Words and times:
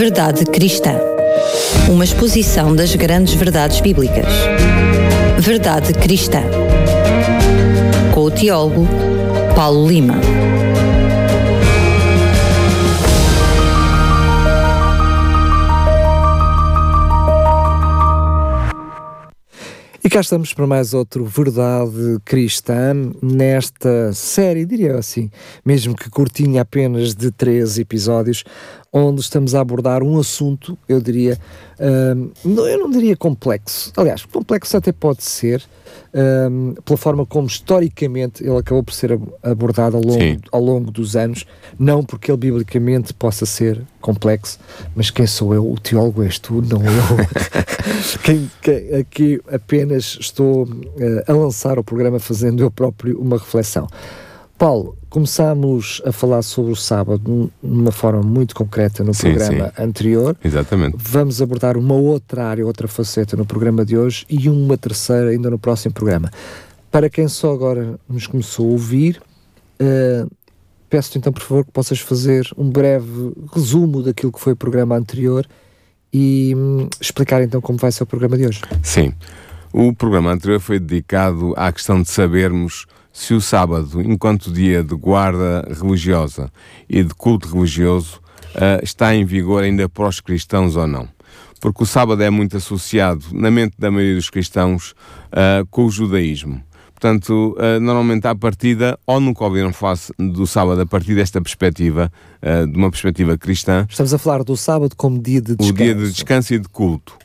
Verdade 0.00 0.46
Cristã. 0.46 0.98
Uma 1.90 2.04
exposição 2.04 2.74
das 2.74 2.94
grandes 2.94 3.34
verdades 3.34 3.82
bíblicas. 3.82 4.24
Verdade 5.38 5.92
Cristã. 5.92 6.40
Com 8.14 8.22
o 8.22 8.30
teólogo 8.30 8.88
Paulo 9.54 9.86
Lima. 9.86 10.14
E 20.02 20.08
cá 20.08 20.22
estamos 20.22 20.54
para 20.54 20.66
mais 20.66 20.94
outro 20.94 21.26
Verdade 21.26 22.18
Cristã, 22.24 22.94
nesta 23.22 24.14
série, 24.14 24.64
diria 24.64 24.96
assim, 24.96 25.30
mesmo 25.62 25.94
que 25.94 26.08
curtinha 26.08 26.62
apenas 26.62 27.14
de 27.14 27.30
três 27.30 27.78
episódios, 27.78 28.42
onde 28.92 29.20
estamos 29.20 29.54
a 29.54 29.60
abordar 29.60 30.02
um 30.02 30.18
assunto, 30.18 30.76
eu 30.88 31.00
diria, 31.00 31.38
hum, 31.78 32.30
eu 32.44 32.78
não 32.78 32.90
diria 32.90 33.16
complexo, 33.16 33.92
aliás, 33.96 34.24
complexo 34.24 34.76
até 34.76 34.90
pode 34.90 35.22
ser, 35.22 35.62
hum, 36.50 36.74
pela 36.84 36.96
forma 36.96 37.24
como 37.24 37.46
historicamente 37.46 38.42
ele 38.42 38.56
acabou 38.56 38.82
por 38.82 38.92
ser 38.92 39.16
abordado 39.42 39.96
ao 39.96 40.02
longo, 40.02 40.40
ao 40.50 40.60
longo 40.60 40.90
dos 40.90 41.14
anos, 41.14 41.46
não 41.78 42.02
porque 42.02 42.32
ele 42.32 42.38
biblicamente 42.38 43.14
possa 43.14 43.46
ser 43.46 43.80
complexo, 44.00 44.58
mas 44.96 45.08
quem 45.08 45.26
sou 45.26 45.54
eu? 45.54 45.70
O 45.70 45.78
teólogo 45.78 46.24
és 46.24 46.40
tu, 46.40 46.60
não 46.60 46.82
eu. 46.82 47.26
quem, 48.24 48.50
quem, 48.60 48.94
aqui 48.94 49.40
apenas 49.52 50.18
estou 50.20 50.64
uh, 50.64 50.68
a 51.28 51.32
lançar 51.32 51.78
o 51.78 51.84
programa 51.84 52.18
fazendo 52.18 52.60
eu 52.60 52.70
próprio 52.72 53.20
uma 53.20 53.38
reflexão. 53.38 53.86
Paulo, 54.60 54.94
começámos 55.08 56.02
a 56.04 56.12
falar 56.12 56.42
sobre 56.42 56.70
o 56.70 56.76
sábado 56.76 57.50
de 57.62 57.66
uma 57.66 57.90
forma 57.90 58.20
muito 58.20 58.54
concreta 58.54 59.02
no 59.02 59.14
sim, 59.14 59.32
programa 59.32 59.72
sim. 59.74 59.82
anterior. 59.82 60.36
Exatamente. 60.44 60.98
Vamos 60.98 61.40
abordar 61.40 61.78
uma 61.78 61.94
outra 61.94 62.44
área, 62.44 62.66
outra 62.66 62.86
faceta 62.86 63.38
no 63.38 63.46
programa 63.46 63.86
de 63.86 63.96
hoje 63.96 64.26
e 64.28 64.50
uma 64.50 64.76
terceira 64.76 65.30
ainda 65.30 65.48
no 65.48 65.58
próximo 65.58 65.94
programa. 65.94 66.30
Para 66.90 67.08
quem 67.08 67.26
só 67.26 67.54
agora 67.54 67.98
nos 68.06 68.26
começou 68.26 68.68
a 68.68 68.72
ouvir, 68.72 69.22
uh, 69.80 70.30
peço-te 70.90 71.16
então, 71.16 71.32
por 71.32 71.40
favor, 71.40 71.64
que 71.64 71.72
possas 71.72 71.98
fazer 71.98 72.46
um 72.54 72.68
breve 72.68 73.32
resumo 73.54 74.02
daquilo 74.02 74.30
que 74.30 74.40
foi 74.40 74.52
o 74.52 74.56
programa 74.56 74.94
anterior 74.94 75.46
e 76.12 76.54
hum, 76.54 76.86
explicar 77.00 77.40
então 77.40 77.62
como 77.62 77.78
vai 77.78 77.90
ser 77.90 78.02
o 78.02 78.06
programa 78.06 78.36
de 78.36 78.46
hoje. 78.46 78.60
Sim. 78.82 79.14
O 79.72 79.94
programa 79.94 80.30
anterior 80.30 80.60
foi 80.60 80.78
dedicado 80.78 81.54
à 81.56 81.72
questão 81.72 82.02
de 82.02 82.10
sabermos 82.10 82.84
se 83.12 83.34
o 83.34 83.40
sábado, 83.40 84.00
enquanto 84.00 84.52
dia 84.52 84.82
de 84.82 84.94
guarda 84.94 85.66
religiosa 85.80 86.50
e 86.88 87.02
de 87.02 87.14
culto 87.14 87.52
religioso, 87.52 88.20
uh, 88.54 88.82
está 88.82 89.14
em 89.14 89.24
vigor 89.24 89.62
ainda 89.62 89.88
para 89.88 90.08
os 90.08 90.20
cristãos 90.20 90.76
ou 90.76 90.86
não. 90.86 91.08
Porque 91.60 91.82
o 91.82 91.86
sábado 91.86 92.22
é 92.22 92.30
muito 92.30 92.56
associado, 92.56 93.24
na 93.32 93.50
mente 93.50 93.74
da 93.78 93.90
maioria 93.90 94.14
dos 94.14 94.30
cristãos, 94.30 94.92
uh, 95.32 95.66
com 95.70 95.84
o 95.84 95.90
judaísmo. 95.90 96.62
Portanto, 96.92 97.56
uh, 97.58 97.80
normalmente 97.80 98.26
à 98.26 98.34
partida, 98.34 98.98
ou 99.06 99.20
nunca 99.20 99.44
ouviram 99.44 99.72
falar 99.72 99.98
do 100.18 100.46
sábado 100.46 100.80
a 100.80 100.86
partir 100.86 101.14
desta 101.14 101.40
perspectiva, 101.40 102.10
de 102.42 102.76
uma 102.76 102.90
perspectiva 102.90 103.36
cristã. 103.36 103.86
Estamos 103.88 104.14
a 104.14 104.18
falar 104.18 104.42
do 104.44 104.56
sábado 104.56 104.94
como 104.96 105.20
dia 105.20 105.40
de 105.40 105.56
descanso. 105.56 105.72
O 105.72 105.76
dia 105.76 105.94
de 105.94 106.10
descanso 106.10 106.54
e 106.54 106.58
de 106.58 106.68
culto. 106.68 107.18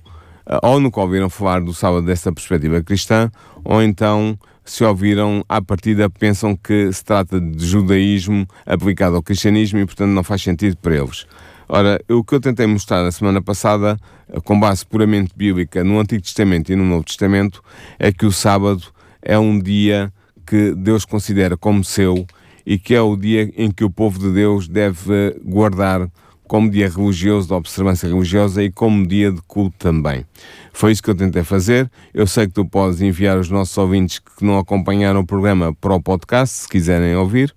Ou 0.61 0.79
nunca 0.79 0.99
ouviram 0.99 1.29
falar 1.29 1.61
do 1.61 1.73
sábado 1.73 2.05
desta 2.05 2.31
perspectiva 2.31 2.81
cristã, 2.83 3.31
ou 3.63 3.81
então 3.81 4.37
se 4.65 4.83
ouviram, 4.83 5.45
à 5.47 5.61
partida 5.61 6.09
pensam 6.09 6.55
que 6.55 6.91
se 6.91 7.05
trata 7.05 7.39
de 7.39 7.65
judaísmo 7.65 8.47
aplicado 8.65 9.15
ao 9.15 9.23
cristianismo 9.23 9.79
e, 9.79 9.85
portanto, 9.85 10.09
não 10.09 10.23
faz 10.23 10.41
sentido 10.41 10.75
para 10.77 10.95
eles. 10.95 11.27
Ora, 11.69 11.99
o 12.09 12.23
que 12.23 12.35
eu 12.35 12.39
tentei 12.39 12.65
mostrar 12.65 13.03
na 13.03 13.11
semana 13.11 13.41
passada, 13.41 13.97
com 14.43 14.59
base 14.59 14.85
puramente 14.85 15.31
bíblica 15.35 15.83
no 15.83 15.99
Antigo 15.99 16.23
Testamento 16.23 16.71
e 16.71 16.75
no 16.75 16.83
Novo 16.83 17.03
Testamento, 17.03 17.63
é 17.97 18.11
que 18.11 18.25
o 18.25 18.31
sábado 18.31 18.83
é 19.21 19.37
um 19.37 19.59
dia 19.59 20.11
que 20.45 20.73
Deus 20.75 21.05
considera 21.05 21.55
como 21.55 21.83
seu 21.83 22.25
e 22.65 22.77
que 22.77 22.93
é 22.95 23.01
o 23.01 23.15
dia 23.15 23.51
em 23.55 23.71
que 23.71 23.83
o 23.83 23.89
povo 23.89 24.19
de 24.19 24.31
Deus 24.31 24.67
deve 24.67 25.39
guardar 25.43 26.09
como 26.47 26.69
dia 26.69 26.89
religioso, 26.89 27.47
de 27.47 27.53
observância 27.53 28.07
religiosa 28.07 28.63
e 28.63 28.71
como 28.71 29.05
dia 29.05 29.31
de 29.31 29.41
culto 29.43 29.75
também. 29.77 30.25
Foi 30.71 30.91
isso 30.91 31.01
que 31.01 31.09
eu 31.09 31.15
tentei 31.15 31.43
fazer. 31.43 31.89
Eu 32.13 32.27
sei 32.27 32.47
que 32.47 32.53
tu 32.53 32.65
podes 32.65 33.01
enviar 33.01 33.37
os 33.37 33.49
nossos 33.49 33.77
ouvintes 33.77 34.19
que 34.19 34.43
não 34.43 34.57
acompanharam 34.57 35.21
o 35.21 35.25
programa 35.25 35.73
para 35.73 35.93
o 35.93 36.01
podcast, 36.01 36.55
se 36.55 36.67
quiserem 36.67 37.15
ouvir, 37.15 37.53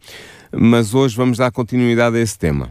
mas 0.53 0.95
hoje 0.95 1.17
vamos 1.17 1.39
dar 1.39 1.51
continuidade 1.51 2.17
a 2.17 2.21
esse 2.21 2.39
tema. 2.39 2.69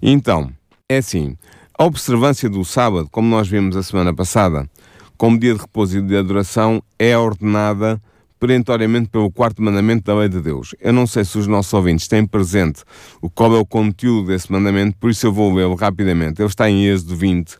Então, 0.00 0.50
é 0.88 0.98
assim, 0.98 1.36
a 1.78 1.84
observância 1.84 2.48
do 2.48 2.64
sábado, 2.64 3.08
como 3.10 3.28
nós 3.28 3.48
vimos 3.48 3.76
a 3.76 3.82
semana 3.82 4.12
passada, 4.14 4.68
como 5.16 5.38
dia 5.38 5.54
de 5.54 5.60
repouso 5.60 5.98
e 5.98 6.02
de 6.02 6.16
adoração, 6.16 6.82
é 6.98 7.16
ordenada 7.16 8.02
perentoriamente 8.42 9.08
pelo 9.08 9.30
quarto 9.30 9.62
mandamento 9.62 10.02
da 10.02 10.18
lei 10.18 10.28
de 10.28 10.40
Deus. 10.40 10.74
Eu 10.80 10.92
não 10.92 11.06
sei 11.06 11.24
se 11.24 11.38
os 11.38 11.46
nossos 11.46 11.72
ouvintes 11.72 12.08
têm 12.08 12.26
presente 12.26 12.82
o 13.20 13.30
qual 13.30 13.54
é 13.54 13.58
o 13.60 13.64
conteúdo 13.64 14.26
desse 14.26 14.50
mandamento, 14.50 14.96
por 14.98 15.10
isso 15.10 15.24
eu 15.24 15.32
vou 15.32 15.54
lê-lo 15.54 15.76
rapidamente. 15.76 16.42
Ele 16.42 16.48
está 16.48 16.68
em 16.68 16.84
Êxodo 16.86 17.14
20, 17.14 17.56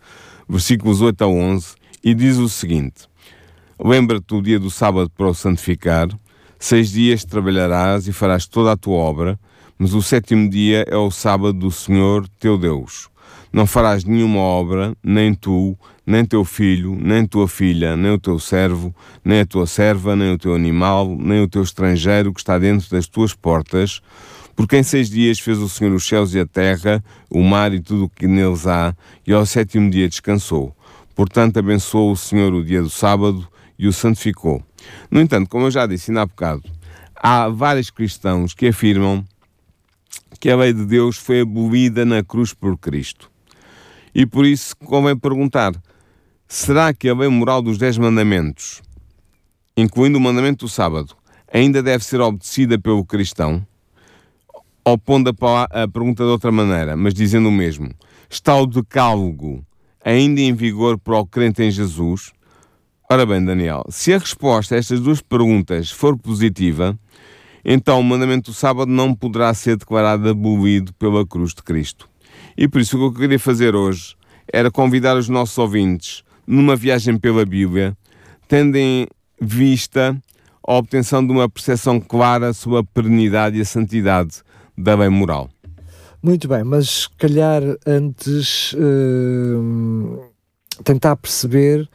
versículos 0.48 1.00
8 1.00 1.22
a 1.22 1.28
11, 1.28 1.75
e 2.03 2.12
diz 2.12 2.37
o 2.37 2.48
seguinte: 2.48 3.06
Lembra-te 3.78 4.26
do 4.26 4.43
dia 4.43 4.59
do 4.59 4.72
sábado 4.72 5.09
para 5.16 5.28
o 5.28 5.34
santificar, 5.34 6.09
seis 6.59 6.91
dias 6.91 7.25
trabalharás 7.25 8.09
e 8.09 8.12
farás 8.12 8.49
toda 8.49 8.72
a 8.72 8.76
tua 8.76 8.97
obra, 8.97 9.38
mas 9.78 9.94
o 9.94 10.03
sétimo 10.03 10.50
dia 10.50 10.84
é 10.88 10.97
o 10.97 11.12
sábado 11.12 11.53
do 11.53 11.70
Senhor 11.70 12.26
teu 12.41 12.59
Deus. 12.59 13.09
Não 13.53 13.69
farás 13.69 14.03
nenhuma 14.03 14.41
obra, 14.41 14.97
nem 15.00 15.32
tu, 15.32 15.78
nem 16.06 16.24
teu 16.24 16.44
filho, 16.44 16.96
nem 17.00 17.26
tua 17.26 17.46
filha, 17.46 17.96
nem 17.96 18.12
o 18.12 18.18
teu 18.18 18.38
servo, 18.38 18.94
nem 19.24 19.40
a 19.40 19.46
tua 19.46 19.66
serva, 19.66 20.16
nem 20.16 20.32
o 20.32 20.38
teu 20.38 20.54
animal, 20.54 21.16
nem 21.16 21.42
o 21.42 21.48
teu 21.48 21.62
estrangeiro 21.62 22.32
que 22.32 22.40
está 22.40 22.58
dentro 22.58 22.90
das 22.90 23.06
tuas 23.06 23.34
portas, 23.34 24.02
porque 24.54 24.76
em 24.76 24.82
seis 24.82 25.08
dias 25.08 25.38
fez 25.38 25.58
o 25.58 25.68
Senhor 25.68 25.94
os 25.94 26.06
céus 26.06 26.34
e 26.34 26.40
a 26.40 26.46
terra, 26.46 27.02
o 27.30 27.42
mar 27.42 27.72
e 27.72 27.80
tudo 27.80 28.04
o 28.04 28.08
que 28.08 28.26
neles 28.26 28.66
há, 28.66 28.94
e 29.26 29.32
ao 29.32 29.46
sétimo 29.46 29.90
dia 29.90 30.08
descansou. 30.08 30.76
Portanto, 31.14 31.58
abençoou 31.58 32.12
o 32.12 32.16
Senhor 32.16 32.52
o 32.52 32.64
dia 32.64 32.82
do 32.82 32.90
sábado 32.90 33.46
e 33.78 33.86
o 33.86 33.92
santificou. 33.92 34.62
No 35.10 35.20
entanto, 35.20 35.48
como 35.48 35.66
eu 35.66 35.70
já 35.70 35.86
disse 35.86 36.10
ainda 36.10 36.22
há 36.22 36.26
bocado, 36.26 36.62
há 37.14 37.48
vários 37.48 37.90
cristãos 37.90 38.54
que 38.54 38.69
afirmam 38.69 39.24
que 40.40 40.50
a 40.50 40.56
lei 40.56 40.72
de 40.72 40.84
Deus 40.84 41.16
foi 41.16 41.40
abolida 41.40 42.04
na 42.04 42.22
cruz 42.22 42.52
por 42.52 42.76
Cristo. 42.76 43.30
E 44.14 44.26
por 44.26 44.44
isso 44.44 44.76
convém 44.76 45.16
perguntar: 45.16 45.72
será 46.52 46.92
que 46.92 47.08
a 47.08 47.14
lei 47.14 47.30
moral 47.30 47.62
dos 47.62 47.78
Dez 47.78 47.96
Mandamentos, 47.96 48.82
incluindo 49.74 50.18
o 50.18 50.20
mandamento 50.20 50.66
do 50.66 50.68
sábado, 50.68 51.16
ainda 51.50 51.82
deve 51.82 52.04
ser 52.04 52.20
obedecida 52.20 52.78
pelo 52.78 53.06
cristão? 53.06 53.66
Ou 54.84 54.98
pondo 54.98 55.30
a, 55.30 55.82
a 55.84 55.88
pergunta 55.88 56.22
de 56.22 56.28
outra 56.28 56.52
maneira, 56.52 56.94
mas 56.94 57.14
dizendo 57.14 57.48
o 57.48 57.52
mesmo: 57.52 57.90
está 58.28 58.54
o 58.54 58.66
decálogo 58.66 59.64
ainda 60.04 60.42
em 60.42 60.52
vigor 60.52 60.98
para 60.98 61.18
o 61.18 61.26
crente 61.26 61.62
em 61.62 61.70
Jesus? 61.70 62.32
Ora 63.10 63.24
bem, 63.24 63.42
Daniel, 63.42 63.86
se 63.88 64.12
a 64.12 64.19
resposta 64.19 64.74
a 64.74 64.78
estas 64.78 65.00
duas 65.00 65.22
perguntas 65.22 65.90
for 65.90 66.19
positiva, 66.19 66.98
então 67.64 67.98
o 67.98 68.04
mandamento 68.04 68.50
do 68.50 68.54
sábado 68.54 68.92
não 68.92 69.14
poderá 69.14 69.54
ser 69.54 69.78
declarado 69.78 70.28
abolido 70.28 70.92
pela 70.94 71.26
cruz 71.26 71.54
de 71.54 71.62
Cristo. 71.62 72.10
E 72.54 72.69
por 72.69 72.82
isso 72.82 72.98
o 72.98 73.00
que 73.10 73.16
eu 73.16 73.20
queria 73.22 73.38
fazer 73.38 73.74
hoje 73.74 74.16
era 74.52 74.70
convidar 74.70 75.16
os 75.16 75.30
nossos 75.30 75.56
ouvintes 75.56 76.22
numa 76.47 76.76
viagem 76.76 77.19
pela 77.19 77.44
Bíblia, 77.44 77.97
tendo 78.48 78.76
em 78.76 79.06
vista 79.41 80.16
a 80.66 80.75
obtenção 80.75 81.26
de 81.26 81.32
uma 81.32 81.48
percepção 81.48 82.00
clara 82.00 82.53
sobre 82.53 82.78
a 82.78 82.84
perenidade 82.84 83.58
e 83.58 83.60
a 83.60 83.64
santidade 83.64 84.42
da 84.76 84.94
lei 84.94 85.08
moral. 85.08 85.50
Muito 86.22 86.46
bem, 86.46 86.62
mas 86.62 86.88
se 86.88 87.11
calhar 87.19 87.62
antes 87.84 88.75
uh, 88.75 90.22
tentar 90.84 91.17
perceber 91.17 91.88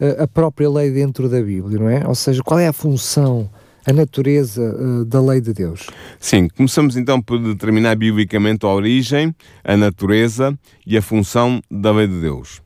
uh, 0.00 0.22
a 0.22 0.26
própria 0.26 0.70
lei 0.70 0.90
dentro 0.90 1.28
da 1.28 1.42
Bíblia, 1.42 1.78
não 1.78 1.88
é? 1.88 2.06
Ou 2.06 2.14
seja, 2.14 2.42
qual 2.42 2.58
é 2.58 2.66
a 2.66 2.72
função 2.72 3.50
a 3.86 3.92
natureza 3.92 4.62
uh, 4.62 5.04
da 5.04 5.20
lei 5.20 5.40
de 5.40 5.52
Deus? 5.52 5.88
Sim, 6.18 6.48
começamos 6.48 6.96
então 6.96 7.20
por 7.20 7.38
determinar 7.38 7.94
biblicamente 7.96 8.64
a 8.64 8.70
origem, 8.70 9.34
a 9.62 9.76
natureza 9.76 10.58
e 10.86 10.96
a 10.96 11.02
função 11.02 11.60
da 11.70 11.92
lei 11.92 12.06
de 12.06 12.20
Deus. 12.20 12.62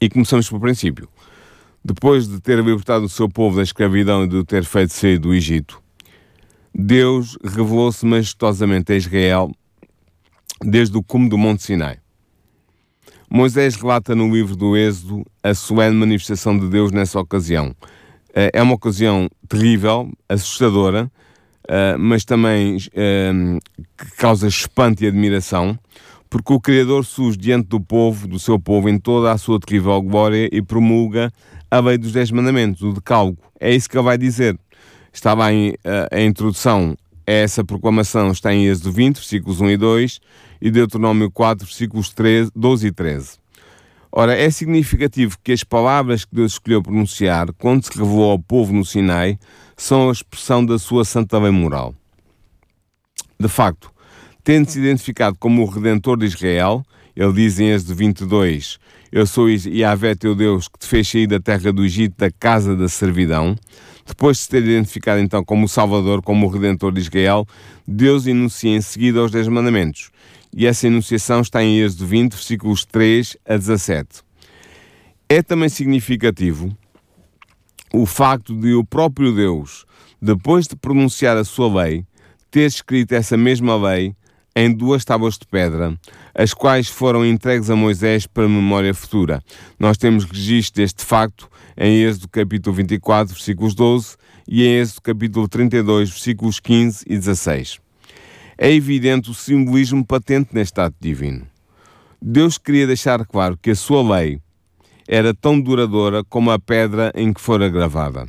E 0.00 0.08
começamos 0.08 0.48
pelo 0.48 0.60
princípio. 0.60 1.08
Depois 1.84 2.26
de 2.26 2.40
ter 2.40 2.58
libertado 2.58 3.04
o 3.04 3.08
seu 3.08 3.28
povo 3.28 3.56
da 3.56 3.62
escravidão 3.62 4.24
e 4.24 4.28
de 4.28 4.36
o 4.36 4.44
ter 4.44 4.64
feito 4.64 4.92
sair 4.92 5.18
do 5.18 5.34
Egito, 5.34 5.82
Deus 6.74 7.36
revelou-se 7.42 8.04
majestosamente 8.06 8.92
a 8.92 8.96
Israel 8.96 9.50
desde 10.62 10.96
o 10.96 11.02
cume 11.02 11.28
do 11.28 11.36
Monte 11.36 11.62
Sinai. 11.62 11.98
Moisés 13.28 13.76
relata 13.76 14.14
no 14.14 14.32
livro 14.32 14.56
do 14.56 14.76
Êxodo 14.76 15.24
a 15.42 15.54
solene 15.54 15.96
manifestação 15.96 16.58
de 16.58 16.68
Deus 16.68 16.90
nessa 16.90 17.20
ocasião, 17.20 17.74
eh, 18.34 18.50
é 18.52 18.62
uma 18.62 18.74
ocasião 18.74 19.28
terrível, 19.48 20.10
assustadora, 20.28 21.10
eh, 21.68 21.96
mas 21.96 22.24
também 22.24 22.78
eh, 22.94 23.32
que 23.96 24.16
causa 24.16 24.48
espanto 24.48 25.04
e 25.04 25.06
admiração, 25.06 25.78
porque 26.30 26.52
o 26.52 26.60
Criador 26.60 27.04
surge 27.04 27.36
diante 27.36 27.66
do 27.66 27.80
povo, 27.80 28.28
do 28.28 28.38
seu 28.38 28.58
povo, 28.58 28.88
em 28.88 28.98
toda 28.98 29.32
a 29.32 29.36
sua 29.36 29.58
terrível 29.58 30.00
glória 30.00 30.48
e 30.52 30.62
promulga 30.62 31.32
a 31.68 31.80
lei 31.80 31.98
dos 31.98 32.12
Dez 32.12 32.30
Mandamentos, 32.30 32.82
o 32.82 32.92
decálogo. 32.92 33.38
É 33.58 33.74
isso 33.74 33.90
que 33.90 33.96
ele 33.96 34.04
vai 34.04 34.16
dizer. 34.16 34.56
Estava 35.12 35.52
em, 35.52 35.74
a, 35.84 36.16
a 36.16 36.22
introdução 36.22 36.96
a 37.26 37.32
essa 37.32 37.64
proclamação, 37.64 38.30
está 38.30 38.54
em 38.54 38.66
Êxodo 38.66 38.92
20, 38.92 39.16
versículos 39.16 39.60
1 39.60 39.70
e 39.70 39.76
2, 39.76 40.20
e 40.62 40.70
Deuteronômio 40.70 41.30
4, 41.32 41.66
versículos 41.66 42.10
13, 42.10 42.52
12 42.54 42.86
e 42.86 42.92
13. 42.92 43.40
Ora, 44.12 44.36
é 44.36 44.50
significativo 44.50 45.36
que 45.42 45.52
as 45.52 45.64
palavras 45.64 46.24
que 46.24 46.34
Deus 46.34 46.52
escolheu 46.52 46.82
pronunciar, 46.82 47.52
quando 47.54 47.84
se 47.84 47.96
revelou 47.96 48.30
ao 48.30 48.38
povo 48.38 48.72
no 48.72 48.84
Sinai, 48.84 49.38
são 49.76 50.08
a 50.08 50.12
expressão 50.12 50.64
da 50.64 50.78
sua 50.78 51.04
santa 51.04 51.38
lei 51.38 51.50
moral. 51.50 51.94
De 53.38 53.48
facto, 53.48 53.90
tendo-se 54.42 54.78
identificado 54.78 55.36
como 55.38 55.62
o 55.62 55.66
Redentor 55.66 56.18
de 56.18 56.26
Israel, 56.26 56.82
ele 57.14 57.32
diz 57.32 57.58
em 57.58 57.70
Êxodo 57.70 57.94
22, 57.94 58.78
Eu 59.10 59.26
sou 59.26 59.48
Yahvé 59.48 60.14
teu 60.14 60.34
Deus 60.34 60.68
que 60.68 60.78
te 60.78 60.86
fez 60.86 61.08
sair 61.08 61.26
da 61.26 61.40
terra 61.40 61.72
do 61.72 61.84
Egito, 61.84 62.14
da 62.18 62.30
casa 62.30 62.76
da 62.76 62.88
servidão. 62.88 63.56
Depois 64.06 64.38
de 64.38 64.42
se 64.44 64.48
ter 64.48 64.62
identificado 64.62 65.20
então 65.20 65.44
como 65.44 65.66
o 65.66 65.68
Salvador, 65.68 66.22
como 66.22 66.46
o 66.46 66.50
Redentor 66.50 66.92
de 66.92 67.00
Israel, 67.00 67.46
Deus 67.86 68.26
enuncia 68.26 68.74
em 68.74 68.80
seguida 68.80 69.22
os 69.22 69.30
Dez 69.30 69.46
Mandamentos 69.46 70.10
e 70.54 70.66
essa 70.66 70.86
enunciação 70.86 71.40
está 71.40 71.62
em 71.62 71.80
Êxodo 71.80 72.06
20, 72.06 72.32
versículos 72.32 72.84
3 72.84 73.36
a 73.46 73.56
17. 73.56 74.22
É 75.28 75.42
também 75.42 75.68
significativo 75.68 76.76
o 77.92 78.04
facto 78.04 78.54
de 78.54 78.72
o 78.74 78.84
próprio 78.84 79.34
Deus, 79.34 79.84
depois 80.20 80.66
de 80.66 80.76
pronunciar 80.76 81.36
a 81.36 81.44
sua 81.44 81.82
lei, 81.82 82.04
ter 82.50 82.66
escrito 82.66 83.12
essa 83.12 83.36
mesma 83.36 83.76
lei 83.76 84.14
em 84.54 84.72
duas 84.72 85.04
tábuas 85.04 85.38
de 85.38 85.46
pedra, 85.46 85.98
as 86.34 86.52
quais 86.52 86.88
foram 86.88 87.24
entregues 87.24 87.70
a 87.70 87.76
Moisés 87.76 88.26
para 88.26 88.48
memória 88.48 88.92
futura. 88.94 89.42
Nós 89.78 89.96
temos 89.96 90.24
registro 90.24 90.82
deste 90.82 91.04
facto 91.04 91.48
em 91.76 92.02
Êxodo 92.02 92.28
capítulo 92.28 92.76
24, 92.76 93.34
versículos 93.34 93.74
12 93.74 94.16
e 94.48 94.64
em 94.64 94.80
Êxodo 94.80 95.02
capítulo 95.02 95.48
32, 95.48 96.10
versículos 96.10 96.60
15 96.60 97.04
e 97.06 97.16
16 97.16 97.80
é 98.62 98.70
evidente 98.70 99.30
o 99.30 99.34
simbolismo 99.34 100.04
patente 100.04 100.50
neste 100.54 100.78
ato 100.78 100.94
divino. 101.00 101.46
Deus 102.20 102.58
queria 102.58 102.86
deixar 102.86 103.24
claro 103.24 103.56
que 103.56 103.70
a 103.70 103.74
sua 103.74 104.18
lei 104.18 104.38
era 105.08 105.32
tão 105.32 105.58
duradoura 105.58 106.22
como 106.22 106.50
a 106.50 106.58
pedra 106.58 107.10
em 107.14 107.32
que 107.32 107.40
fora 107.40 107.70
gravada. 107.70 108.26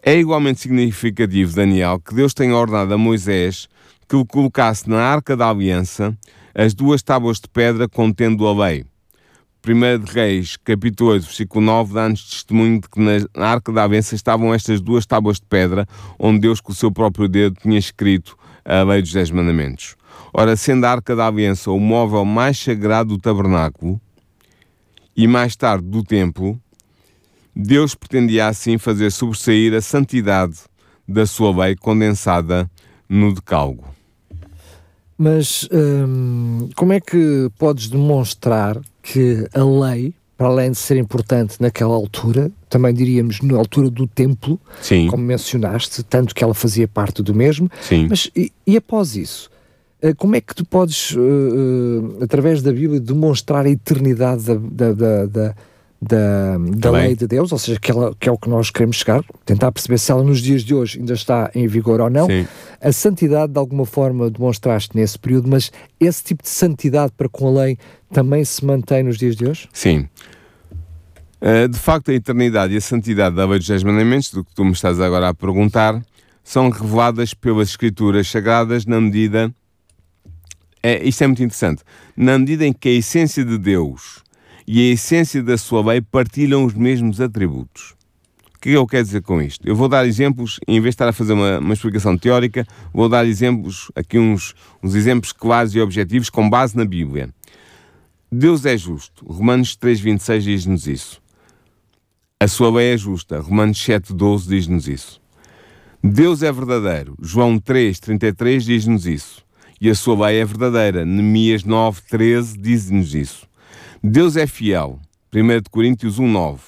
É 0.00 0.16
igualmente 0.16 0.60
significativo, 0.60 1.52
Daniel, 1.52 1.98
que 1.98 2.14
Deus 2.14 2.32
tenha 2.32 2.54
ordenado 2.54 2.94
a 2.94 2.98
Moisés 2.98 3.68
que 4.08 4.16
lhe 4.16 4.24
colocasse 4.26 4.88
na 4.88 5.00
Arca 5.00 5.36
da 5.36 5.50
Aliança 5.50 6.16
as 6.54 6.74
duas 6.74 7.02
tábuas 7.02 7.40
de 7.40 7.48
pedra 7.48 7.88
contendo 7.88 8.46
a 8.46 8.66
lei. 8.66 8.84
1 9.66 10.04
de 10.04 10.12
Reis, 10.12 10.58
capítulo 10.58 11.10
8, 11.12 11.22
versículo 11.24 11.64
9, 11.64 11.94
dá-nos 11.94 12.22
testemunho 12.22 12.80
de 12.82 12.88
que 12.88 13.00
na 13.00 13.46
Arca 13.46 13.72
da 13.72 13.84
Aliança 13.84 14.14
estavam 14.14 14.52
estas 14.52 14.80
duas 14.80 15.06
tábuas 15.06 15.38
de 15.38 15.46
pedra, 15.46 15.86
onde 16.18 16.40
Deus, 16.40 16.60
com 16.60 16.70
o 16.70 16.74
seu 16.74 16.92
próprio 16.92 17.26
dedo, 17.26 17.56
tinha 17.62 17.78
escrito 17.78 18.36
a 18.62 18.82
lei 18.82 19.00
dos 19.00 19.12
Dez 19.12 19.30
Mandamentos. 19.30 19.96
Ora, 20.34 20.54
sendo 20.54 20.84
a 20.84 20.90
Arca 20.90 21.16
da 21.16 21.26
Aliança 21.26 21.70
o 21.70 21.80
móvel 21.80 22.26
mais 22.26 22.58
sagrado 22.58 23.16
do 23.16 23.18
tabernáculo 23.18 23.98
e 25.16 25.26
mais 25.26 25.56
tarde 25.56 25.86
do 25.86 26.02
templo, 26.02 26.60
Deus 27.56 27.94
pretendia 27.94 28.48
assim 28.48 28.76
fazer 28.76 29.10
sobressair 29.10 29.72
a 29.72 29.80
santidade 29.80 30.58
da 31.08 31.24
sua 31.24 31.64
lei 31.64 31.74
condensada 31.74 32.70
no 33.08 33.32
decalgo. 33.32 33.93
Mas 35.16 35.68
hum, 35.72 36.68
como 36.74 36.92
é 36.92 37.00
que 37.00 37.50
podes 37.58 37.88
demonstrar 37.88 38.80
que 39.02 39.46
a 39.54 39.62
lei 39.62 40.14
para 40.36 40.48
além 40.48 40.72
de 40.72 40.78
ser 40.78 40.96
importante 40.96 41.56
naquela 41.60 41.94
altura, 41.94 42.50
também 42.68 42.92
diríamos 42.92 43.40
na 43.40 43.56
altura 43.56 43.88
do 43.88 44.06
templo, 44.06 44.60
Sim. 44.82 45.06
como 45.06 45.22
mencionaste, 45.22 46.02
tanto 46.02 46.34
que 46.34 46.42
ela 46.42 46.54
fazia 46.54 46.88
parte 46.88 47.22
do 47.22 47.32
mesmo. 47.32 47.70
Sim. 47.80 48.08
Mas 48.10 48.30
e, 48.34 48.52
e 48.66 48.76
após 48.76 49.14
isso? 49.14 49.48
Eh, 50.02 50.12
como 50.12 50.36
é 50.36 50.40
que 50.40 50.54
tu 50.54 50.64
podes, 50.66 51.12
uh, 51.12 51.20
uh, 51.20 52.24
através 52.24 52.60
da 52.60 52.72
Bíblia, 52.72 53.00
demonstrar 53.00 53.64
a 53.64 53.70
eternidade 53.70 54.44
da, 54.44 54.54
da, 54.54 54.92
da, 54.92 55.26
da 55.26 55.54
da, 56.08 56.58
da 56.58 56.90
lei 56.90 57.16
de 57.16 57.26
Deus, 57.26 57.50
ou 57.50 57.58
seja, 57.58 57.78
que, 57.80 57.90
ela, 57.90 58.14
que, 58.18 58.28
é 58.28 58.32
o 58.32 58.38
que 58.38 58.48
nós 58.48 58.70
queremos 58.70 58.96
chegar, 58.96 59.24
tentar 59.44 59.72
perceber 59.72 59.98
se 59.98 60.12
ela 60.12 60.22
nos 60.22 60.40
dias 60.40 60.62
de 60.62 60.74
hoje 60.74 60.98
ainda 60.98 61.14
está 61.14 61.50
em 61.54 61.66
vigor 61.66 62.00
ou 62.00 62.10
não. 62.10 62.26
Sim. 62.26 62.46
A 62.80 62.92
santidade, 62.92 63.52
de 63.52 63.58
alguma 63.58 63.86
forma, 63.86 64.30
demonstraste 64.30 64.94
nesse 64.94 65.18
período, 65.18 65.48
mas 65.48 65.72
esse 65.98 66.22
tipo 66.22 66.42
de 66.42 66.48
santidade 66.48 67.12
para 67.16 67.28
com 67.28 67.48
a 67.48 67.62
lei 67.62 67.78
também 68.12 68.44
se 68.44 68.64
mantém 68.64 69.02
nos 69.02 69.16
dias 69.16 69.34
de 69.34 69.46
hoje? 69.46 69.68
Sim. 69.72 70.08
Uh, 71.40 71.68
de 71.68 71.78
facto, 71.78 72.10
a 72.10 72.14
eternidade 72.14 72.74
e 72.74 72.76
a 72.76 72.80
santidade 72.80 73.36
da 73.36 73.46
lei 73.46 73.58
dos 73.58 73.68
Dez 73.68 73.82
Mandamentos, 73.82 74.30
do 74.30 74.44
que 74.44 74.54
tu 74.54 74.64
me 74.64 74.72
estás 74.72 75.00
agora 75.00 75.28
a 75.28 75.34
perguntar, 75.34 76.02
são 76.42 76.70
reveladas 76.70 77.34
pelas 77.34 77.68
Escrituras 77.68 78.28
Sagradas 78.28 78.86
na 78.86 79.00
medida. 79.00 79.54
É, 80.82 81.02
isto 81.06 81.24
é 81.24 81.26
muito 81.26 81.42
interessante. 81.42 81.82
Na 82.16 82.38
medida 82.38 82.66
em 82.66 82.72
que 82.72 82.88
a 82.88 82.92
essência 82.92 83.44
de 83.44 83.56
Deus 83.56 84.23
e 84.66 84.80
a 84.80 84.92
essência 84.94 85.42
da 85.42 85.58
sua 85.58 85.84
lei 85.84 86.00
partilham 86.00 86.64
os 86.64 86.74
mesmos 86.74 87.20
atributos. 87.20 87.94
O 88.54 88.58
que 88.60 88.70
é 88.70 88.72
que 88.72 88.78
eu 88.78 88.86
quero 88.86 89.04
dizer 89.04 89.22
com 89.22 89.42
isto? 89.42 89.66
Eu 89.68 89.76
vou 89.76 89.88
dar 89.88 90.06
exemplos, 90.06 90.58
em 90.66 90.80
vez 90.80 90.84
de 90.84 90.88
estar 90.94 91.08
a 91.08 91.12
fazer 91.12 91.34
uma, 91.34 91.58
uma 91.58 91.74
explicação 91.74 92.16
teórica, 92.16 92.66
vou 92.92 93.08
dar 93.08 93.26
exemplos, 93.26 93.90
aqui 93.94 94.18
uns, 94.18 94.54
uns 94.82 94.94
exemplos 94.94 95.32
claros 95.32 95.74
e 95.74 95.80
objetivos 95.80 96.30
com 96.30 96.48
base 96.48 96.74
na 96.76 96.84
Bíblia. 96.84 97.28
Deus 98.32 98.64
é 98.64 98.76
justo. 98.76 99.24
Romanos 99.26 99.76
3,26 99.76 100.40
diz-nos 100.40 100.86
isso. 100.86 101.22
A 102.40 102.48
sua 102.48 102.70
lei 102.70 102.94
é 102.94 102.96
justa. 102.96 103.38
Romanos 103.38 103.78
7,12 103.78 104.48
diz-nos 104.48 104.88
isso. 104.88 105.20
Deus 106.02 106.42
é 106.42 106.50
verdadeiro. 106.50 107.14
João 107.22 107.58
3,33 107.58 108.60
diz-nos 108.60 109.06
isso. 109.06 109.44
E 109.80 109.88
a 109.88 109.94
sua 109.94 110.26
lei 110.26 110.40
é 110.40 110.44
verdadeira. 110.44 111.04
Neemias 111.04 111.62
9,13 111.64 112.60
diz-nos 112.60 113.14
isso. 113.14 113.46
Deus 114.06 114.36
é 114.36 114.46
fiel. 114.46 115.00
1 115.34 115.70
Coríntios 115.70 116.20
1,9. 116.20 116.58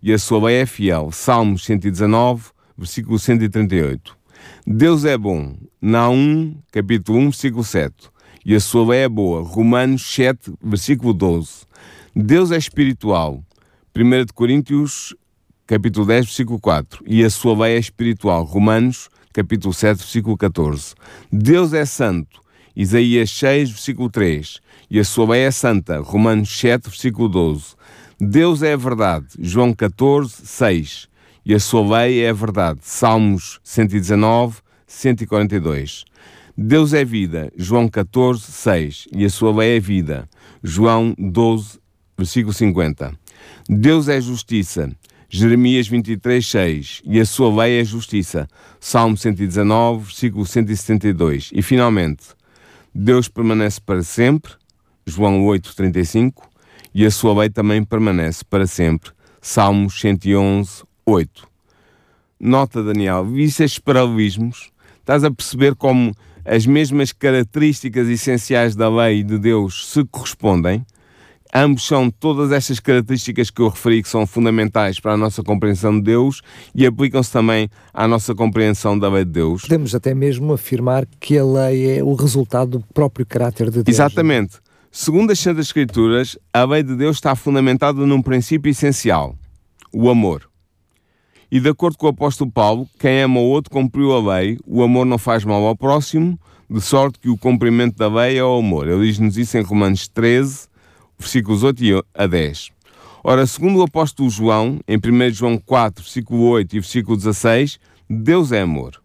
E 0.00 0.12
a 0.12 0.18
sua 0.20 0.46
lei 0.46 0.58
é 0.58 0.66
fiel. 0.66 1.10
Salmos 1.10 1.64
119, 1.64 2.50
versículo 2.78 3.18
138. 3.18 4.16
Deus 4.64 5.04
é 5.04 5.18
bom. 5.18 5.56
Naum, 5.82 6.56
capítulo 6.70 7.18
1, 7.18 7.22
versículo 7.30 7.64
7. 7.64 7.92
E 8.44 8.54
a 8.54 8.60
sua 8.60 8.88
lei 8.88 9.00
é 9.00 9.08
boa. 9.08 9.42
Romanos 9.42 10.06
7, 10.06 10.52
versículo 10.62 11.12
12. 11.12 11.66
Deus 12.14 12.52
é 12.52 12.56
espiritual. 12.56 13.42
1 13.92 14.32
Coríntios, 14.32 15.12
capítulo 15.66 16.06
10, 16.06 16.26
versículo 16.26 16.60
4. 16.60 17.02
E 17.04 17.24
a 17.24 17.30
sua 17.30 17.64
lei 17.64 17.74
é 17.74 17.80
espiritual. 17.80 18.44
Romanos, 18.44 19.08
capítulo 19.32 19.74
7, 19.74 19.98
versículo 19.98 20.36
14. 20.36 20.94
Deus 21.32 21.72
é 21.72 21.84
santo. 21.84 22.45
Isaías 22.76 23.30
6, 23.30 23.70
versículo 23.70 24.10
3 24.10 24.60
e 24.90 25.00
a 25.00 25.04
sua 25.04 25.30
lei 25.32 25.42
é 25.42 25.50
santa. 25.50 26.00
Romanos 26.00 26.48
7, 26.58 26.88
versículo 26.88 27.28
12. 27.28 27.74
Deus 28.20 28.62
é 28.62 28.72
a 28.72 28.76
verdade. 28.76 29.26
João 29.38 29.72
14, 29.72 30.46
6. 30.46 31.08
E 31.44 31.54
a 31.54 31.60
sua 31.60 31.98
lei 31.98 32.22
é 32.22 32.30
a 32.30 32.32
verdade. 32.32 32.80
Salmos 32.82 33.60
119, 33.62 34.58
142. 34.86 36.04
Deus 36.56 36.94
é 36.94 37.04
vida. 37.04 37.52
João 37.56 37.88
14, 37.88 38.40
6. 38.40 39.08
E 39.12 39.24
a 39.24 39.30
sua 39.30 39.54
lei 39.54 39.76
é 39.76 39.80
vida. 39.80 40.28
João 40.62 41.14
12, 41.18 41.78
versículo 42.16 42.52
50. 42.52 43.12
Deus 43.68 44.08
é 44.08 44.20
justiça. 44.20 44.90
Jeremias 45.28 45.88
23, 45.88 46.46
6. 46.46 47.02
E 47.04 47.18
a 47.18 47.26
sua 47.26 47.64
lei 47.64 47.80
é 47.80 47.84
justiça. 47.84 48.48
Salmo 48.78 49.16
119, 49.16 50.04
versículo 50.04 50.46
172. 50.46 51.50
E 51.52 51.60
finalmente, 51.60 52.35
Deus 52.98 53.28
permanece 53.28 53.78
para 53.78 54.02
sempre. 54.02 54.52
João 55.04 55.44
8:35, 55.44 56.48
e 56.94 57.04
a 57.04 57.10
sua 57.10 57.38
lei 57.40 57.50
também 57.50 57.84
permanece 57.84 58.42
para 58.42 58.66
sempre. 58.66 59.10
Salmos 59.38 60.00
111, 60.00 60.82
8. 61.04 61.46
Nota, 62.40 62.82
Daniel, 62.82 63.24
viste 63.26 63.62
estes 63.62 63.78
paralelismos? 63.78 64.72
Estás 64.98 65.24
a 65.24 65.30
perceber 65.30 65.74
como 65.74 66.14
as 66.42 66.64
mesmas 66.64 67.12
características 67.12 68.08
essenciais 68.08 68.74
da 68.74 68.88
lei 68.88 69.22
de 69.22 69.38
Deus 69.38 69.86
se 69.88 70.02
correspondem? 70.06 70.84
Ambos 71.58 71.86
são 71.86 72.10
todas 72.10 72.52
estas 72.52 72.78
características 72.78 73.48
que 73.48 73.62
eu 73.62 73.70
referi 73.70 74.02
que 74.02 74.10
são 74.10 74.26
fundamentais 74.26 75.00
para 75.00 75.14
a 75.14 75.16
nossa 75.16 75.42
compreensão 75.42 75.96
de 75.96 76.02
Deus 76.02 76.42
e 76.74 76.84
aplicam-se 76.84 77.32
também 77.32 77.70
à 77.94 78.06
nossa 78.06 78.34
compreensão 78.34 78.98
da 78.98 79.08
lei 79.08 79.24
de 79.24 79.30
Deus. 79.30 79.62
Podemos 79.62 79.94
até 79.94 80.14
mesmo 80.14 80.52
afirmar 80.52 81.06
que 81.18 81.38
a 81.38 81.42
lei 81.42 81.96
é 81.96 82.04
o 82.04 82.12
resultado 82.12 82.72
do 82.72 82.84
próprio 82.92 83.24
caráter 83.24 83.70
de 83.70 83.82
Deus. 83.82 83.88
Exatamente. 83.88 84.58
Segundo 84.92 85.30
as 85.30 85.38
Santas 85.38 85.68
Escrituras, 85.68 86.38
a 86.52 86.62
lei 86.64 86.82
de 86.82 86.94
Deus 86.94 87.16
está 87.16 87.34
fundamentada 87.34 88.04
num 88.04 88.20
princípio 88.20 88.68
essencial: 88.68 89.34
o 89.94 90.10
amor. 90.10 90.46
E 91.50 91.58
de 91.58 91.70
acordo 91.70 91.96
com 91.96 92.04
o 92.04 92.10
apóstolo 92.10 92.52
Paulo, 92.52 92.86
quem 92.98 93.22
ama 93.22 93.40
o 93.40 93.44
outro 93.44 93.70
cumpriu 93.70 94.12
a 94.12 94.36
lei, 94.36 94.58
o 94.66 94.82
amor 94.82 95.06
não 95.06 95.16
faz 95.16 95.42
mal 95.42 95.64
ao 95.64 95.74
próximo, 95.74 96.38
de 96.68 96.82
sorte 96.82 97.18
que 97.18 97.30
o 97.30 97.38
cumprimento 97.38 97.96
da 97.96 98.08
lei 98.08 98.36
é 98.36 98.44
o 98.44 98.58
amor. 98.58 98.86
Ele 98.86 99.06
diz-nos 99.06 99.38
isso 99.38 99.56
em 99.56 99.62
Romanos 99.62 100.06
13, 100.06 100.68
versículos 101.18 101.62
8 101.62 102.04
a 102.14 102.26
10. 102.26 102.70
Ora, 103.22 103.46
segundo 103.46 103.80
o 103.80 103.82
apóstolo 103.82 104.30
João, 104.30 104.78
em 104.86 104.96
1 104.96 105.32
João 105.32 105.58
4, 105.58 106.02
versículo 106.02 106.44
8 106.44 106.76
e 106.76 106.80
versículo 106.80 107.16
16, 107.16 107.78
Deus 108.08 108.52
é 108.52 108.60
amor. 108.60 109.02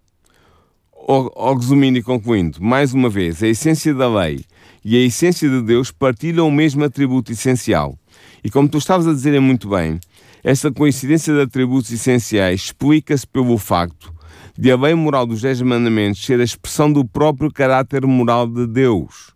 Ou, 0.92 1.56
resumindo 1.56 1.98
e 1.98 2.04
concluindo, 2.04 2.62
mais 2.62 2.94
uma 2.94 3.10
vez, 3.10 3.42
a 3.42 3.48
essência 3.48 3.94
da 3.94 4.08
lei 4.08 4.46
e 4.86 4.96
a 4.96 5.06
essência 5.06 5.50
de 5.50 5.62
Deus 5.62 5.92
partilham 5.92 6.48
o 6.48 6.52
mesmo 6.52 6.84
atributo 6.84 7.32
essencial. 7.32 7.98
E 8.44 8.50
como 8.50 8.70
tu 8.70 8.78
estavas 8.78 9.08
a 9.08 9.14
dizer 9.14 9.40
muito 9.40 9.70
bem, 9.70 10.00
esta 10.44 10.72
coincidência 10.72 11.34
de 11.34 11.42
atributos 11.42 11.92
essenciais 11.92 12.62
explica-se 12.66 13.26
pelo 13.26 13.58
facto 13.58 14.14
de 14.58 14.72
a 14.72 14.78
lei 14.78 14.94
moral 14.94 15.26
dos 15.26 15.42
Dez 15.42 15.62
Mandamentos 15.62 16.24
ser 16.24 16.40
a 16.40 16.44
expressão 16.44 16.92
do 16.92 17.06
próprio 17.06 17.52
caráter 17.52 18.06
moral 18.06 18.48
de 18.48 18.68
Deus. 18.68 19.32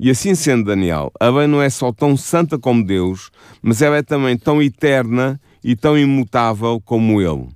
E 0.00 0.10
assim 0.10 0.34
sendo, 0.34 0.64
Daniel, 0.64 1.10
a 1.18 1.28
lei 1.28 1.46
não 1.46 1.60
é 1.60 1.68
só 1.68 1.92
tão 1.92 2.16
santa 2.16 2.58
como 2.58 2.84
Deus, 2.84 3.30
mas 3.60 3.82
ela 3.82 3.96
é 3.96 4.02
também 4.02 4.36
tão 4.36 4.62
eterna 4.62 5.40
e 5.62 5.74
tão 5.74 5.98
imutável 5.98 6.80
como 6.84 7.20
Ele. 7.20 7.48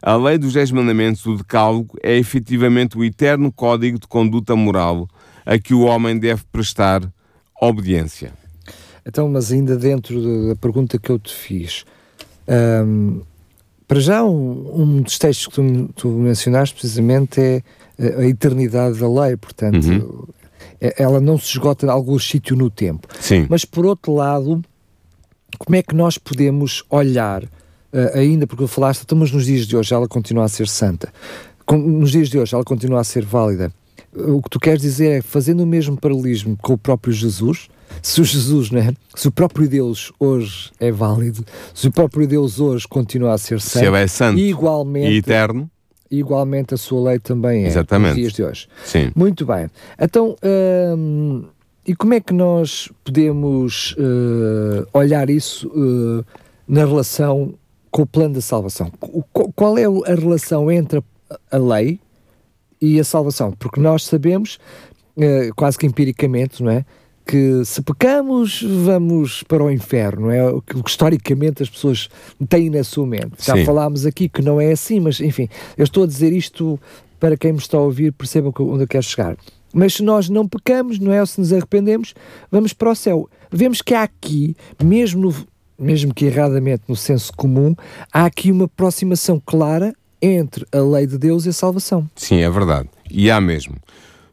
A 0.00 0.16
lei 0.16 0.38
dos 0.38 0.52
Dez 0.52 0.70
Mandamentos, 0.70 1.26
o 1.26 1.36
Decálogo, 1.36 1.98
é 2.02 2.16
efetivamente 2.16 2.96
o 2.96 3.04
eterno 3.04 3.52
código 3.52 3.98
de 3.98 4.06
conduta 4.06 4.54
moral 4.54 5.08
a 5.44 5.58
que 5.58 5.74
o 5.74 5.82
homem 5.82 6.18
deve 6.18 6.42
prestar 6.50 7.02
obediência. 7.60 8.32
Então, 9.04 9.28
mas 9.28 9.52
ainda 9.52 9.76
dentro 9.76 10.48
da 10.48 10.56
pergunta 10.56 10.98
que 10.98 11.10
eu 11.10 11.18
te 11.18 11.34
fiz, 11.34 11.84
um, 12.48 13.20
para 13.86 14.00
já, 14.00 14.24
um, 14.24 14.82
um, 14.82 15.02
dos 15.02 15.18
textos 15.18 15.46
que 15.46 15.54
tu, 15.54 15.90
tu, 15.94 16.08
mencionaste 16.08 16.74
precisamente 16.74 17.40
é 17.40 17.62
a 17.98 18.26
eternidade 18.26 18.98
da 18.98 19.08
lei, 19.08 19.36
portanto, 19.36 19.86
uhum. 19.86 20.26
É, 20.80 21.02
ela 21.02 21.20
não 21.20 21.38
se 21.38 21.50
esgota 21.50 21.86
em 21.86 21.88
algum 21.88 22.18
sítio 22.18 22.56
no 22.56 22.70
tempo. 22.70 23.08
Sim. 23.20 23.46
Mas 23.48 23.64
por 23.64 23.86
outro 23.86 24.14
lado, 24.14 24.62
como 25.58 25.76
é 25.76 25.82
que 25.82 25.94
nós 25.94 26.18
podemos 26.18 26.84
olhar, 26.90 27.42
uh, 27.44 27.48
ainda 28.14 28.46
porque 28.46 28.66
falaste, 28.66 29.00
estamos 29.00 29.32
nos 29.32 29.46
dias 29.46 29.66
de 29.66 29.76
hoje, 29.76 29.94
ela 29.94 30.08
continua 30.08 30.44
a 30.44 30.48
ser 30.48 30.68
santa, 30.68 31.12
Com, 31.64 31.76
nos 31.78 32.10
dias 32.10 32.28
de 32.28 32.38
hoje 32.38 32.54
ela 32.54 32.64
continua 32.64 33.00
a 33.00 33.04
ser 33.04 33.24
válida. 33.24 33.72
O 34.14 34.40
que 34.42 34.50
tu 34.50 34.58
queres 34.58 34.80
dizer 34.80 35.18
é, 35.18 35.22
fazendo 35.22 35.62
o 35.62 35.66
mesmo 35.66 35.96
paralelismo 35.96 36.56
com 36.62 36.72
o 36.72 36.78
próprio 36.78 37.12
Jesus, 37.12 37.68
se 38.02 38.20
o 38.20 38.24
Jesus, 38.24 38.70
né? 38.70 38.94
se 39.14 39.28
o 39.28 39.30
próprio 39.30 39.68
Deus 39.68 40.12
hoje 40.18 40.70
é 40.80 40.90
válido, 40.90 41.44
se 41.74 41.88
o 41.88 41.92
próprio 41.92 42.26
Deus 42.26 42.58
hoje 42.60 42.86
continua 42.88 43.34
a 43.34 43.38
ser 43.38 43.60
santo, 43.60 43.82
se 43.82 43.86
ele 43.86 43.96
é 43.96 44.06
santo 44.06 44.38
igualmente, 44.38 45.12
e 45.12 45.18
eterno, 45.18 45.70
igualmente 46.10 46.74
a 46.74 46.76
sua 46.76 47.10
lei 47.10 47.18
também 47.18 47.64
é 47.64 47.66
Exatamente. 47.66 48.10
nos 48.10 48.16
dias 48.16 48.32
de 48.32 48.44
hoje. 48.44 48.68
Sim. 48.84 49.10
Muito 49.14 49.44
bem. 49.44 49.68
Então, 49.98 50.36
hum, 50.96 51.44
e 51.86 51.94
como 51.94 52.14
é 52.14 52.20
que 52.20 52.32
nós 52.32 52.90
podemos 53.04 53.92
uh, 53.92 54.86
olhar 54.92 55.30
isso 55.30 55.68
uh, 55.68 56.24
na 56.66 56.84
relação 56.84 57.54
com 57.90 58.02
o 58.02 58.06
plano 58.06 58.34
da 58.34 58.40
salvação? 58.40 58.90
Qual 59.54 59.78
é 59.78 59.84
a 59.84 60.14
relação 60.14 60.70
entre 60.70 61.02
a 61.50 61.56
lei 61.56 62.00
e 62.80 62.98
a 62.98 63.04
salvação? 63.04 63.52
Porque 63.52 63.80
nós 63.80 64.04
sabemos, 64.04 64.58
uh, 65.16 65.54
quase 65.54 65.78
que 65.78 65.86
empiricamente, 65.86 66.60
não 66.60 66.72
é? 66.72 66.84
Que 67.26 67.64
se 67.64 67.82
pecamos 67.82 68.62
vamos 68.62 69.42
para 69.42 69.62
o 69.62 69.70
inferno, 69.70 70.30
é 70.30 70.48
o 70.48 70.62
que 70.62 70.76
historicamente 70.86 71.62
as 71.62 71.68
pessoas 71.68 72.08
têm 72.48 72.70
na 72.70 72.84
sua 72.84 73.04
mente. 73.04 73.32
Já 73.38 73.56
Sim. 73.56 73.64
falámos 73.64 74.06
aqui 74.06 74.28
que 74.28 74.40
não 74.40 74.60
é 74.60 74.70
assim, 74.70 75.00
mas 75.00 75.20
enfim, 75.20 75.48
eu 75.76 75.82
estou 75.82 76.04
a 76.04 76.06
dizer 76.06 76.32
isto 76.32 76.78
para 77.18 77.36
quem 77.36 77.52
me 77.52 77.58
está 77.58 77.78
a 77.78 77.80
ouvir 77.80 78.12
perceba 78.12 78.52
onde 78.60 78.84
eu 78.84 78.88
quero 78.88 79.02
chegar. 79.02 79.36
Mas 79.74 79.94
se 79.94 80.02
nós 80.02 80.28
não 80.28 80.46
pecamos, 80.48 80.98
não 80.98 81.12
é? 81.12 81.20
Ou 81.20 81.26
se 81.26 81.40
nos 81.40 81.52
arrependemos, 81.52 82.14
vamos 82.50 82.72
para 82.72 82.90
o 82.90 82.94
céu. 82.94 83.28
Vemos 83.50 83.82
que 83.82 83.92
há 83.92 84.04
aqui, 84.04 84.56
mesmo, 84.82 85.20
no, 85.20 85.34
mesmo 85.78 86.14
que 86.14 86.26
erradamente 86.26 86.84
no 86.88 86.96
senso 86.96 87.32
comum, 87.36 87.74
há 88.12 88.24
aqui 88.24 88.52
uma 88.52 88.66
aproximação 88.66 89.42
clara 89.44 89.92
entre 90.22 90.64
a 90.72 90.78
lei 90.78 91.06
de 91.06 91.18
Deus 91.18 91.44
e 91.44 91.50
a 91.50 91.52
salvação. 91.52 92.08
Sim, 92.14 92.40
é 92.40 92.50
verdade. 92.50 92.88
E 93.10 93.30
há 93.30 93.40
mesmo. 93.40 93.74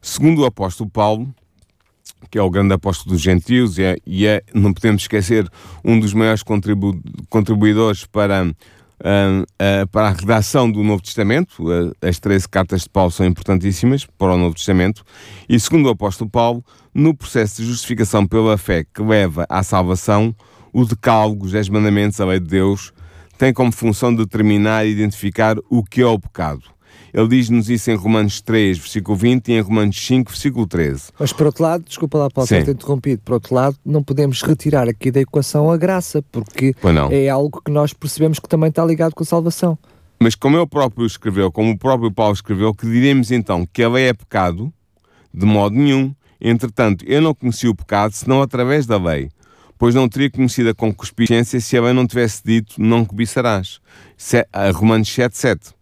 Segundo 0.01 0.43
o 0.43 0.45
apóstolo 0.45 0.89
Paulo, 0.89 1.27
que 2.29 2.37
é 2.37 2.41
o 2.41 2.49
grande 2.49 2.73
apóstolo 2.73 3.13
dos 3.13 3.21
gentios 3.21 3.77
e 3.77 3.83
é, 3.83 3.97
e 4.05 4.25
é 4.25 4.41
não 4.53 4.73
podemos 4.73 5.03
esquecer, 5.03 5.47
um 5.83 5.99
dos 5.99 6.13
maiores 6.13 6.43
contribu 6.43 6.99
contribuidores 7.29 8.05
para, 8.05 8.45
uh, 8.45 8.49
uh, 8.49 9.87
para 9.91 10.07
a 10.07 10.11
redação 10.11 10.71
do 10.71 10.83
Novo 10.83 11.01
Testamento. 11.01 11.63
Uh, 11.63 11.93
as 12.01 12.19
13 12.19 12.47
cartas 12.49 12.81
de 12.81 12.89
Paulo 12.89 13.11
são 13.11 13.25
importantíssimas 13.25 14.05
para 14.17 14.33
o 14.33 14.37
Novo 14.37 14.55
Testamento. 14.55 15.03
E 15.47 15.59
segundo 15.59 15.87
o 15.87 15.91
apóstolo 15.91 16.29
Paulo, 16.29 16.63
no 16.93 17.15
processo 17.15 17.61
de 17.61 17.67
justificação 17.67 18.25
pela 18.25 18.57
fé 18.57 18.83
que 18.83 19.01
leva 19.01 19.45
à 19.49 19.63
salvação, 19.63 20.35
o 20.71 20.85
decálogo, 20.85 21.45
os 21.45 21.51
10 21.51 21.69
mandamentos, 21.69 22.19
a 22.19 22.25
lei 22.25 22.39
de 22.39 22.47
Deus, 22.47 22.91
tem 23.37 23.53
como 23.53 23.71
função 23.71 24.13
determinar 24.13 24.85
e 24.85 24.91
identificar 24.91 25.55
o 25.69 25.83
que 25.83 26.01
é 26.01 26.07
o 26.07 26.19
pecado 26.19 26.73
ele 27.13 27.27
diz-nos 27.27 27.69
isso 27.69 27.91
em 27.91 27.95
Romanos 27.95 28.41
3, 28.41 28.77
versículo 28.77 29.15
20 29.15 29.47
e 29.49 29.53
em 29.53 29.61
Romanos 29.61 29.95
5, 30.03 30.31
versículo 30.31 30.65
13. 30.65 31.11
Mas 31.19 31.31
por 31.31 31.45
outro 31.45 31.63
lado, 31.63 31.83
desculpa 31.83 32.17
lá, 32.17 32.29
Paulo, 32.29 32.47
ter 32.47 32.67
interrompido, 32.67 33.21
por 33.23 33.33
outro 33.33 33.53
lado, 33.53 33.77
não 33.85 34.01
podemos 34.03 34.41
retirar 34.41 34.89
aqui 34.89 35.11
da 35.11 35.21
equação 35.21 35.69
a 35.69 35.77
graça, 35.77 36.23
porque 36.31 36.75
é 37.11 37.29
algo 37.29 37.61
que 37.63 37.71
nós 37.71 37.93
percebemos 37.93 38.39
que 38.39 38.49
também 38.49 38.69
está 38.69 38.83
ligado 38.83 39.13
com 39.13 39.23
a 39.23 39.25
salvação. 39.25 39.77
Mas 40.19 40.35
como 40.35 40.57
ele 40.57 40.65
próprio 40.65 41.05
escreveu, 41.05 41.51
como 41.51 41.71
o 41.71 41.77
próprio 41.77 42.11
Paulo 42.11 42.33
escreveu, 42.33 42.73
que 42.73 42.85
diremos 42.87 43.29
então 43.29 43.67
que 43.71 43.83
a 43.83 43.89
lei 43.89 44.07
é 44.07 44.13
pecado? 44.13 44.73
De 45.33 45.45
modo 45.45 45.75
nenhum. 45.75 46.15
Entretanto, 46.39 47.03
eu 47.07 47.21
não 47.21 47.33
conheci 47.33 47.67
o 47.67 47.75
pecado 47.75 48.13
senão 48.13 48.41
através 48.41 48.85
da 48.85 48.97
lei, 48.97 49.29
pois 49.77 49.93
não 49.93 50.07
teria 50.07 50.31
conhecido 50.31 50.69
a 50.69 50.73
concupiscência 50.73 51.59
se 51.59 51.77
a 51.77 51.81
lei 51.81 51.93
não 51.93 52.07
tivesse 52.07 52.41
dito 52.43 52.81
não 52.81 53.03
cobiçarás. 53.03 53.79
Romanos 54.73 55.09
7, 55.13 55.37
7. 55.37 55.72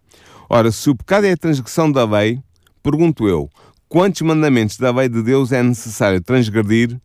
Ora, 0.54 0.70
se 0.70 0.90
o 0.90 0.96
pecado 0.98 1.26
é 1.26 1.32
a 1.32 1.38
transgressão 1.38 1.90
da 1.90 2.04
lei, 2.04 2.38
pergunto 2.84 3.26
eu, 3.26 3.50
quantos 3.88 4.20
mandamentos 4.20 4.76
da 4.76 4.92
lei 4.92 5.08
de 5.08 5.24
Deus 5.24 5.54
é 5.54 5.64
necessário 5.64 6.22
transgredir 6.22 7.00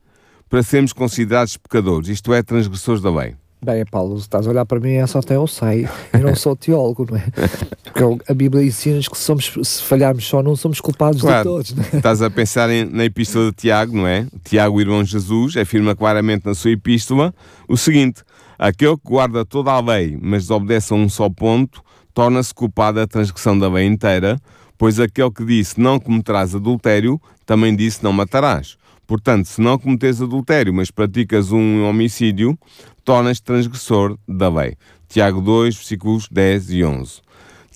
para 0.50 0.64
sermos 0.64 0.92
considerados 0.92 1.56
pecadores, 1.56 2.08
isto 2.08 2.34
é, 2.34 2.42
transgressores 2.42 3.00
da 3.00 3.08
lei? 3.08 3.36
Bem, 3.64 3.84
Paulo, 3.84 4.16
estás 4.18 4.48
a 4.48 4.50
olhar 4.50 4.66
para 4.66 4.80
mim, 4.80 4.94
é 4.94 5.06
só 5.06 5.20
até 5.20 5.36
eu 5.36 5.46
sei, 5.46 5.88
eu 6.12 6.18
não 6.18 6.34
sou 6.34 6.56
teólogo, 6.56 7.06
não 7.08 7.18
é? 7.18 7.24
Porque 7.94 8.32
a 8.32 8.34
Bíblia 8.34 8.64
ensina-nos 8.64 9.06
que 9.06 9.16
somos, 9.16 9.52
se 9.62 9.80
falharmos 9.80 10.26
só, 10.26 10.42
não 10.42 10.56
somos 10.56 10.80
culpados 10.80 11.20
claro, 11.20 11.38
de 11.38 11.44
todos. 11.44 11.72
Não 11.72 11.84
é? 11.84 11.96
Estás 11.98 12.22
a 12.22 12.28
pensar 12.28 12.68
em, 12.68 12.84
na 12.84 13.04
epístola 13.04 13.52
de 13.52 13.58
Tiago, 13.58 13.96
não 13.96 14.08
é? 14.08 14.26
Tiago, 14.42 14.80
irmão 14.80 15.04
Jesus, 15.04 15.56
afirma 15.56 15.94
claramente 15.94 16.44
na 16.44 16.54
sua 16.54 16.72
epístola 16.72 17.32
o 17.68 17.76
seguinte: 17.76 18.24
aquele 18.58 18.96
que 18.96 19.04
guarda 19.04 19.44
toda 19.44 19.70
a 19.70 19.80
lei, 19.80 20.18
mas 20.20 20.42
desobedece 20.42 20.92
a 20.92 20.96
um 20.96 21.08
só 21.08 21.30
ponto, 21.30 21.85
torna-se 22.16 22.54
culpado 22.54 22.98
da 22.98 23.06
transgressão 23.06 23.58
da 23.58 23.68
lei 23.68 23.86
inteira, 23.86 24.40
pois 24.78 24.98
aquele 24.98 25.30
que 25.30 25.44
disse 25.44 25.78
não 25.78 26.00
cometerás 26.00 26.54
adultério, 26.54 27.20
também 27.44 27.76
disse 27.76 28.02
não 28.02 28.10
matarás. 28.10 28.78
Portanto, 29.06 29.44
se 29.44 29.60
não 29.60 29.78
cometes 29.78 30.22
adultério, 30.22 30.72
mas 30.72 30.90
praticas 30.90 31.52
um 31.52 31.84
homicídio, 31.84 32.58
tornas 33.04 33.38
transgressor 33.38 34.16
da 34.26 34.48
lei. 34.48 34.78
Tiago 35.06 35.42
2, 35.42 35.76
versículos 35.76 36.26
10 36.30 36.70
e 36.70 36.84
11. 36.84 37.20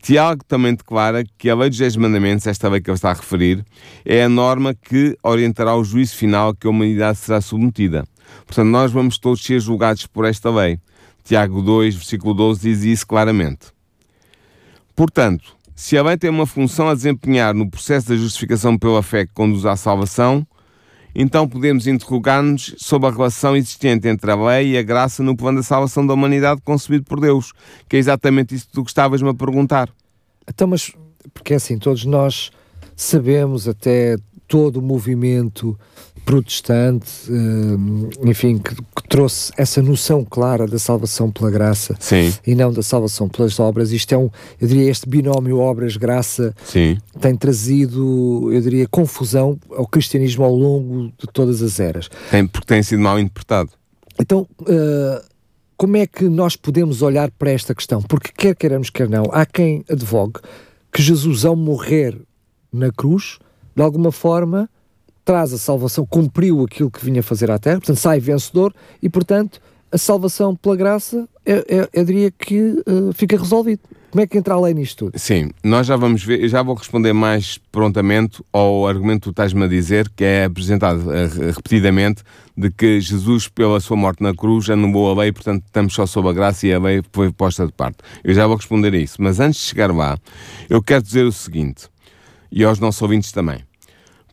Tiago 0.01 0.43
também 0.49 0.75
declara 0.75 1.23
que 1.37 1.51
a 1.51 1.55
lei 1.55 1.69
dos 1.69 1.79
10 1.79 1.97
mandamentos, 1.97 2.47
esta 2.47 2.67
lei 2.71 2.81
que 2.81 2.89
ele 2.89 2.95
está 2.95 3.11
a 3.11 3.15
referir, 3.15 3.63
é 4.07 4.25
a 4.25 4.29
norma 4.31 4.73
que 4.75 5.19
orientará 5.23 5.77
o 5.77 5.85
juízo 5.85 6.17
final 6.17 6.55
que 6.55 6.67
a 6.67 6.71
humanidade 6.71 7.19
será 7.19 7.43
submetida. 7.43 8.07
Portanto, 8.47 8.69
nós 8.69 8.91
vamos 8.91 9.19
todos 9.19 9.45
ser 9.45 9.61
julgados 9.61 10.07
por 10.07 10.25
esta 10.25 10.51
lei. 10.51 10.79
Tiago 11.25 11.61
2, 11.61 11.95
versículo 11.95 12.33
12 12.33 12.63
diz 12.63 12.85
isso 12.85 13.07
claramente. 13.07 13.79
Portanto, 15.01 15.57
se 15.75 15.97
a 15.97 16.03
lei 16.03 16.19
tem 16.19 16.29
uma 16.29 16.45
função 16.45 16.91
a 16.91 16.95
desempenhar 16.95 17.55
no 17.55 17.71
processo 17.71 18.11
da 18.11 18.17
justificação 18.17 18.77
pela 18.77 19.03
fé 19.03 19.25
que 19.25 19.33
conduz 19.33 19.65
à 19.65 19.75
salvação, 19.75 20.47
então 21.15 21.49
podemos 21.49 21.87
interrogar-nos 21.87 22.75
sobre 22.77 23.09
a 23.09 23.11
relação 23.11 23.57
existente 23.57 24.07
entre 24.07 24.31
a 24.31 24.35
lei 24.35 24.73
e 24.73 24.77
a 24.77 24.83
graça 24.83 25.23
no 25.23 25.35
plano 25.35 25.61
da 25.61 25.63
salvação 25.63 26.07
da 26.07 26.13
humanidade 26.13 26.61
concebido 26.63 27.05
por 27.05 27.19
Deus, 27.19 27.55
que 27.89 27.97
é 27.97 27.99
exatamente 27.99 28.55
isso 28.55 28.67
que 28.67 28.75
tu 28.75 28.83
estavas-me 28.83 29.31
a 29.31 29.33
perguntar. 29.33 29.89
Então, 30.47 30.69
mas, 30.69 30.93
porque 31.33 31.55
é 31.55 31.57
assim, 31.57 31.79
todos 31.79 32.05
nós 32.05 32.51
sabemos 32.95 33.67
até 33.67 34.19
todo 34.47 34.81
o 34.81 34.83
movimento 34.83 35.81
protestante, 36.25 37.11
uh, 37.31 38.29
enfim, 38.29 38.59
que, 38.59 38.75
que, 38.75 39.09
trouxe 39.09 39.53
essa 39.57 39.83
noção 39.83 40.25
clara 40.25 40.67
da 40.67 40.79
salvação 40.79 41.31
pela 41.31 41.51
graça 41.51 41.97
Sim. 41.99 42.33
e 42.47 42.55
não 42.55 42.73
da 42.73 42.83
salvação 42.83 43.29
pelas 43.29 43.59
obras. 43.59 43.91
Isto 43.93 44.15
é 44.15 44.19
um, 44.19 44.31
eu 44.61 44.69
diria, 44.69 44.91
este 44.91 45.09
binómio 45.09 45.59
obras-graça 45.59 46.55
tem 47.21 47.37
trazido, 47.37 48.51
eu 48.53 48.61
diria, 48.61 48.87
confusão 48.87 49.59
ao 49.71 49.87
cristianismo 49.87 50.45
ao 50.45 50.55
longo 50.55 51.13
de 51.19 51.27
todas 51.33 51.63
as 51.63 51.81
eras. 51.81 52.09
Tem, 52.31 52.47
porque 52.47 52.67
tem 52.67 52.83
sido 52.83 53.03
mal 53.03 53.19
interpretado. 53.19 53.71
Então, 54.19 54.47
uh, 54.63 55.25
como 55.77 55.97
é 55.97 56.07
que 56.07 56.29
nós 56.29 56.57
podemos 56.57 57.03
olhar 57.03 57.31
para 57.31 57.51
esta 57.51 57.75
questão? 57.75 58.03
Porque 58.03 58.31
quer 58.37 58.55
queiramos, 58.55 58.91
quer 58.91 59.09
não, 59.09 59.25
há 59.33 59.47
quem 59.47 59.85
advogue 59.91 60.41
que 60.93 61.03
Jesus, 61.03 61.45
ao 61.45 61.57
morrer 61.57 62.21
na 62.73 62.91
cruz, 62.91 63.39
de 63.75 63.83
alguma 63.83 64.13
forma, 64.13 64.69
traz 65.31 65.53
a 65.53 65.59
salvação, 65.59 66.05
cumpriu 66.05 66.65
aquilo 66.65 66.91
que 66.91 67.05
vinha 67.05 67.23
fazer 67.23 67.53
à 67.53 67.59
terra, 67.59 67.77
portanto, 67.77 67.99
sai 67.99 68.19
vencedor 68.19 68.75
e, 69.01 69.09
portanto, 69.09 69.61
a 69.93 69.97
salvação 69.97 70.57
pela 70.57 70.75
graça, 70.75 71.29
é, 71.47 71.65
é, 71.69 71.89
eu 71.93 72.05
diria 72.05 72.33
que 72.33 72.83
uh, 72.85 73.13
fica 73.15 73.39
resolvido. 73.39 73.81
Como 74.11 74.21
é 74.21 74.27
que 74.27 74.37
entra 74.37 74.55
a 74.55 74.61
lei 74.61 74.75
nisto 74.75 75.05
tudo? 75.05 75.17
Sim, 75.17 75.51
nós 75.63 75.87
já 75.87 75.95
vamos 75.95 76.25
ver, 76.25 76.43
eu 76.43 76.49
já 76.49 76.65
vou 76.65 76.75
responder 76.75 77.13
mais 77.13 77.59
prontamente 77.71 78.43
ao 78.53 78.89
argumento 78.89 79.21
que 79.21 79.25
tu 79.27 79.31
estás-me 79.31 79.63
a 79.63 79.69
dizer, 79.69 80.09
que 80.17 80.25
é 80.25 80.47
apresentado 80.47 80.99
uh, 80.99 81.53
repetidamente, 81.55 82.25
de 82.57 82.69
que 82.69 83.01
Jesus, 83.01 83.47
pela 83.47 83.79
sua 83.79 83.97
morte 83.97 84.25
na 84.25 84.35
cruz, 84.35 84.69
anulou 84.69 85.13
a 85.13 85.23
lei, 85.23 85.31
portanto 85.31 85.63
estamos 85.65 85.95
só 85.95 86.07
sob 86.07 86.29
a 86.29 86.33
graça 86.33 86.67
e 86.67 86.75
a 86.75 86.81
lei 86.81 87.05
foi 87.13 87.31
posta 87.31 87.65
de 87.65 87.73
parte. 87.73 87.99
Eu 88.25 88.35
já 88.35 88.49
vou 88.49 88.57
responder 88.57 88.93
a 88.93 88.99
isso, 88.99 89.23
mas 89.23 89.39
antes 89.39 89.61
de 89.61 89.67
chegar 89.69 89.95
lá, 89.95 90.19
eu 90.69 90.83
quero 90.83 91.05
dizer 91.05 91.25
o 91.25 91.31
seguinte, 91.31 91.87
e 92.51 92.65
aos 92.65 92.81
nossos 92.81 93.01
ouvintes 93.01 93.31
também. 93.31 93.70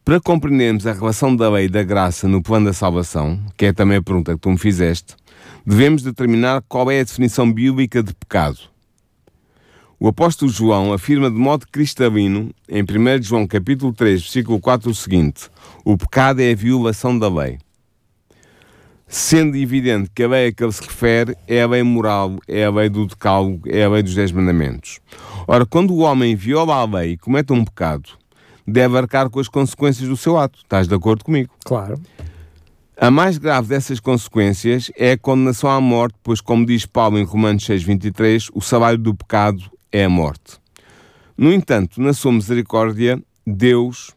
Para 0.08 0.22
compreendermos 0.22 0.88
a 0.88 0.94
relação 0.94 1.36
da 1.36 1.50
lei 1.50 1.66
e 1.66 1.70
da 1.70 1.84
graça 1.84 2.30
no 2.30 2.42
plano 2.42 2.68
da 2.68 2.72
salvação, 2.72 3.38
que 3.58 3.66
é 3.66 3.74
também 3.74 3.98
a 3.98 4.02
pergunta 4.02 4.34
que 4.36 4.40
tu 4.40 4.50
me 4.50 4.58
fizeste, 4.58 5.18
devemos 5.66 6.02
determinar 6.02 6.64
qual 6.70 6.90
é 6.90 7.02
a 7.02 7.04
definição 7.04 7.52
bíblica 7.52 8.02
de 8.02 8.14
pecado. 8.14 8.58
O 10.00 10.08
apóstolo 10.08 10.50
João 10.50 10.94
afirma 10.94 11.30
de 11.30 11.36
modo 11.36 11.68
cristalino, 11.70 12.52
em 12.70 12.84
1 12.84 13.22
João 13.22 13.46
capítulo 13.46 13.92
3, 13.92 14.22
versículo 14.22 14.62
4, 14.62 14.90
o 14.90 14.96
seguinte: 14.96 15.50
O 15.84 15.98
pecado 15.98 16.40
é 16.40 16.54
a 16.54 16.56
violação 16.56 17.20
da 17.20 17.28
lei. 17.28 17.58
Sendo 19.10 19.58
evidente 19.58 20.10
que 20.16 20.24
a 20.24 20.30
lei 20.30 20.48
a 20.48 20.54
que 20.54 20.64
ele 20.64 20.72
se 20.72 20.84
refere 20.84 21.36
é 21.46 21.64
a 21.64 21.68
lei 21.68 21.84
moral, 21.84 22.38
é 22.48 22.64
a 22.64 22.72
lei 22.72 22.88
do 22.88 23.06
decálogo, 23.06 23.70
é 23.70 23.84
a 23.84 23.90
lei 23.90 24.04
dos 24.04 24.16
dez 24.16 24.32
mandamentos. 24.32 25.02
Ora, 25.46 25.66
quando 25.66 25.92
o 25.94 26.00
homem 26.00 26.34
viola 26.34 26.76
a 26.76 26.86
lei 26.86 27.12
e 27.12 27.18
comete 27.18 27.52
um 27.52 27.66
pecado, 27.66 28.12
deve 28.68 28.98
arcar 28.98 29.30
com 29.30 29.40
as 29.40 29.48
consequências 29.48 30.10
do 30.10 30.18
seu 30.18 30.38
ato. 30.38 30.60
Estás 30.60 30.88
de 30.88 30.94
acordo 30.94 31.24
comigo? 31.24 31.54
Claro. 31.64 32.00
A 33.00 33.10
mais 33.10 33.38
grave 33.38 33.70
dessas 33.70 34.00
consequências 34.00 34.92
é 34.98 35.12
a 35.12 35.18
condenação 35.18 35.70
à 35.70 35.80
morte, 35.80 36.16
pois, 36.24 36.42
como 36.42 36.66
diz 36.66 36.86
Paulo 36.86 37.18
em 37.18 37.24
Romanos 37.24 37.64
6,23, 37.66 38.50
o 38.54 38.62
salário 38.62 38.98
do 38.98 39.14
pecado 39.14 39.64
é 39.92 40.04
a 40.04 40.10
morte. 40.10 40.60
No 41.38 41.54
entanto, 41.54 42.02
na 42.02 42.12
sua 42.12 42.32
misericórdia, 42.32 43.22
Deus, 43.46 44.16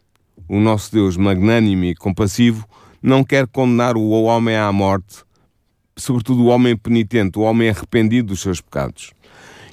o 0.49 0.59
nosso 0.59 0.91
Deus 0.91 1.15
magnânimo 1.15 1.85
e 1.85 1.95
compassivo, 1.95 2.67
não 3.01 3.23
quer 3.23 3.47
condenar 3.47 3.95
o 3.95 4.09
homem 4.09 4.57
à 4.57 4.71
morte, 4.71 5.23
sobretudo 5.95 6.43
o 6.43 6.47
homem 6.47 6.75
penitente, 6.75 7.37
o 7.37 7.43
homem 7.43 7.69
arrependido 7.69 8.29
dos 8.29 8.41
seus 8.41 8.59
pecados. 8.59 9.11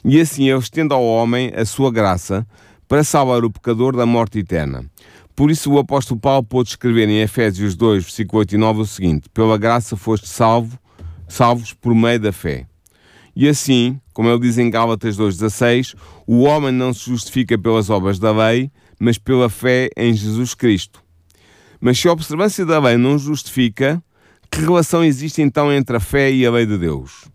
E 0.04 0.20
assim 0.20 0.48
ele 0.48 0.58
estende 0.58 0.92
ao 0.92 1.02
homem 1.02 1.50
a 1.56 1.64
sua 1.64 1.90
graça 1.90 2.46
para 2.88 3.04
salvar 3.04 3.44
o 3.44 3.50
pecador 3.50 3.94
da 3.94 4.06
morte 4.06 4.38
eterna. 4.38 4.84
Por 5.36 5.50
isso 5.50 5.70
o 5.70 5.78
apóstolo 5.78 6.18
Paulo 6.18 6.42
pôde 6.42 6.70
escrever 6.70 7.08
em 7.08 7.20
Efésios 7.20 7.76
2, 7.76 8.02
versículo 8.02 8.40
8 8.40 8.54
e 8.54 8.58
9 8.58 8.80
o 8.80 8.86
seguinte: 8.86 9.28
Pela 9.28 9.56
graça 9.56 9.96
foste 9.96 10.26
salvo, 10.26 10.76
salvos 11.28 11.72
por 11.72 11.94
meio 11.94 12.18
da 12.18 12.32
fé. 12.32 12.66
E 13.36 13.48
assim, 13.48 14.00
como 14.12 14.28
ele 14.28 14.40
diz 14.40 14.58
em 14.58 14.68
Gálatas 14.68 15.16
2,16, 15.16 15.94
o 16.26 16.40
homem 16.40 16.72
não 16.72 16.92
se 16.92 17.08
justifica 17.08 17.56
pelas 17.56 17.88
obras 17.88 18.18
da 18.18 18.32
lei, 18.32 18.68
mas 18.98 19.16
pela 19.16 19.48
fé 19.48 19.90
em 19.96 20.12
Jesus 20.12 20.54
Cristo. 20.54 21.00
Mas 21.80 22.00
se 22.00 22.08
a 22.08 22.12
observância 22.12 22.66
da 22.66 22.80
lei 22.80 22.96
não 22.96 23.16
justifica, 23.16 24.02
que 24.50 24.60
relação 24.60 25.04
existe 25.04 25.40
então 25.40 25.72
entre 25.72 25.96
a 25.96 26.00
fé 26.00 26.32
e 26.32 26.44
a 26.44 26.50
lei 26.50 26.66
de 26.66 26.76
Deus? 26.76 27.28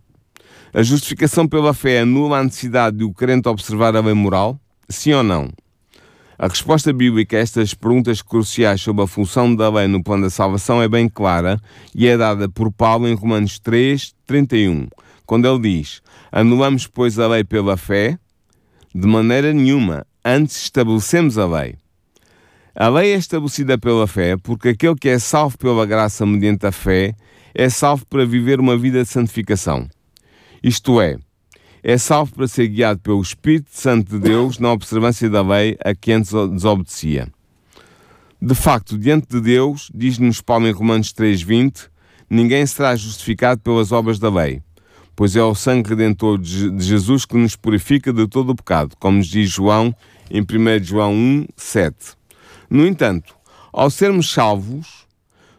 A 0.74 0.84
justificação 0.84 1.48
pela 1.48 1.74
fé 1.74 2.00
anula 2.00 2.40
a 2.40 2.44
necessidade 2.44 2.98
de 2.98 3.04
o 3.06 3.14
crente 3.14 3.48
observar 3.48 3.96
a 3.96 4.02
lei 4.02 4.14
moral? 4.14 4.60
Sim 4.94 5.14
ou 5.14 5.24
não? 5.24 5.50
A 6.38 6.48
resposta 6.48 6.94
bíblica 6.94 7.38
a 7.38 7.40
estas 7.40 7.74
perguntas 7.74 8.22
cruciais 8.22 8.82
sobre 8.82 9.04
a 9.04 9.08
função 9.08 9.56
da 9.56 9.70
lei 9.70 9.88
no 9.88 10.04
plano 10.04 10.24
da 10.24 10.30
salvação 10.30 10.82
é 10.82 10.88
bem 10.88 11.10
clara 11.10 11.60
e 11.96 12.08
é 12.08 12.16
dada 12.16 12.48
por 12.48 12.72
Paulo 12.72 13.08
em 13.08 13.16
Romanos 13.16 13.60
3, 13.60 14.14
31, 14.26 14.88
quando 15.26 15.48
ele 15.48 15.80
diz: 15.80 16.02
Anulamos, 16.32 16.88
pois, 16.88 17.18
a 17.18 17.28
lei 17.28 17.44
pela 17.44 17.76
fé? 17.76 18.18
De 18.94 19.08
maneira 19.08 19.52
nenhuma, 19.52 20.06
antes 20.24 20.64
estabelecemos 20.64 21.38
a 21.38 21.48
lei. 21.48 21.76
A 22.76 22.88
lei 22.90 23.14
é 23.14 23.16
estabelecida 23.16 23.78
pela 23.78 24.08
fé 24.08 24.38
porque 24.38 24.70
aquele 24.70 24.96
que 24.96 25.10
é 25.10 25.20
salvo 25.20 25.58
pela 25.58 25.86
graça 25.86 26.26
mediante 26.26 26.66
a 26.66 26.72
fé 26.72 27.16
é 27.54 27.70
salvo 27.70 28.06
para 28.06 28.26
viver 28.26 28.60
uma 28.60 28.78
vida 28.78 29.04
de 29.04 29.10
santificação. 29.10 29.88
Isto 30.64 31.02
é, 31.02 31.18
é 31.84 31.98
salvo 31.98 32.34
para 32.34 32.48
ser 32.48 32.70
guiado 32.70 33.02
pelo 33.02 33.22
Espírito 33.22 33.70
Santo 33.72 34.14
de 34.14 34.20
Deus 34.20 34.58
na 34.58 34.72
observância 34.72 35.30
da 35.30 35.42
lei 35.42 35.78
a 35.84 35.94
que 35.94 36.14
antes 36.14 36.32
desobedecia. 36.32 37.28
De 38.42 38.56
facto, 38.56 38.98
diante 38.98 39.28
de 39.28 39.42
Deus, 39.42 39.92
diz-nos 39.94 40.40
Paulo 40.40 40.68
em 40.68 40.72
Romanos 40.72 41.14
3,20, 41.14 41.90
ninguém 42.30 42.66
será 42.66 42.96
justificado 42.96 43.60
pelas 43.60 43.92
obras 43.92 44.18
da 44.18 44.30
lei, 44.30 44.62
pois 45.14 45.36
é 45.36 45.44
o 45.44 45.54
sangue 45.54 45.90
redentor 45.90 46.38
de 46.38 46.80
Jesus 46.80 47.26
que 47.26 47.36
nos 47.36 47.58
purifica 47.58 48.14
de 48.14 48.28
todo 48.28 48.52
o 48.52 48.56
pecado, 48.56 48.96
como 48.98 49.18
nos 49.18 49.28
diz 49.28 49.50
João 49.50 49.94
em 50.32 50.42
1 50.42 50.84
João 50.84 51.14
1, 51.14 51.48
7. 51.58 51.96
No 52.70 52.88
entanto, 52.88 53.36
ao 53.72 53.90
sermos 53.90 54.32
salvos, 54.32 55.03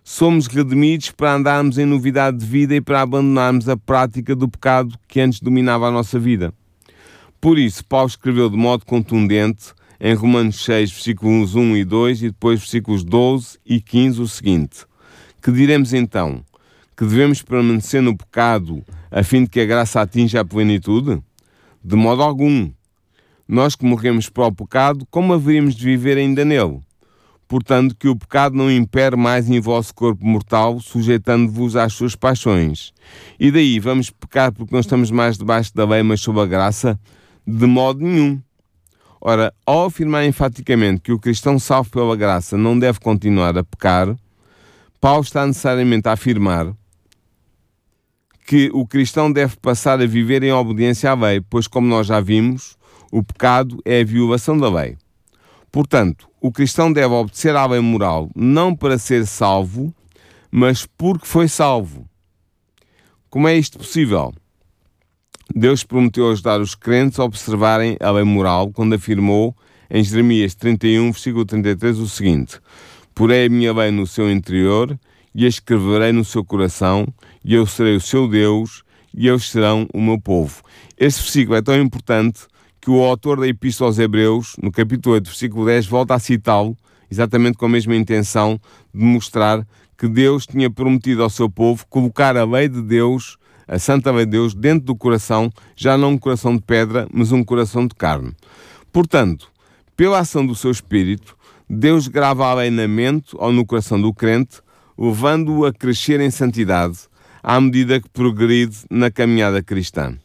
somos 0.06 0.46
redimidos 0.46 1.10
para 1.10 1.32
andarmos 1.32 1.78
em 1.78 1.86
novidade 1.86 2.36
de 2.36 2.44
vida 2.44 2.76
e 2.76 2.80
para 2.80 3.00
abandonarmos 3.00 3.70
a 3.70 3.76
prática 3.76 4.36
do 4.36 4.46
pecado 4.46 4.98
que 5.08 5.18
antes 5.18 5.40
dominava 5.40 5.88
a 5.88 5.90
nossa 5.90 6.20
vida. 6.20 6.52
Por 7.40 7.58
isso, 7.58 7.82
Paulo 7.86 8.08
escreveu 8.08 8.50
de 8.50 8.56
modo 8.56 8.84
contundente 8.84 9.72
em 9.98 10.12
Romanos 10.14 10.62
6, 10.62 10.92
versículos 10.92 11.54
1 11.54 11.76
e 11.78 11.84
2 11.84 12.22
e 12.22 12.26
depois 12.28 12.60
versículos 12.60 13.02
12 13.02 13.58
e 13.64 13.80
15 13.80 14.20
o 14.20 14.28
seguinte: 14.28 14.84
Que 15.42 15.50
diremos 15.50 15.94
então? 15.94 16.44
Que 16.94 17.06
devemos 17.06 17.40
permanecer 17.40 18.02
no 18.02 18.16
pecado 18.16 18.84
a 19.10 19.22
fim 19.22 19.44
de 19.44 19.50
que 19.50 19.60
a 19.60 19.64
graça 19.64 20.02
atinja 20.02 20.40
a 20.40 20.44
plenitude? 20.44 21.20
De 21.82 21.96
modo 21.96 22.22
algum. 22.22 22.70
Nós 23.46 23.74
que 23.74 23.84
morremos 23.84 24.28
para 24.28 24.46
o 24.46 24.54
pecado, 24.54 25.06
como 25.10 25.34
haveríamos 25.34 25.74
de 25.74 25.84
viver 25.84 26.16
ainda 26.16 26.44
nele? 26.44 26.80
Portanto, 27.46 27.94
que 27.96 28.09
o 28.09 28.16
pecado 28.16 28.57
não 28.57 28.70
impere 28.70 29.16
mais 29.16 29.48
em 29.48 29.61
vosso 29.61 29.94
corpo 29.94 30.24
mortal, 30.26 30.80
sujeitando-vos 30.80 31.76
às 31.76 31.92
suas 31.92 32.14
paixões. 32.14 32.92
E 33.38 33.50
daí 33.50 33.78
vamos 33.78 34.11
pecar 34.11 34.52
porque 34.52 34.72
não 34.72 34.80
estamos 34.80 35.11
mais 35.11 35.38
debaixo 35.38 35.74
da 35.74 35.85
lei, 35.85 36.02
mas 36.02 36.20
sob 36.20 36.40
a 36.40 36.46
graça? 36.46 36.98
De 37.46 37.66
modo 37.66 38.00
nenhum. 38.00 38.40
Ora, 39.20 39.54
ao 39.64 39.87
afirmar 39.87 40.26
enfaticamente 40.26 41.00
que 41.00 41.12
o 41.12 41.18
cristão 41.18 41.59
salvo 41.59 41.90
pela 41.90 42.14
graça 42.14 42.59
não 42.59 42.78
deve 42.78 43.00
continuar 43.00 43.57
a 43.57 43.64
pecar, 43.64 44.14
Paulo 45.00 45.22
está 45.22 45.46
necessariamente 45.46 46.09
a 46.09 46.12
afirmar 46.12 46.74
que 48.46 48.70
o 48.74 48.87
cristão 48.87 49.33
deve 49.33 49.57
passar 49.57 50.00
a 50.00 50.07
viver 50.07 50.42
em 50.42 50.52
obediência 50.52 51.11
à 51.11 51.14
lei, 51.14 51.40
pois, 51.40 51.66
como 51.66 51.87
nós 51.87 52.07
já 52.07 52.20
vimos, 52.20 52.76
o 53.11 53.22
pecado 53.22 53.80
é 53.85 54.00
a 54.00 54.04
violação 54.04 54.59
da 54.59 54.68
lei. 54.68 54.96
Portanto, 55.74 56.28
o 56.40 56.52
cristão 56.52 56.92
deve 56.92 57.12
obedecer 57.12 57.56
à 57.56 57.66
lei 57.66 57.80
moral 57.80 58.30
não 58.32 58.76
para 58.76 58.96
ser 58.96 59.26
salvo, 59.26 59.92
mas 60.48 60.87
porque 60.87 61.26
foi 61.26 61.48
salvo. 61.48 62.08
Como 63.28 63.48
é 63.48 63.56
isto 63.56 63.78
possível? 63.78 64.32
Deus 65.52 65.82
prometeu 65.82 66.30
ajudar 66.30 66.60
os 66.60 66.76
crentes 66.76 67.18
a 67.18 67.24
observarem 67.24 67.96
a 67.98 68.08
lei 68.12 68.22
moral 68.22 68.70
quando 68.70 68.94
afirmou 68.94 69.52
em 69.90 70.00
Jeremias 70.04 70.54
31, 70.54 71.10
versículo 71.10 71.44
33 71.44 71.98
o 71.98 72.08
seguinte: 72.08 72.60
Porei 73.12 73.46
a 73.46 73.50
minha 73.50 73.72
lei 73.72 73.90
no 73.90 74.06
seu 74.06 74.30
interior 74.30 74.96
e 75.34 75.44
a 75.44 75.48
escreverei 75.48 76.12
no 76.12 76.24
seu 76.24 76.44
coração, 76.44 77.04
e 77.44 77.52
eu 77.52 77.66
serei 77.66 77.96
o 77.96 78.00
seu 78.00 78.28
Deus, 78.28 78.84
e 79.12 79.26
eles 79.26 79.50
serão 79.50 79.88
o 79.92 80.00
meu 80.00 80.20
povo. 80.20 80.62
Este 80.96 81.20
versículo 81.20 81.56
é 81.56 81.62
tão 81.62 81.76
importante 81.80 82.46
que 82.85 82.90
o 82.90 83.03
autor 83.03 83.40
da 83.40 83.49
Epístola 83.49 83.88
aos 83.88 83.99
Hebreus, 83.99 84.57
no 84.62 84.70
capítulo 84.70 85.14
8, 85.14 85.25
versículo 85.25 85.64
10, 85.64 85.87
volta 85.87 86.16
a 86.16 86.18
citá-lo, 86.18 86.77
exatamente 87.11 87.57
com 87.57 87.64
a 87.64 87.68
mesma 87.70 87.97
intenção 87.97 88.61
de 88.92 89.03
mostrar 89.03 89.66
que 89.97 90.07
Deus 90.07 90.47
tinha 90.47 90.68
prometido 90.70 91.23
ao 91.23 91.31
seu 91.31 91.49
povo 91.49 91.87
colocar 91.88 92.37
a 92.37 92.44
lei 92.44 92.68
de 92.68 92.83
Deus, 92.83 93.38
a 93.66 93.79
santa 93.79 94.12
lei 94.12 94.27
de 94.27 94.33
Deus, 94.33 94.55
dentro 94.55 94.85
do 94.85 94.94
coração, 94.94 95.51
já 95.75 95.97
não 95.97 96.11
um 96.11 96.18
coração 96.18 96.55
de 96.55 96.62
pedra, 96.62 97.09
mas 97.11 97.33
um 97.33 97.42
coração 97.42 97.87
de 97.87 97.94
carne. 97.94 98.37
Portanto, 98.92 99.49
pela 99.97 100.18
ação 100.18 100.44
do 100.44 100.55
seu 100.55 100.70
Espírito, 100.70 101.38
Deus 101.66 102.07
grava 102.07 102.44
a 102.49 102.53
lei 102.53 102.68
na 102.68 102.87
mente 102.87 103.31
ou 103.33 103.51
no 103.51 103.64
coração 103.64 103.99
do 103.99 104.12
crente, 104.12 104.61
levando-o 104.99 105.64
a 105.64 105.73
crescer 105.73 106.20
em 106.20 106.31
santidade, 106.31 106.99
à 107.42 107.59
medida 107.59 107.99
que 107.99 108.11
progride 108.11 108.77
na 108.90 109.11
caminhada 109.11 109.62
cristã. 109.62 110.18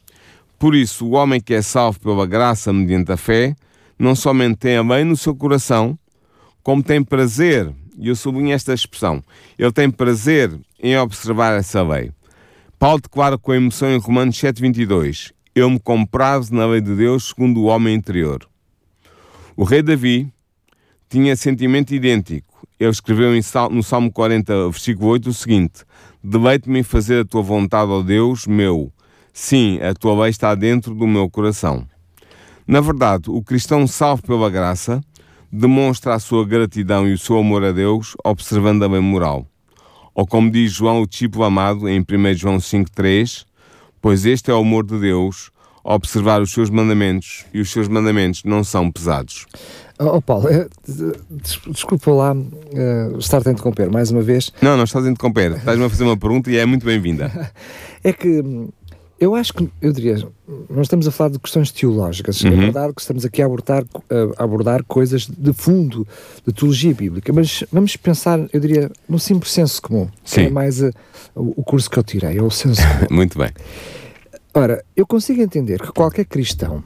Por 0.60 0.76
isso, 0.76 1.06
o 1.06 1.12
homem 1.12 1.40
que 1.40 1.54
é 1.54 1.62
salvo 1.62 2.02
pela 2.02 2.28
graça 2.28 2.74
mediante 2.74 3.14
a 3.14 3.18
fé, 3.18 3.56
não 3.98 4.14
somente 4.14 4.58
tem 4.58 4.76
a 4.76 4.82
lei 4.82 5.06
no 5.06 5.16
seu 5.16 5.34
coração, 5.34 5.98
como 6.62 6.84
tem 6.84 7.02
prazer, 7.02 7.74
e 7.98 8.10
eu 8.10 8.16
sublinho 8.16 8.54
esta 8.54 8.74
expressão, 8.74 9.24
ele 9.58 9.72
tem 9.72 9.90
prazer 9.90 10.52
em 10.78 10.98
observar 10.98 11.58
essa 11.58 11.82
lei. 11.82 12.12
Paulo 12.78 13.00
declara 13.00 13.38
com 13.38 13.54
emoção 13.54 13.90
em 13.90 14.00
Romanos 14.00 14.38
7,22: 14.38 15.32
Eu 15.56 15.70
me 15.70 15.80
comprazo 15.80 16.54
na 16.54 16.66
lei 16.66 16.82
de 16.82 16.94
Deus 16.94 17.30
segundo 17.30 17.62
o 17.62 17.66
homem 17.66 17.96
interior. 17.96 18.46
O 19.56 19.64
rei 19.64 19.82
Davi 19.82 20.32
tinha 21.10 21.36
sentimento 21.38 21.94
idêntico. 21.94 22.68
Ele 22.78 22.90
escreveu 22.90 23.32
no 23.72 23.84
Salmo 23.84 24.12
40, 24.12 24.70
versículo 24.70 25.10
8, 25.12 25.30
o 25.30 25.34
seguinte: 25.34 25.84
Deleite-me 26.22 26.80
em 26.80 26.84
fazer 26.84 27.22
a 27.22 27.26
tua 27.26 27.42
vontade, 27.42 27.92
ó 27.92 28.02
Deus 28.02 28.46
meu. 28.46 28.92
Sim, 29.34 29.80
a 29.82 29.94
tua 29.94 30.22
lei 30.22 30.30
está 30.30 30.54
dentro 30.56 30.94
do 30.94 31.08
meu 31.08 31.30
coração. 31.30 31.86
Na 32.68 32.82
verdade, 32.82 33.30
o 33.30 33.42
cristão 33.42 33.88
salvo 33.88 34.22
pela 34.24 34.50
graça 34.50 35.02
demonstra 35.52 36.14
a 36.14 36.20
sua 36.20 36.46
gratidão 36.46 37.08
e 37.08 37.14
o 37.14 37.18
seu 37.18 37.40
amor 37.40 37.64
a 37.64 37.72
Deus 37.72 38.16
observando 38.24 38.84
a 38.84 38.88
lei 38.88 39.02
moral. 39.02 39.46
Ou 40.14 40.28
como 40.28 40.52
diz 40.52 40.74
João, 40.74 41.02
o 41.02 41.08
discípulo 41.08 41.46
amado, 41.46 41.88
em 41.88 42.02
1 42.02 42.34
João 42.36 42.58
5,3, 42.58 43.46
pois 44.02 44.26
este 44.26 44.52
é 44.52 44.54
o 44.54 44.60
amor 44.60 44.86
de 44.86 45.00
Deus, 45.00 45.52
observar 45.84 46.42
os 46.42 46.52
seus 46.52 46.70
mandamentos, 46.70 47.46
e 47.54 47.60
os 47.60 47.72
seus 47.72 47.88
mandamentos 47.88 48.44
não 48.44 48.64
são 48.64 48.92
pesados. 48.92 49.46
Oh, 49.98 50.18
oh 50.18 50.22
Paulo, 50.22 50.48
eh, 50.50 50.68
desculpa 51.68 52.12
lá 52.12 52.34
uh, 52.34 53.18
estar 53.18 53.46
a 53.46 53.52
interromper 53.52 53.90
mais 53.90 54.12
uma 54.12 54.22
vez. 54.22 54.52
Não, 54.62 54.78
não 54.78 54.84
estás 54.84 55.06
a 55.06 55.10
interromper. 55.10 55.54
Estás-me 55.54 55.86
a 55.86 55.90
fazer 55.90 56.04
uma 56.04 56.18
pergunta 56.18 56.52
e 56.52 56.58
é 56.58 56.66
muito 56.66 56.86
bem-vinda. 56.86 57.52
é 58.04 58.14
que 58.14 58.44
eu 59.20 59.36
acho 59.36 59.54
que, 59.54 59.70
eu 59.82 59.92
diria, 59.92 60.16
nós 60.70 60.86
estamos 60.86 61.08
a 61.08 61.12
falar 61.12 61.32
de 61.32 61.40
questões 61.40 61.72
teológicas. 61.72 62.44
É 62.44 62.48
uhum. 62.48 62.54
É 62.54 62.58
verdade 62.58 62.94
que 62.94 63.02
estamos 63.02 63.26
aqui 63.26 63.42
a 63.42 63.46
abordar, 63.46 63.84
a 64.38 64.44
abordar 64.44 64.84
coisas 64.86 65.28
de 65.28 65.52
fundo, 65.52 66.08
de 66.46 66.54
teologia 66.54 66.94
bíblica, 66.94 67.34
mas 67.34 67.64
vamos 67.72 67.96
pensar, 67.98 68.40
eu 68.54 68.60
diria, 68.60 68.90
no 69.08 69.20
simples 69.20 69.52
senso 69.52 69.82
comum. 69.82 70.08
Sim. 70.24 70.42
Que 70.42 70.48
é 70.48 70.50
mais 70.50 70.82
a, 70.82 70.92
o 71.36 71.64
curso 71.64 71.90
que 71.90 72.00
eu 72.00 72.04
tirei, 72.04 72.38
é 72.38 72.42
o 72.42 72.50
senso 72.50 72.82
comum. 72.82 73.08
Muito 73.12 73.38
bem. 73.38 73.50
Ora, 74.54 74.84
eu 74.96 75.06
consigo 75.06 75.42
entender 75.42 75.82
que 75.82 75.92
qualquer 75.92 76.26
cristão, 76.26 76.84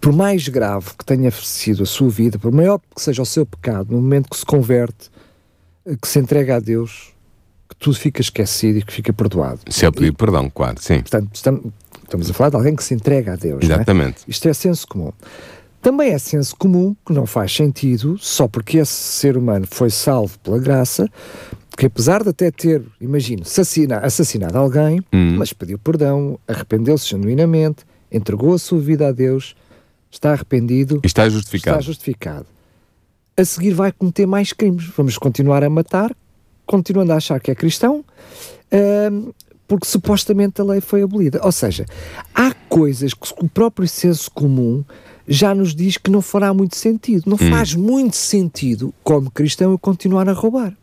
por 0.00 0.12
mais 0.12 0.46
grave 0.48 0.90
que 0.96 1.04
tenha 1.04 1.30
sido 1.30 1.82
a 1.82 1.86
sua 1.86 2.08
vida, 2.08 2.38
por 2.38 2.52
maior 2.52 2.78
que 2.94 3.02
seja 3.02 3.22
o 3.22 3.26
seu 3.26 3.44
pecado, 3.44 3.90
no 3.90 4.00
momento 4.00 4.30
que 4.30 4.36
se 4.36 4.46
converte, 4.46 5.10
que 6.00 6.06
se 6.06 6.18
entrega 6.18 6.56
a 6.56 6.60
Deus, 6.60 7.13
tudo 7.84 7.98
fica 7.98 8.22
esquecido 8.22 8.78
e 8.78 8.82
que 8.82 8.90
fica 8.90 9.12
perdoado. 9.12 9.60
Se 9.68 9.84
é 9.84 9.90
pedir 9.90 10.14
perdão, 10.14 10.48
claro, 10.48 10.76
sim. 10.80 11.00
Portanto, 11.00 11.28
estamos, 11.34 12.30
a 12.30 12.32
falar 12.32 12.48
de 12.48 12.56
alguém 12.56 12.74
que 12.74 12.82
se 12.82 12.94
entrega 12.94 13.34
a 13.34 13.36
Deus. 13.36 13.60
É? 13.60 13.66
Exatamente. 13.66 14.22
É? 14.22 14.24
Isto 14.30 14.48
é 14.48 14.54
senso 14.54 14.88
comum. 14.88 15.12
Também 15.82 16.12
é 16.12 16.18
senso 16.18 16.56
comum 16.56 16.96
que 17.04 17.12
não 17.12 17.26
faz 17.26 17.54
sentido, 17.54 18.16
só 18.18 18.48
porque 18.48 18.78
esse 18.78 18.90
ser 18.90 19.36
humano 19.36 19.66
foi 19.68 19.90
salvo 19.90 20.38
pela 20.38 20.58
graça, 20.58 21.06
que 21.76 21.84
apesar 21.84 22.22
de 22.22 22.30
até 22.30 22.50
ter, 22.50 22.82
imagino, 22.98 23.42
assassinado, 23.42 24.06
assassinado 24.06 24.56
alguém, 24.56 25.00
hum. 25.12 25.36
mas 25.36 25.52
pediu 25.52 25.78
perdão, 25.78 26.38
arrependeu-se 26.48 27.10
genuinamente, 27.10 27.84
entregou 28.10 28.54
a 28.54 28.58
sua 28.58 28.80
vida 28.80 29.08
a 29.08 29.12
Deus, 29.12 29.54
está 30.10 30.32
arrependido. 30.32 31.00
E 31.04 31.06
está 31.06 31.28
justificado. 31.28 31.80
Está 31.80 31.86
justificado. 31.86 32.46
A 33.36 33.44
seguir 33.44 33.74
vai 33.74 33.92
cometer 33.92 34.24
mais 34.24 34.54
crimes. 34.54 34.86
Vamos 34.96 35.18
continuar 35.18 35.62
a 35.62 35.68
matar, 35.68 36.16
continuando 36.66 37.12
a 37.12 37.16
achar 37.16 37.40
que 37.40 37.50
é 37.50 37.54
cristão, 37.54 38.04
porque 39.66 39.86
supostamente 39.86 40.60
a 40.60 40.64
lei 40.64 40.80
foi 40.80 41.02
abolida. 41.02 41.40
Ou 41.42 41.52
seja, 41.52 41.86
há 42.34 42.52
coisas 42.68 43.14
que 43.14 43.32
o 43.38 43.48
próprio 43.48 43.88
senso 43.88 44.30
comum 44.30 44.84
já 45.26 45.54
nos 45.54 45.74
diz 45.74 45.96
que 45.96 46.10
não 46.10 46.20
fará 46.20 46.52
muito 46.52 46.76
sentido. 46.76 47.24
Não 47.26 47.34
hum. 47.40 47.50
faz 47.50 47.74
muito 47.74 48.16
sentido, 48.16 48.92
como 49.02 49.30
cristão, 49.30 49.70
eu 49.70 49.78
continuar 49.78 50.28
a 50.28 50.32
roubar. 50.32 50.76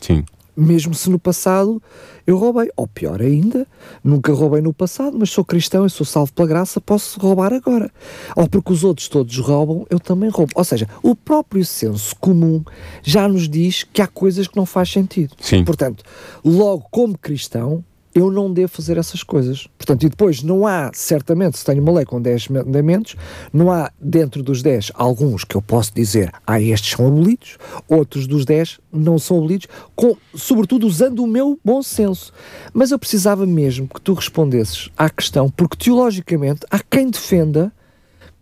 Sim 0.00 0.24
mesmo 0.56 0.94
se 0.94 1.10
no 1.10 1.18
passado 1.18 1.82
eu 2.26 2.36
roubei. 2.36 2.70
Ou 2.76 2.86
pior 2.86 3.20
ainda, 3.20 3.66
nunca 4.02 4.32
roubei 4.32 4.60
no 4.60 4.72
passado, 4.72 5.16
mas 5.18 5.30
sou 5.30 5.44
cristão 5.44 5.86
e 5.86 5.90
sou 5.90 6.06
salvo 6.06 6.32
pela 6.32 6.48
graça, 6.48 6.80
posso 6.80 7.18
roubar 7.20 7.52
agora. 7.52 7.90
Ou 8.36 8.48
porque 8.48 8.72
os 8.72 8.84
outros 8.84 9.08
todos 9.08 9.36
roubam, 9.38 9.86
eu 9.90 9.98
também 9.98 10.28
roubo. 10.30 10.52
Ou 10.54 10.64
seja, 10.64 10.88
o 11.02 11.14
próprio 11.14 11.64
senso 11.64 12.14
comum 12.16 12.62
já 13.02 13.28
nos 13.28 13.48
diz 13.48 13.84
que 13.84 14.02
há 14.02 14.06
coisas 14.06 14.46
que 14.46 14.56
não 14.56 14.66
faz 14.66 14.90
sentido. 14.90 15.34
Sim. 15.40 15.64
Portanto, 15.64 16.04
logo 16.44 16.86
como 16.90 17.18
cristão, 17.18 17.84
eu 18.20 18.30
não 18.30 18.52
devo 18.52 18.70
fazer 18.70 18.96
essas 18.96 19.22
coisas. 19.22 19.66
Portanto, 19.76 20.04
e 20.04 20.08
depois 20.08 20.42
não 20.42 20.66
há, 20.66 20.90
certamente, 20.94 21.58
se 21.58 21.64
tenho 21.64 21.82
uma 21.82 21.92
lei 21.92 22.04
com 22.04 22.20
10 22.20 22.48
mandamentos, 22.48 23.16
não 23.52 23.70
há 23.70 23.90
dentro 24.00 24.42
dos 24.42 24.62
10 24.62 24.92
alguns 24.94 25.44
que 25.44 25.56
eu 25.56 25.62
posso 25.62 25.92
dizer, 25.94 26.32
ah, 26.46 26.60
estes 26.60 26.92
são 26.92 27.06
abolidos, 27.06 27.58
outros 27.88 28.26
dos 28.26 28.44
10 28.44 28.80
não 28.92 29.18
são 29.18 29.38
abolidos, 29.38 29.66
com, 29.94 30.16
sobretudo 30.34 30.86
usando 30.86 31.22
o 31.22 31.26
meu 31.26 31.58
bom 31.64 31.82
senso. 31.82 32.32
Mas 32.72 32.90
eu 32.90 32.98
precisava 32.98 33.46
mesmo 33.46 33.88
que 33.88 34.00
tu 34.00 34.14
respondesses 34.14 34.88
à 34.96 35.08
questão, 35.10 35.50
porque 35.50 35.76
teologicamente 35.76 36.60
há 36.70 36.78
quem 36.78 37.10
defenda 37.10 37.72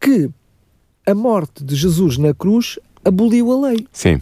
que 0.00 0.30
a 1.06 1.14
morte 1.14 1.64
de 1.64 1.74
Jesus 1.74 2.18
na 2.18 2.34
cruz 2.34 2.78
aboliu 3.04 3.52
a 3.52 3.68
lei. 3.68 3.86
Sim. 3.92 4.20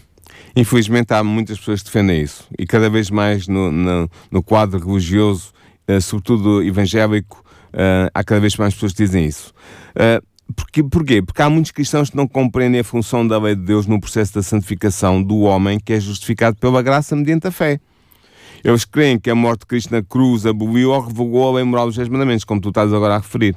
Infelizmente 0.56 1.12
há 1.12 1.22
muitas 1.22 1.58
pessoas 1.58 1.80
que 1.80 1.86
defendem 1.86 2.22
isso 2.22 2.48
e 2.58 2.66
cada 2.66 2.88
vez 2.88 3.10
mais 3.10 3.46
no, 3.46 3.70
no, 3.70 4.10
no 4.30 4.42
quadro 4.42 4.78
religioso, 4.84 5.52
uh, 5.86 6.00
sobretudo 6.00 6.62
evangélico, 6.62 7.44
uh, 7.74 8.10
há 8.14 8.24
cada 8.24 8.40
vez 8.40 8.56
mais 8.56 8.72
pessoas 8.72 8.92
que 8.92 9.04
dizem 9.04 9.26
isso. 9.26 9.52
Uh, 9.90 10.24
porque, 10.54 10.82
porquê? 10.82 11.20
Porque 11.20 11.42
há 11.42 11.50
muitos 11.50 11.72
cristãos 11.72 12.08
que 12.08 12.16
não 12.16 12.26
compreendem 12.26 12.80
a 12.80 12.84
função 12.84 13.26
da 13.26 13.38
lei 13.38 13.54
de 13.54 13.62
Deus 13.62 13.86
no 13.86 14.00
processo 14.00 14.32
da 14.34 14.42
santificação 14.42 15.22
do 15.22 15.40
homem 15.40 15.78
que 15.78 15.92
é 15.92 16.00
justificado 16.00 16.56
pela 16.56 16.80
graça 16.80 17.14
mediante 17.14 17.48
a 17.48 17.50
fé. 17.50 17.78
Eles 18.64 18.86
creem 18.86 19.18
que 19.18 19.28
a 19.28 19.34
morte 19.34 19.60
de 19.60 19.66
Cristo 19.66 19.92
na 19.92 20.02
cruz 20.02 20.46
aboliu 20.46 20.90
ou 20.90 21.00
revogou 21.00 21.48
a 21.48 21.56
lei 21.56 21.64
moral 21.64 21.86
dos 21.86 21.96
10 21.96 22.08
mandamentos, 22.08 22.44
como 22.44 22.60
tu 22.60 22.70
estás 22.70 22.92
agora 22.94 23.16
a 23.16 23.18
referir. 23.18 23.54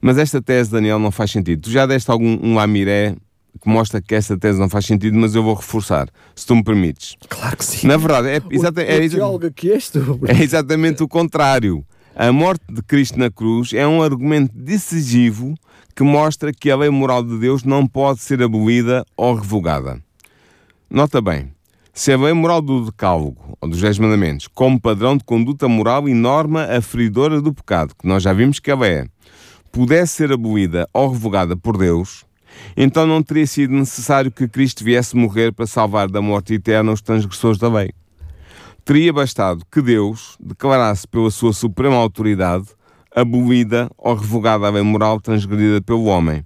Mas 0.00 0.18
esta 0.18 0.40
tese, 0.40 0.70
Daniel, 0.70 0.98
não 0.98 1.10
faz 1.10 1.32
sentido. 1.32 1.62
Tu 1.62 1.70
já 1.70 1.84
deste 1.84 2.10
algum 2.10 2.38
um 2.42 2.54
lamiré 2.54 3.16
que 3.60 3.68
mostra 3.68 4.00
que 4.00 4.14
essa 4.14 4.36
tese 4.36 4.58
não 4.58 4.68
faz 4.68 4.86
sentido, 4.86 5.16
mas 5.18 5.34
eu 5.34 5.42
vou 5.42 5.54
reforçar, 5.54 6.08
se 6.34 6.46
tu 6.46 6.54
me 6.56 6.64
permites. 6.64 7.16
Claro 7.28 7.56
que 7.56 7.64
sim. 7.64 7.86
Na 7.86 7.96
verdade, 7.96 8.28
é, 8.28 8.42
exata, 8.50 8.82
é, 8.82 8.98
é, 8.98 10.38
é 10.38 10.42
exatamente 10.42 11.02
o 11.02 11.08
contrário. 11.08 11.84
A 12.14 12.30
morte 12.30 12.62
de 12.68 12.82
Cristo 12.82 13.18
na 13.18 13.30
cruz 13.30 13.72
é 13.72 13.86
um 13.86 14.02
argumento 14.02 14.52
decisivo 14.54 15.54
que 15.94 16.02
mostra 16.02 16.52
que 16.52 16.70
a 16.70 16.76
lei 16.76 16.90
moral 16.90 17.22
de 17.22 17.38
Deus 17.38 17.64
não 17.64 17.86
pode 17.86 18.20
ser 18.20 18.42
abolida 18.42 19.04
ou 19.16 19.34
revogada. 19.34 20.00
Nota 20.90 21.22
bem, 21.22 21.50
se 21.94 22.12
a 22.12 22.18
lei 22.18 22.32
moral 22.32 22.60
do 22.60 22.86
Decálogo, 22.86 23.56
ou 23.60 23.68
dos 23.68 23.80
Dez 23.80 23.98
Mandamentos, 23.98 24.46
como 24.48 24.80
padrão 24.80 25.16
de 25.16 25.24
conduta 25.24 25.68
moral 25.68 26.08
e 26.08 26.14
norma 26.14 26.64
aferidora 26.64 27.40
do 27.40 27.52
pecado, 27.52 27.94
que 27.98 28.06
nós 28.06 28.22
já 28.22 28.32
vimos 28.32 28.58
que 28.58 28.70
ela 28.70 28.86
é, 28.86 29.06
pudesse 29.70 30.14
ser 30.14 30.32
abolida 30.32 30.86
ou 30.92 31.10
revogada 31.12 31.56
por 31.56 31.78
Deus, 31.78 32.24
então 32.76 33.06
não 33.06 33.22
teria 33.22 33.46
sido 33.46 33.72
necessário 33.74 34.30
que 34.30 34.48
Cristo 34.48 34.84
viesse 34.84 35.16
morrer 35.16 35.52
para 35.52 35.66
salvar 35.66 36.08
da 36.08 36.22
morte 36.22 36.54
eterna 36.54 36.92
os 36.92 37.00
transgressores 37.00 37.58
da 37.58 37.68
lei. 37.68 37.90
Teria 38.84 39.12
bastado 39.12 39.64
que 39.70 39.80
Deus 39.80 40.36
declarasse 40.40 41.06
pela 41.06 41.30
sua 41.30 41.52
suprema 41.52 41.96
autoridade 41.96 42.66
abolida 43.14 43.90
ou 43.96 44.14
revogada 44.14 44.66
a 44.66 44.70
lei 44.70 44.82
moral 44.82 45.20
transgredida 45.20 45.80
pelo 45.80 46.04
homem. 46.04 46.44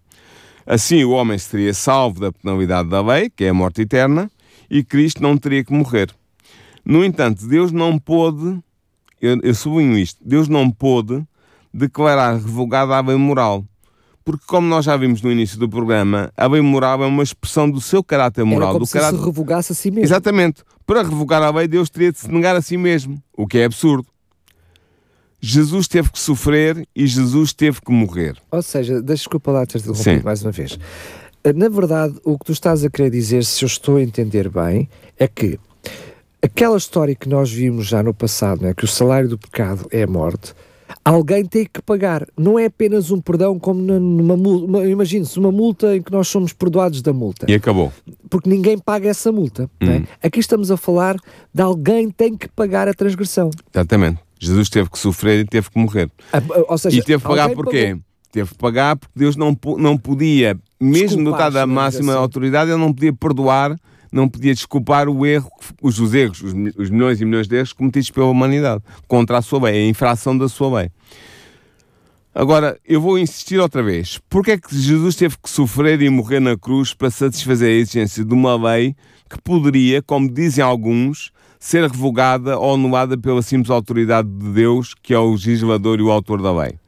Assim, 0.67 1.05
o 1.05 1.11
homem 1.11 1.39
seria 1.39 1.73
salvo 1.73 2.21
da 2.21 2.33
penalidade 2.33 2.89
da 2.89 3.01
lei, 3.01 3.31
que 3.31 3.45
é 3.45 3.51
a 3.51 3.55
morte 3.55 3.83
eterna, 3.83 4.31
e 4.69 4.83
Cristo 4.83 5.23
não 5.23 5.37
teria 5.37 5.65
que 5.65 5.73
morrer. 5.73 6.11
No 6.85 7.05
entanto, 7.05 7.47
Deus 7.47 7.71
não 7.71 7.99
pôde, 7.99 8.59
eu, 9.21 9.39
eu 9.43 9.55
sublinho 9.55 9.97
isto, 9.97 10.21
Deus 10.25 10.49
não 10.49 10.71
pôde 10.71 11.25
declarar 11.73 12.35
revogada 12.35 12.97
a 12.97 13.01
lei 13.01 13.17
moral 13.17 13.65
porque 14.27 14.45
como 14.45 14.67
nós 14.67 14.85
já 14.85 14.97
vimos 14.97 15.23
no 15.23 15.31
início 15.31 15.57
do 15.57 15.69
programa, 15.69 16.33
a 16.37 16.49
lei 16.49 16.61
moral 16.61 17.05
é 17.05 17.07
uma 17.07 17.23
expressão 17.23 17.71
do 17.71 17.81
seu 17.81 18.03
caráter 18.03 18.45
moral. 18.45 18.71
Era 18.71 18.73
como 18.73 18.81
do 18.81 18.87
se 18.87 18.93
caráter... 18.93 19.19
se 19.21 19.25
revogasse 19.25 19.71
a 19.71 19.75
si 19.77 19.89
mesmo. 19.89 20.05
Exatamente. 20.05 20.65
Para 20.85 21.05
revogar 21.05 21.41
a 21.45 21.51
lei, 21.51 21.69
Deus 21.69 21.89
teria 21.89 22.11
de 22.11 22.19
se 22.19 22.29
negar 22.29 22.57
a 22.57 22.61
si 22.61 22.77
mesmo, 22.77 23.23
o 23.33 23.47
que 23.47 23.59
é 23.59 23.65
absurdo. 23.65 24.05
Jesus 25.41 25.87
teve 25.87 26.11
que 26.11 26.19
sofrer 26.19 26.85
e 26.95 27.07
Jesus 27.07 27.53
teve 27.53 27.81
que 27.81 27.93
morrer. 27.93 28.37
Ou 28.51 28.63
seja, 28.63 29.01
desculpa 29.01 29.53
lá 29.53 29.65
ter 29.65 29.79
interrompido 29.79 30.25
mais 30.25 30.43
uma 30.43 30.51
vez. 30.51 30.77
Na 31.55 31.69
verdade, 31.69 32.17
o 32.25 32.37
que 32.37 32.47
tu 32.47 32.53
estás 32.53 32.85
a 32.85 32.91
querer 32.91 33.11
dizer, 33.11 33.45
se 33.45 33.65
eu 33.65 33.69
estou 33.69 33.95
a 33.95 34.03
entender 34.03 34.49
bem, 34.49 34.91
é 35.17 35.29
que 35.29 35.57
aquela 36.43 36.77
história 36.77 37.15
que 37.15 37.29
nós 37.29 37.53
vimos 37.53 37.87
já 37.87 38.03
no 38.03 38.13
passado, 38.13 38.67
é 38.67 38.75
que 38.75 38.85
o 38.85 38.89
salário 38.89 39.29
do 39.29 39.39
pecado 39.39 39.87
é 39.93 40.03
a 40.03 40.07
morte, 40.09 40.53
alguém 41.11 41.45
tem 41.45 41.65
que 41.65 41.81
pagar. 41.81 42.27
Não 42.37 42.59
é 42.59 42.67
apenas 42.67 43.11
um 43.11 43.21
perdão 43.21 43.59
como 43.59 43.81
numa 43.81 44.37
multa. 44.37 44.87
Imagine-se 44.87 45.39
uma 45.39 45.53
multa 45.53 45.97
em 45.97 46.03
que 46.03 46.11
nós 46.11 46.27
somos 46.27 46.53
perdoados 46.53 47.01
da 47.01 47.13
multa. 47.13 47.47
E 47.49 47.55
acabou. 47.55 47.93
Porque 48.29 48.51
ninguém 48.51 48.77
paga 48.77 49.09
essa 49.09 49.31
multa. 49.31 49.71
É? 49.81 49.87
Hum. 49.87 50.05
Aqui 50.23 50.41
estamos 50.41 50.71
a 50.71 50.77
falar 50.77 51.17
de 51.55 51.63
alguém 51.63 52.11
tem 52.11 52.37
que 52.37 52.49
pagar 52.49 52.89
a 52.89 52.95
transgressão. 52.95 53.51
Exatamente. 53.73 54.19
Jesus 54.39 54.69
teve 54.69 54.91
que 54.91 54.99
sofrer 54.99 55.41
e 55.41 55.45
teve 55.45 55.71
que 55.71 55.79
morrer. 55.79 56.11
Ou 56.69 56.77
seja, 56.77 56.99
e 56.99 57.03
teve 57.03 57.23
que 57.23 57.29
pagar 57.29 57.51
porquê? 57.51 57.87
Pagou. 57.87 58.03
Teve 58.33 58.51
que 58.51 58.57
pagar 58.57 58.97
porque 58.97 59.19
Deus 59.19 59.37
não, 59.37 59.57
não 59.79 59.97
podia, 59.97 60.59
mesmo 60.79 61.25
dotado 61.25 61.55
da 61.55 61.67
máxima 61.67 62.13
assim. 62.13 62.21
autoridade, 62.21 62.71
ele 62.71 62.81
não 62.81 62.93
podia 62.93 63.13
perdoar 63.13 63.79
não 64.13 64.29
podia 64.29 64.55
desculpar 64.55 65.09
o 65.09 65.27
erro, 65.27 65.51
os, 65.83 65.99
os 65.99 66.15
erros, 66.15 66.43
os, 66.43 66.53
os, 66.77 66.91
milhões 66.91 67.21
e 67.21 67.25
milhões 67.25 67.49
de 67.49 67.57
erros 67.57 67.73
cometidos 67.73 68.11
pela 68.11 68.27
humanidade 68.27 68.83
contra 69.07 69.39
a 69.39 69.43
sua 69.43 69.65
lei, 69.65 69.87
a 69.87 69.89
infração 69.89 70.37
da 70.37 70.49
sua 70.49 70.81
lei. 70.81 70.91
Agora, 72.35 72.79
eu 72.85 73.01
vou 73.01 73.19
insistir 73.19 73.59
outra 73.59 73.83
vez. 73.83 74.21
Porquê 74.29 74.53
é 74.53 74.59
que 74.59 74.77
Jesus 74.77 75.17
teve 75.17 75.37
que 75.43 75.49
sofrer 75.49 76.03
e 76.03 76.11
morrer 76.11 76.39
na 76.39 76.57
cruz 76.57 76.93
para 76.93 77.11
satisfazer 77.11 77.69
a 77.71 77.81
exigência 77.81 78.23
de 78.23 78.35
uma 78.35 78.55
lei 78.57 78.95
que 79.29 79.41
poderia, 79.41 80.03
como 80.03 80.31
dizem 80.31 80.63
alguns, 80.63 81.33
ser 81.59 81.83
revogada 81.83 82.59
ou 82.59 82.75
anulada 82.75 83.17
pela 83.17 83.41
simples 83.41 83.71
autoridade 83.71 84.29
de 84.29 84.51
Deus, 84.51 84.95
que 85.03 85.15
é 85.15 85.19
o 85.19 85.33
legislador 85.33 85.99
e 85.99 86.03
o 86.03 86.11
autor 86.11 86.43
da 86.43 86.53
lei? 86.53 86.79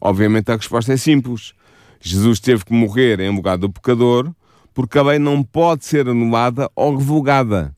Obviamente 0.00 0.50
a 0.50 0.56
resposta 0.56 0.94
é 0.94 0.96
simples. 0.96 1.52
Jesus 2.00 2.40
teve 2.40 2.64
que 2.64 2.72
morrer 2.72 3.20
em 3.20 3.34
lugar 3.34 3.58
do 3.58 3.70
pecador, 3.70 4.32
porque 4.74 4.98
a 4.98 5.02
lei 5.02 5.18
não 5.18 5.42
pode 5.42 5.84
ser 5.84 6.08
anulada 6.08 6.68
ou 6.74 6.96
revogada. 6.96 7.74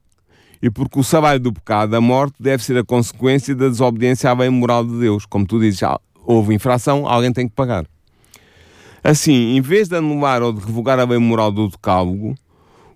E 0.62 0.70
porque 0.70 0.98
o 0.98 1.04
salário 1.04 1.38
do 1.38 1.52
pecado, 1.52 1.94
a 1.94 2.00
morte, 2.00 2.42
deve 2.42 2.64
ser 2.64 2.78
a 2.78 2.84
consequência 2.84 3.54
da 3.54 3.68
desobediência 3.68 4.30
à 4.30 4.32
lei 4.32 4.48
moral 4.48 4.84
de 4.84 4.98
Deus. 4.98 5.26
Como 5.26 5.46
tu 5.46 5.60
dizes, 5.60 5.80
houve 6.24 6.54
infração, 6.54 7.06
alguém 7.06 7.32
tem 7.32 7.46
que 7.46 7.54
pagar. 7.54 7.86
Assim, 9.04 9.56
em 9.56 9.60
vez 9.60 9.88
de 9.88 9.96
anular 9.96 10.42
ou 10.42 10.52
de 10.52 10.64
revogar 10.64 10.98
a 10.98 11.04
lei 11.04 11.18
moral 11.18 11.52
do 11.52 11.68
decálogo, 11.68 12.34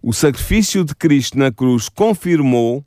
o 0.03 0.13
sacrifício 0.13 0.83
de 0.83 0.95
Cristo 0.95 1.39
na 1.39 1.53
cruz 1.53 1.89
confirmou 1.89 2.83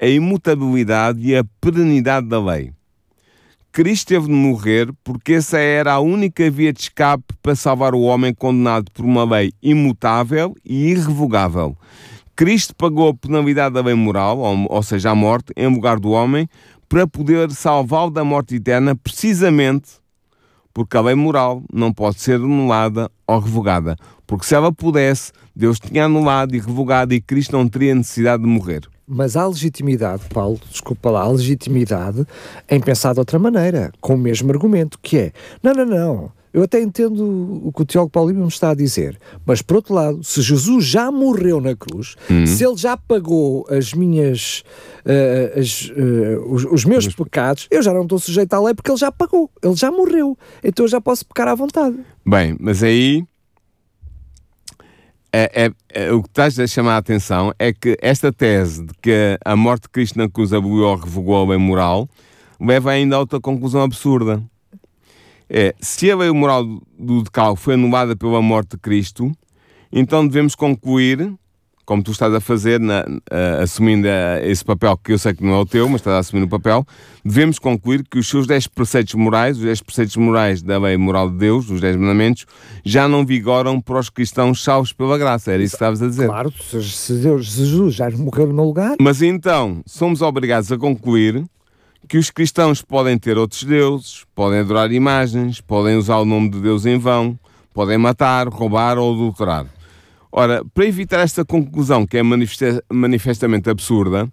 a 0.00 0.06
imutabilidade 0.06 1.20
e 1.26 1.36
a 1.36 1.44
perenidade 1.60 2.28
da 2.28 2.40
lei. 2.40 2.72
Cristo 3.76 4.08
teve 4.08 4.24
de 4.24 4.32
morrer 4.32 4.90
porque 5.04 5.34
essa 5.34 5.58
era 5.58 5.92
a 5.92 6.00
única 6.00 6.50
via 6.50 6.72
de 6.72 6.80
escape 6.80 7.34
para 7.42 7.54
salvar 7.54 7.94
o 7.94 8.00
homem 8.00 8.32
condenado 8.32 8.90
por 8.90 9.04
uma 9.04 9.22
lei 9.22 9.52
imutável 9.62 10.56
e 10.64 10.92
irrevogável. 10.92 11.76
Cristo 12.34 12.74
pagou 12.74 13.10
a 13.10 13.14
penalidade 13.14 13.74
da 13.74 13.82
lei 13.82 13.94
moral, 13.94 14.38
ou, 14.38 14.82
seja, 14.82 15.10
a 15.10 15.14
morte, 15.14 15.52
em 15.54 15.66
lugar 15.66 16.00
do 16.00 16.12
homem, 16.12 16.48
para 16.88 17.06
poder 17.06 17.50
salvá-lo 17.50 18.10
da 18.10 18.24
morte 18.24 18.54
eterna, 18.54 18.96
precisamente 18.96 19.90
porque 20.72 20.96
a 20.96 21.02
lei 21.02 21.14
moral 21.14 21.62
não 21.70 21.92
pode 21.92 22.18
ser 22.18 22.36
anulada 22.36 23.10
ou 23.26 23.38
revogada. 23.38 23.94
Porque 24.26 24.46
se 24.46 24.54
ela 24.54 24.72
pudesse, 24.72 25.32
Deus 25.54 25.78
tinha 25.78 26.06
anulado 26.06 26.56
e 26.56 26.58
revogado 26.58 27.12
e 27.12 27.20
Cristo 27.20 27.52
não 27.52 27.68
teria 27.68 27.94
necessidade 27.94 28.42
de 28.42 28.48
morrer. 28.48 28.88
Mas 29.06 29.36
há 29.36 29.46
legitimidade, 29.46 30.22
Paulo, 30.32 30.58
desculpa 30.70 31.10
lá, 31.10 31.22
há 31.22 31.28
legitimidade 31.28 32.26
em 32.68 32.80
pensar 32.80 33.12
de 33.12 33.20
outra 33.20 33.38
maneira, 33.38 33.92
com 34.00 34.14
o 34.14 34.18
mesmo 34.18 34.50
argumento, 34.50 34.98
que 35.00 35.16
é, 35.16 35.32
não, 35.62 35.72
não, 35.72 35.84
não, 35.86 36.32
eu 36.56 36.62
até 36.62 36.80
entendo 36.80 37.60
o 37.62 37.70
que 37.70 37.82
o 37.82 37.84
Tiago 37.84 38.08
Paulo 38.08 38.32
me 38.32 38.48
está 38.48 38.70
a 38.70 38.74
dizer, 38.74 39.18
mas 39.44 39.60
por 39.60 39.76
outro 39.76 39.92
lado, 39.92 40.24
se 40.24 40.40
Jesus 40.40 40.86
já 40.86 41.12
morreu 41.12 41.60
na 41.60 41.76
cruz, 41.76 42.16
uhum. 42.30 42.46
se 42.46 42.64
ele 42.64 42.78
já 42.78 42.96
pagou 42.96 43.66
as 43.68 43.92
minhas, 43.92 44.64
uh, 45.04 45.60
as, 45.60 45.90
uh, 45.90 46.50
os, 46.50 46.64
os, 46.64 46.84
meus 46.86 47.06
pecados, 47.08 47.68
eu 47.70 47.82
já 47.82 47.92
não 47.92 48.04
estou 48.04 48.18
sujeito 48.18 48.54
à 48.54 48.60
lei 48.60 48.72
porque 48.72 48.90
ele 48.90 48.96
já 48.96 49.12
pagou, 49.12 49.50
ele 49.62 49.76
já 49.76 49.90
morreu, 49.90 50.34
então 50.64 50.86
eu 50.86 50.88
já 50.88 50.98
posso 50.98 51.26
pecar 51.26 51.46
à 51.46 51.54
vontade. 51.54 51.98
Bem, 52.24 52.56
mas 52.58 52.82
aí 52.82 53.22
é, 55.38 55.66
é, 55.66 55.70
é, 55.90 56.12
o 56.12 56.22
que 56.22 56.30
estás 56.30 56.58
a 56.58 56.66
chamar 56.66 56.94
a 56.94 56.96
atenção 56.96 57.52
é 57.58 57.70
que 57.70 57.94
esta 58.00 58.32
tese 58.32 58.86
de 58.86 58.94
que 59.02 59.38
a 59.44 59.54
morte 59.54 59.82
de 59.82 59.90
Cristo 59.90 60.18
na 60.18 60.30
cruz 60.30 60.50
aboliu 60.50 60.86
ou 60.86 60.96
revogou 60.96 61.46
lei 61.46 61.58
moral 61.58 62.08
leva 62.58 62.92
ainda 62.92 63.16
a 63.16 63.18
outra 63.18 63.38
conclusão 63.38 63.82
absurda. 63.82 64.42
É, 65.46 65.74
se 65.78 66.10
a 66.10 66.16
lei 66.16 66.30
moral 66.30 66.64
do 66.98 67.22
decálogo 67.22 67.56
foi 67.56 67.74
anulada 67.74 68.16
pela 68.16 68.40
morte 68.40 68.70
de 68.70 68.78
Cristo, 68.78 69.30
então 69.92 70.26
devemos 70.26 70.54
concluir, 70.54 71.30
como 71.86 72.02
tu 72.02 72.10
estás 72.10 72.34
a 72.34 72.40
fazer, 72.40 72.80
na, 72.80 73.02
uh, 73.02 73.62
assumindo 73.62 74.08
uh, 74.08 74.44
esse 74.44 74.64
papel 74.64 74.98
que 74.98 75.12
eu 75.12 75.18
sei 75.18 75.32
que 75.32 75.44
não 75.44 75.54
é 75.54 75.58
o 75.58 75.64
teu, 75.64 75.88
mas 75.88 76.00
estás 76.00 76.16
a 76.16 76.18
assumir 76.18 76.42
o 76.42 76.48
papel, 76.48 76.84
devemos 77.24 77.60
concluir 77.60 78.04
que 78.10 78.18
os 78.18 78.28
seus 78.28 78.44
10 78.44 78.66
preceitos 78.66 79.14
morais, 79.14 79.56
os 79.56 79.62
10 79.62 79.82
preceitos 79.82 80.16
morais 80.16 80.60
da 80.60 80.78
lei 80.78 80.96
moral 80.96 81.30
de 81.30 81.36
Deus, 81.36 81.70
os 81.70 81.80
10 81.80 81.96
mandamentos, 81.96 82.44
já 82.84 83.06
não 83.06 83.24
vigoram 83.24 83.80
para 83.80 84.00
os 84.00 84.10
cristãos 84.10 84.62
salvos 84.64 84.92
pela 84.92 85.16
graça. 85.16 85.52
Era 85.52 85.62
isso 85.62 85.72
que 85.72 85.76
estavas 85.76 86.02
a 86.02 86.08
dizer. 86.08 86.26
Claro, 86.26 86.52
se 86.52 87.12
Deus, 87.14 87.46
Jesus 87.46 87.94
já 87.94 88.10
morreu 88.10 88.52
no 88.52 88.64
lugar. 88.64 88.96
Mas 89.00 89.22
então, 89.22 89.80
somos 89.86 90.20
obrigados 90.22 90.72
a 90.72 90.76
concluir 90.76 91.44
que 92.08 92.18
os 92.18 92.30
cristãos 92.30 92.82
podem 92.82 93.16
ter 93.16 93.38
outros 93.38 93.62
deuses, 93.62 94.24
podem 94.34 94.58
adorar 94.58 94.90
imagens, 94.90 95.60
podem 95.60 95.96
usar 95.96 96.18
o 96.18 96.24
nome 96.24 96.50
de 96.50 96.60
Deus 96.60 96.84
em 96.84 96.98
vão, 96.98 97.38
podem 97.72 97.96
matar, 97.96 98.48
roubar 98.48 98.98
ou 98.98 99.14
adulterar. 99.14 99.75
Ora, 100.30 100.64
para 100.74 100.86
evitar 100.86 101.20
esta 101.20 101.44
conclusão 101.44 102.06
que 102.06 102.18
é 102.18 102.22
manifestamente 102.90 103.70
absurda, 103.70 104.30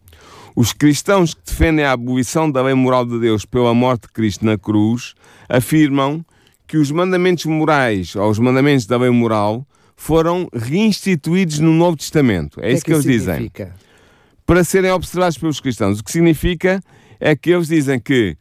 os 0.55 0.71
cristãos 0.71 1.33
que 1.33 1.41
defendem 1.45 1.85
a 1.85 1.93
abolição 1.93 2.49
da 2.49 2.61
lei 2.61 2.73
moral 2.73 3.05
de 3.05 3.19
Deus 3.19 3.45
pela 3.45 3.73
morte 3.73 4.03
de 4.03 4.13
Cristo 4.13 4.45
na 4.45 4.57
cruz 4.57 5.15
afirmam 5.49 6.23
que 6.67 6.77
os 6.77 6.91
mandamentos 6.91 7.45
morais 7.45 8.15
ou 8.15 8.29
os 8.29 8.39
mandamentos 8.39 8.85
da 8.85 8.97
lei 8.97 9.09
moral 9.09 9.65
foram 9.95 10.47
reinstituídos 10.53 11.59
no 11.59 11.71
Novo 11.71 11.97
Testamento. 11.97 12.59
É, 12.61 12.69
é 12.69 12.73
isso 12.73 12.83
que, 12.83 12.91
que 12.91 12.97
eles 12.97 13.23
significa? 13.23 13.65
dizem. 13.65 13.79
Para 14.45 14.63
serem 14.63 14.91
observados 14.91 15.37
pelos 15.37 15.59
cristãos. 15.59 15.99
O 15.99 16.03
que 16.03 16.11
significa 16.11 16.81
é 17.19 17.35
que 17.35 17.51
eles 17.51 17.67
dizem 17.67 17.99
que 17.99 18.35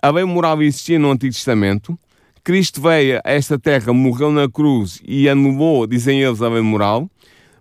a 0.00 0.10
lei 0.10 0.24
moral 0.24 0.62
existia 0.62 0.98
no 0.98 1.10
Antigo 1.10 1.32
Testamento, 1.32 1.98
Cristo 2.44 2.80
veio 2.80 3.20
a 3.24 3.32
esta 3.32 3.58
terra, 3.58 3.92
morreu 3.94 4.30
na 4.30 4.48
cruz 4.48 5.00
e 5.02 5.28
anulou, 5.28 5.86
dizem 5.86 6.22
eles, 6.22 6.42
a 6.42 6.48
lei 6.48 6.60
moral, 6.60 7.10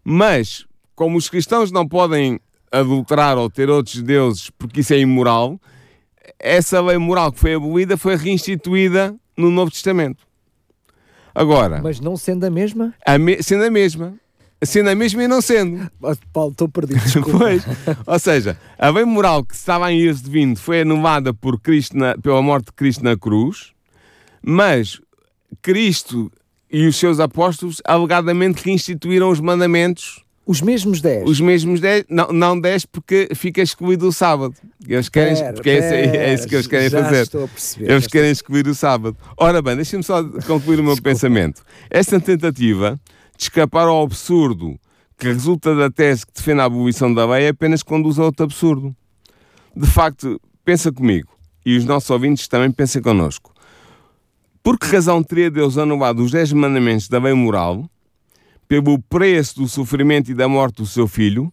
mas 0.04 0.66
como 0.94 1.18
os 1.18 1.30
cristãos 1.30 1.72
não 1.72 1.88
podem 1.88 2.38
adulterar 2.70 3.38
ou 3.38 3.50
ter 3.50 3.70
outros 3.70 4.02
deuses 4.02 4.50
porque 4.50 4.82
isso 4.82 4.94
é 4.94 5.00
imoral, 5.00 5.58
essa 6.38 6.82
lei 6.82 6.98
moral 6.98 7.32
que 7.32 7.40
foi 7.40 7.54
abolida 7.54 7.96
foi 7.96 8.18
reinstituída 8.18 9.16
no 9.38 9.50
Novo 9.50 9.72
Testamento. 9.72 10.28
Agora. 11.34 11.82
Mas 11.82 12.00
não 12.00 12.18
sendo 12.18 12.46
a 12.46 12.50
mesma? 12.50 12.94
A 13.06 13.18
me, 13.18 13.42
sendo 13.42 13.64
a 13.64 13.72
mesma 13.72 14.14
sendo 14.66 14.90
a 14.90 14.96
mesma 14.96 15.24
e 15.24 15.28
não 15.28 15.42
sendo. 15.42 15.90
Paulo, 16.32 16.52
estou 16.52 16.70
perdido. 16.70 17.02
pois, 17.38 17.64
ou 18.06 18.20
seja, 18.20 18.58
a 18.78 18.92
bem 18.92 19.06
moral 19.06 19.44
que 19.44 19.54
estava 19.54 19.92
em 19.92 20.00
de 20.00 20.30
vindo 20.30 20.58
foi 20.58 20.82
anulada 20.82 21.34
por 21.34 21.60
Cristo 21.60 21.98
na, 21.98 22.18
pela 22.18 22.42
morte 22.42 22.68
de 22.68 22.74
Cristo 22.74 23.04
na 23.04 23.18
cruz, 23.18 23.73
mas 24.46 25.00
Cristo 25.62 26.32
e 26.72 26.88
os 26.88 26.98
seus 26.98 27.20
apóstolos 27.20 27.82
alegadamente 27.86 28.64
reinstituíram 28.66 29.30
os 29.30 29.40
mandamentos. 29.40 30.24
Os 30.46 30.60
mesmos 30.60 31.00
10? 31.00 31.30
Os 31.30 31.40
mesmos 31.40 31.80
10, 31.80 32.06
não, 32.10 32.28
não 32.34 32.60
10 32.60 32.86
porque 32.88 33.30
fica 33.34 33.62
excluído 33.62 34.08
o 34.08 34.12
sábado. 34.12 34.56
Eles 34.86 35.08
querem, 35.08 35.36
pera, 35.36 35.54
porque 35.54 35.70
pera, 35.72 35.96
é, 35.96 36.18
é, 36.18 36.34
isso 36.34 36.48
que 36.48 36.56
eles 36.56 36.68
querem 36.68 36.90
fazer. 36.90 37.22
Estou 37.22 37.46
a 37.46 37.48
perceber, 37.48 37.92
eles 37.92 38.08
querem 38.08 38.32
excluir 38.32 38.68
o 38.68 38.76
sábado. 38.76 39.16
Ora 39.38 39.62
bem, 39.62 39.76
deixem-me 39.76 40.04
só 40.04 40.22
concluir 40.46 40.80
o 40.80 40.84
meu 40.84 41.02
pensamento. 41.02 41.64
Esta 41.90 42.20
tentativa 42.20 43.00
de 43.38 43.44
escapar 43.44 43.88
ao 43.88 44.04
absurdo 44.04 44.78
que 45.18 45.28
resulta 45.28 45.74
da 45.74 45.90
tese 45.90 46.26
que 46.26 46.34
defende 46.34 46.60
a 46.60 46.66
abolição 46.66 47.14
da 47.14 47.26
lei 47.26 47.48
apenas 47.48 47.82
conduz 47.82 48.20
a 48.20 48.26
outro 48.26 48.44
absurdo. 48.44 48.94
De 49.76 49.88
facto, 49.88 50.42
pensa 50.66 50.92
comigo, 50.92 51.30
e 51.66 51.78
os 51.78 51.86
nossos 51.86 52.10
ouvintes 52.10 52.48
também 52.48 52.70
pensem 52.72 53.02
connosco. 53.02 53.53
Por 54.64 54.80
que 54.80 54.88
razão 54.88 55.22
teria 55.22 55.52
Deus 55.52 55.78
anulado 55.78 56.24
os 56.24 56.32
dez 56.32 56.54
mandamentos 56.54 57.10
da 57.10 57.20
lei 57.20 57.34
moral 57.34 57.84
pelo 58.66 58.98
preço 58.98 59.60
do 59.60 59.68
sofrimento 59.68 60.32
e 60.32 60.34
da 60.34 60.48
morte 60.48 60.78
do 60.78 60.86
seu 60.86 61.06
filho, 61.06 61.52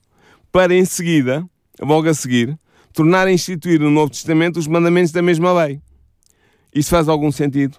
para 0.52 0.72
em 0.72 0.84
seguida, 0.84 1.44
logo 1.80 2.08
a 2.08 2.14
seguir, 2.14 2.56
tornar 2.92 3.26
a 3.26 3.32
instituir 3.32 3.80
no 3.80 3.90
Novo 3.90 4.10
Testamento 4.12 4.58
os 4.58 4.68
mandamentos 4.68 5.10
da 5.10 5.20
mesma 5.20 5.52
lei? 5.52 5.80
Isso 6.72 6.90
faz 6.90 7.08
algum 7.08 7.32
sentido? 7.32 7.76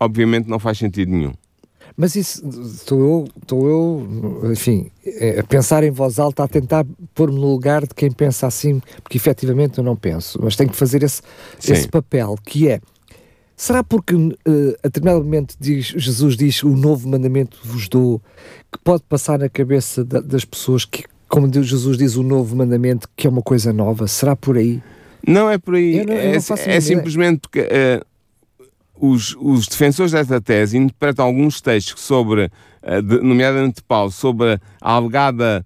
Obviamente 0.00 0.48
não 0.48 0.58
faz 0.58 0.78
sentido 0.78 1.10
nenhum. 1.10 1.34
Mas 1.94 2.16
isso, 2.16 2.42
estou 2.48 3.00
eu, 3.00 3.28
estou 3.42 3.68
eu, 3.68 4.50
enfim, 4.50 4.90
é, 5.04 5.40
a 5.40 5.44
pensar 5.44 5.84
em 5.84 5.90
voz 5.90 6.18
alta, 6.18 6.44
a 6.44 6.48
tentar 6.48 6.86
pôr-me 7.14 7.38
no 7.38 7.50
lugar 7.50 7.86
de 7.86 7.94
quem 7.94 8.10
pensa 8.10 8.46
assim, 8.46 8.80
porque 9.02 9.18
efetivamente 9.18 9.76
eu 9.76 9.84
não 9.84 9.94
penso, 9.94 10.40
mas 10.42 10.56
tenho 10.56 10.70
que 10.70 10.76
fazer 10.76 11.02
esse, 11.02 11.20
esse 11.68 11.86
papel, 11.86 12.36
que 12.46 12.68
é, 12.68 12.80
será 13.60 13.84
porque 13.84 14.14
uh, 14.14 14.30
a 14.82 14.88
determinado 14.88 15.22
momento 15.22 15.54
diz, 15.60 15.88
Jesus 15.88 16.34
diz, 16.34 16.62
o 16.62 16.70
novo 16.70 17.06
mandamento 17.06 17.58
vos 17.62 17.90
dou, 17.90 18.18
que 18.72 18.78
pode 18.82 19.02
passar 19.02 19.38
na 19.38 19.50
cabeça 19.50 20.02
da, 20.02 20.18
das 20.18 20.46
pessoas 20.46 20.86
que, 20.86 21.04
como 21.28 21.46
Jesus 21.62 21.98
diz, 21.98 22.16
o 22.16 22.22
novo 22.22 22.56
mandamento, 22.56 23.06
que 23.14 23.26
é 23.26 23.30
uma 23.30 23.42
coisa 23.42 23.70
nova, 23.70 24.08
será 24.08 24.34
por 24.34 24.56
aí? 24.56 24.82
Não 25.28 25.50
é 25.50 25.58
por 25.58 25.74
aí, 25.74 26.02
não, 26.06 26.14
é, 26.14 26.36
é 26.36 26.80
simplesmente 26.80 27.40
porque... 27.40 27.60
Uh, 27.60 28.10
os, 29.02 29.34
os 29.40 29.66
defensores 29.66 30.12
desta 30.12 30.42
tese 30.42 30.76
interpretam 30.76 31.24
alguns 31.24 31.60
textos 31.62 32.02
sobre, 32.02 32.50
uh, 32.82 33.02
de, 33.02 33.20
nomeadamente 33.20 33.82
Paulo, 33.82 34.10
sobre 34.10 34.58
a 34.80 34.92
alegada 34.92 35.64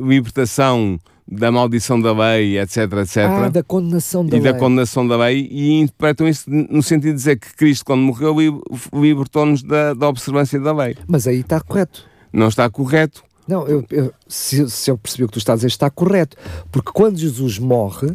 libertação 0.00 0.98
da 1.26 1.50
maldição 1.50 2.00
da 2.00 2.12
lei, 2.12 2.58
etc, 2.58 2.76
etc. 3.02 3.16
Ah, 3.16 3.48
da 3.48 3.62
condenação 3.62 4.24
da 4.26 4.36
e 4.36 4.40
lei. 4.40 4.52
da 4.52 4.58
condenação 4.58 5.06
da 5.06 5.16
lei, 5.16 5.48
e 5.50 5.80
interpretam 5.80 6.28
isso 6.28 6.48
no 6.48 6.82
sentido 6.82 7.10
de 7.10 7.16
dizer 7.16 7.38
que 7.38 7.54
Cristo, 7.54 7.84
quando 7.84 8.02
morreu, 8.02 8.62
libertou-nos 8.92 9.62
da, 9.62 9.94
da 9.94 10.08
observância 10.08 10.60
da 10.60 10.72
lei. 10.72 10.96
Mas 11.06 11.26
aí 11.26 11.40
está 11.40 11.60
correto. 11.60 12.06
Não 12.32 12.48
está 12.48 12.68
correto. 12.68 13.22
Não, 13.46 13.66
eu, 13.66 13.84
eu 13.90 14.12
se, 14.26 14.68
se, 14.70 14.90
eu 14.90 14.96
percebi 14.96 15.24
o 15.24 15.26
que 15.26 15.34
tu 15.34 15.38
estás 15.38 15.54
a 15.54 15.58
dizer, 15.58 15.68
está 15.68 15.90
correto. 15.90 16.36
Porque 16.72 16.90
quando 16.92 17.18
Jesus 17.18 17.58
morre, 17.58 18.14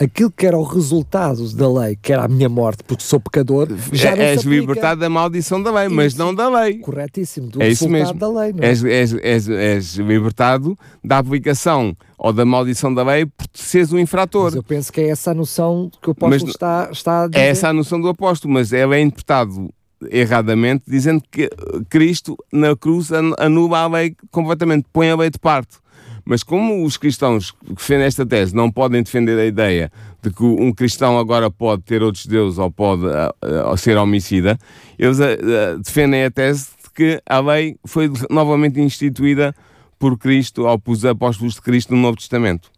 aquilo 0.00 0.30
que 0.30 0.46
era 0.46 0.56
o 0.58 0.62
resultado 0.62 1.46
da 1.54 1.70
lei, 1.70 1.96
que 2.00 2.12
era 2.12 2.24
a 2.24 2.28
minha 2.28 2.48
morte, 2.48 2.82
porque 2.84 3.04
sou 3.04 3.20
pecador, 3.20 3.68
já 3.92 4.16
não 4.16 4.22
és 4.22 4.42
libertado 4.42 5.00
da 5.00 5.10
maldição 5.10 5.62
da 5.62 5.70
lei, 5.70 5.88
mas 5.88 6.12
Isso. 6.14 6.18
não 6.22 6.34
da 6.34 6.48
lei. 6.48 6.78
Corretíssimo, 6.78 7.48
do 7.48 7.62
É 7.62 7.68
isso 7.68 7.86
resultado 7.86 8.18
da 8.18 8.40
lei. 8.40 8.52
Não 8.52 8.64
é? 8.64 8.68
És, 8.68 8.82
és, 8.84 9.12
és, 9.14 9.48
és 9.48 9.94
libertado 9.96 10.76
da 11.04 11.18
aplicação 11.18 11.94
ou 12.18 12.32
da 12.32 12.44
maldição 12.44 12.92
da 12.94 13.02
lei 13.02 13.26
por 13.26 13.46
seres 13.52 13.92
um 13.92 13.98
infrator. 13.98 14.44
Mas 14.46 14.54
eu 14.54 14.62
penso 14.62 14.90
que 14.92 15.00
é 15.02 15.08
essa 15.08 15.32
a 15.32 15.34
noção 15.34 15.90
que 16.00 16.08
o 16.08 16.12
apóstolo 16.12 16.40
Mas- 16.46 16.50
está, 16.54 16.88
está 16.90 17.24
a 17.24 17.26
dizer. 17.28 17.38
É 17.44 17.48
essa 17.48 17.68
a 17.68 17.72
noção 17.72 18.00
do 18.00 18.08
apóstolo, 18.08 18.54
mas 18.54 18.72
ele 18.72 18.96
é 18.96 19.00
interpretado 19.00 19.68
erradamente, 20.10 20.84
dizendo 20.88 21.22
que 21.30 21.50
Cristo 21.90 22.36
na 22.52 22.74
cruz 22.74 23.12
an- 23.12 23.34
anula 23.38 23.80
a 23.80 23.86
lei 23.86 24.14
completamente, 24.30 24.86
põe 24.92 25.10
a 25.10 25.16
lei 25.16 25.28
de 25.30 25.38
parte. 25.38 25.76
Mas 26.24 26.42
como 26.42 26.84
os 26.84 26.96
cristãos 26.96 27.50
que 27.50 27.74
defendem 27.74 28.06
esta 28.06 28.24
tese 28.26 28.54
não 28.54 28.70
podem 28.70 29.02
defender 29.02 29.38
a 29.38 29.46
ideia 29.46 29.90
de 30.22 30.30
que 30.30 30.44
um 30.44 30.72
cristão 30.72 31.18
agora 31.18 31.50
pode 31.50 31.82
ter 31.82 32.02
outros 32.02 32.26
deuses 32.26 32.58
ou 32.58 32.70
pode 32.70 33.06
ah, 33.06 33.34
ah, 33.42 33.76
ser 33.76 33.96
homicida, 33.96 34.58
eles 34.98 35.20
ah, 35.20 35.76
defendem 35.82 36.24
a 36.24 36.30
tese 36.30 36.68
de 36.82 36.90
que 36.94 37.22
a 37.26 37.40
lei 37.40 37.76
foi 37.84 38.10
novamente 38.28 38.80
instituída 38.80 39.54
por 39.98 40.18
Cristo 40.18 40.66
ou 40.66 40.78
pelos 40.78 41.04
apóstolos 41.04 41.54
de 41.54 41.62
Cristo 41.62 41.94
no 41.94 42.00
Novo 42.00 42.16
Testamento. 42.16 42.70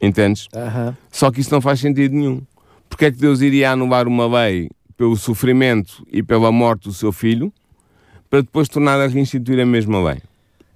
Entendes? 0.00 0.48
Aham. 0.54 0.96
Só 1.10 1.30
que 1.30 1.40
isso 1.40 1.52
não 1.52 1.60
faz 1.60 1.80
sentido 1.80 2.14
nenhum. 2.14 2.42
Porque 2.88 3.06
é 3.06 3.10
que 3.10 3.18
Deus 3.18 3.40
iria 3.40 3.70
anular 3.70 4.06
uma 4.06 4.26
lei 4.26 4.70
pelo 4.96 5.16
sofrimento 5.16 6.06
e 6.12 6.22
pela 6.22 6.52
morte 6.52 6.84
do 6.84 6.92
seu 6.92 7.12
filho 7.12 7.52
para 8.30 8.40
depois 8.40 8.68
tornar 8.68 9.00
a 9.00 9.06
reinstituir 9.06 9.60
a 9.60 9.66
mesma 9.66 10.02
lei? 10.02 10.20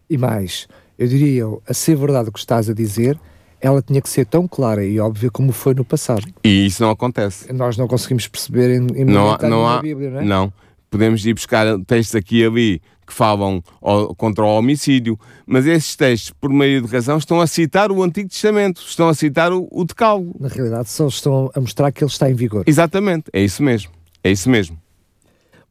E 0.08 0.16
mais, 0.16 0.66
eu 0.98 1.06
diria, 1.06 1.44
a 1.66 1.72
ser 1.74 1.96
verdade 1.96 2.28
o 2.28 2.32
que 2.32 2.38
estás 2.38 2.68
a 2.68 2.74
dizer, 2.74 3.18
ela 3.60 3.80
tinha 3.82 4.00
que 4.00 4.08
ser 4.08 4.26
tão 4.26 4.46
clara 4.48 4.84
e 4.84 4.98
óbvia 5.00 5.30
como 5.30 5.52
foi 5.52 5.74
no 5.74 5.84
passado. 5.84 6.26
E 6.44 6.66
isso 6.66 6.82
não 6.82 6.90
acontece. 6.90 7.52
Nós 7.52 7.76
não 7.76 7.86
conseguimos 7.88 8.26
perceber 8.28 8.70
em, 8.80 8.86
em 9.02 9.04
Não, 9.04 9.30
há- 9.32 9.38
não 9.48 9.66
há. 9.66 9.80
Bíblia, 9.80 10.10
não 10.10 10.20
é? 10.20 10.24
Não. 10.24 10.52
Podemos 10.90 11.24
ir 11.26 11.34
buscar 11.34 11.66
textos 11.86 12.14
aqui 12.14 12.40
e 12.40 12.44
ali 12.46 12.82
que 13.06 13.12
falam 13.12 13.62
ao- 13.80 14.14
contra 14.14 14.44
o 14.44 14.48
homicídio, 14.48 15.18
mas 15.46 15.66
esses 15.66 15.96
textos, 15.96 16.30
por 16.38 16.50
meio 16.50 16.82
de 16.82 16.88
razão, 16.92 17.16
estão 17.16 17.40
a 17.40 17.46
citar 17.46 17.90
o 17.90 18.02
Antigo 18.02 18.28
Testamento, 18.28 18.82
estão 18.86 19.08
a 19.08 19.14
citar 19.14 19.50
o, 19.52 19.66
o 19.72 19.84
Decálogo. 19.84 20.36
Na 20.38 20.48
realidade, 20.48 20.90
só 20.90 21.06
estão 21.08 21.50
a 21.54 21.60
mostrar 21.60 21.90
que 21.90 22.04
ele 22.04 22.10
está 22.10 22.30
em 22.30 22.34
vigor. 22.34 22.64
Exatamente, 22.66 23.24
é 23.32 23.42
isso 23.42 23.62
mesmo. 23.62 23.90
É 24.22 24.30
isso 24.30 24.48
mesmo. 24.50 24.78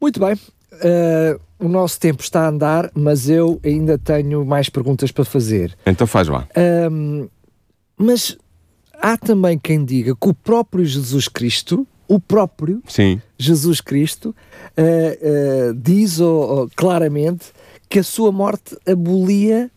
Muito 0.01 0.19
bem. 0.19 0.35
Eh, 0.81 1.37
o 1.59 1.67
nosso 1.67 1.99
tempo 1.99 2.21
está 2.21 2.45
a 2.45 2.49
andar, 2.49 2.91
mas 2.93 3.29
eu 3.29 3.59
ainda 3.63 3.97
tenho 3.97 4.45
mais 4.45 4.69
perguntas 4.69 5.11
para 5.11 5.25
fazer. 5.25 5.75
Então 5.85 6.05
faz 6.07 6.27
lá. 6.27 6.47
Ahm, 6.55 7.27
mas 7.97 8.37
há 9.01 9.17
também 9.17 9.57
quem 9.57 9.83
diga 9.83 10.15
que 10.15 10.29
o 10.29 10.33
próprio 10.33 10.85
Jesus 10.85 11.27
Cristo, 11.27 11.87
o 12.07 12.19
próprio 12.19 12.81
Sim. 12.87 13.21
Jesus 13.37 13.81
Cristo, 13.81 14.35
eh, 14.75 15.19
eh, 15.21 15.73
diz 15.75 16.19
oh, 16.19 16.69
claramente 16.75 17.47
que 17.89 17.99
a 17.99 18.03
sua 18.03 18.31
morte 18.31 18.77
abolia 18.87 19.69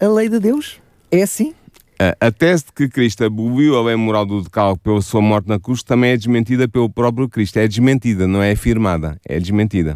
a 0.00 0.06
lei 0.08 0.28
de 0.28 0.38
Deus. 0.40 0.80
É 1.10 1.22
assim? 1.22 1.54
A- 1.98 2.26
A 2.26 2.30
tese 2.30 2.66
de 2.66 2.72
que 2.72 2.88
Cristo 2.88 3.24
aboliu 3.24 3.76
a 3.76 3.82
lei 3.82 3.96
moral 3.96 4.24
do 4.26 4.42
decálogo 4.42 4.78
pela 4.80 5.00
sua 5.02 5.20
morte 5.20 5.48
na 5.48 5.58
cruz 5.58 5.82
também 5.82 6.10
é 6.10 6.16
desmentida 6.16 6.68
pelo 6.68 6.88
próprio 6.90 7.28
Cristo. 7.28 7.56
É 7.58 7.66
desmentida, 7.66 8.26
não 8.26 8.42
é 8.42 8.52
afirmada, 8.52 9.18
é 9.26 9.38
desmentida. 9.40 9.94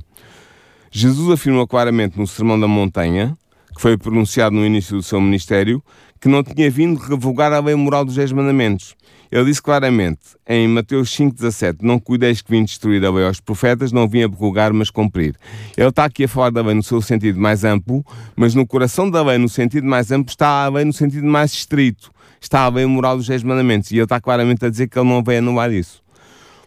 Jesus 0.95 1.31
afirmou 1.31 1.67
claramente 1.67 2.19
no 2.19 2.27
Sermão 2.27 2.61
da 2.61 2.69
Montanha, 2.69 3.35
que 3.75 3.81
foi 3.81 3.97
pronunciado 3.97 4.55
no 4.55 4.67
início 4.67 4.95
do 4.95 5.03
seu 5.03 5.19
ministério, 5.23 5.83
que 6.21 6.29
não 6.29 6.43
tinha 6.43 6.71
vindo 6.71 7.01
revogar 7.01 7.51
a 7.51 7.61
lei 7.61 7.75
moral 7.75 8.05
dos 8.05 8.15
Dez 8.15 8.31
Mandamentos. 8.31 8.95
Ele 9.31 9.47
disse 9.47 9.63
claramente, 9.63 10.21
em 10.47 10.69
Mateus 10.69 11.09
5,17, 11.17 11.79
não 11.81 11.99
cuideis 11.99 12.43
que 12.43 12.51
vim 12.51 12.63
destruir 12.63 13.03
a 13.07 13.11
lei 13.11 13.25
aos 13.25 13.41
profetas, 13.41 13.91
não 13.91 14.07
vim 14.07 14.23
abrogar, 14.23 14.75
mas 14.75 14.91
cumprir. 14.91 15.35
Ele 15.79 15.89
está 15.89 16.05
aqui 16.05 16.25
a 16.25 16.29
falar 16.29 16.51
da 16.51 16.61
lei 16.61 16.75
no 16.75 16.83
seu 16.83 17.01
sentido 17.01 17.41
mais 17.41 17.65
amplo, 17.65 18.05
mas 18.37 18.55
no 18.55 18.67
coração 18.67 19.11
da 19.11 19.23
lei, 19.23 19.39
no 19.39 19.49
sentido 19.49 19.87
mais 19.87 20.13
amplo, 20.13 20.31
está 20.31 20.67
a 20.67 20.69
lei 20.69 20.85
no 20.85 20.93
sentido 20.93 21.27
mais 21.27 21.55
estrito. 21.55 22.13
Está 22.39 22.65
a 22.65 22.69
lei 22.69 22.85
moral 22.85 23.17
dos 23.17 23.27
Dez 23.27 23.43
Mandamentos. 23.43 23.91
E 23.93 23.95
ele 23.95 24.03
está 24.03 24.21
claramente 24.21 24.63
a 24.67 24.69
dizer 24.69 24.89
que 24.89 24.99
ele 24.99 25.09
não 25.09 25.23
veio 25.23 25.39
anular 25.39 25.73
isso. 25.73 26.03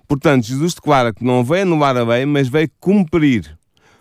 Portanto, 0.07 0.47
Jesus 0.47 0.73
declara 0.73 1.13
que 1.13 1.23
não 1.23 1.43
veio 1.43 1.61
anular 1.61 1.95
a 1.95 2.03
lei, 2.03 2.25
mas 2.25 2.47
veio 2.47 2.71
cumprir. 2.79 3.55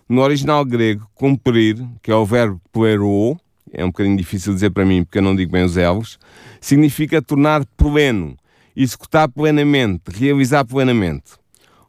No 0.09 0.21
original 0.21 0.65
grego, 0.67 1.09
cumprir, 1.15 1.83
que 2.03 2.11
é 2.11 2.15
o 2.15 2.27
verbo 2.27 2.61
plero, 2.71 3.39
é 3.73 3.83
um 3.83 3.89
bocadinho 3.89 4.17
difícil 4.17 4.53
dizer 4.53 4.71
para 4.71 4.85
mim 4.85 5.03
porque 5.03 5.19
eu 5.19 5.23
não 5.23 5.35
digo 5.35 5.53
bem 5.53 5.65
os 5.65 5.77
elvos, 5.77 6.19
significa 6.61 7.23
tornar 7.23 7.65
pleno, 7.77 8.37
executar 8.77 9.29
plenamente, 9.29 10.03
realizar 10.13 10.65
plenamente. 10.65 11.33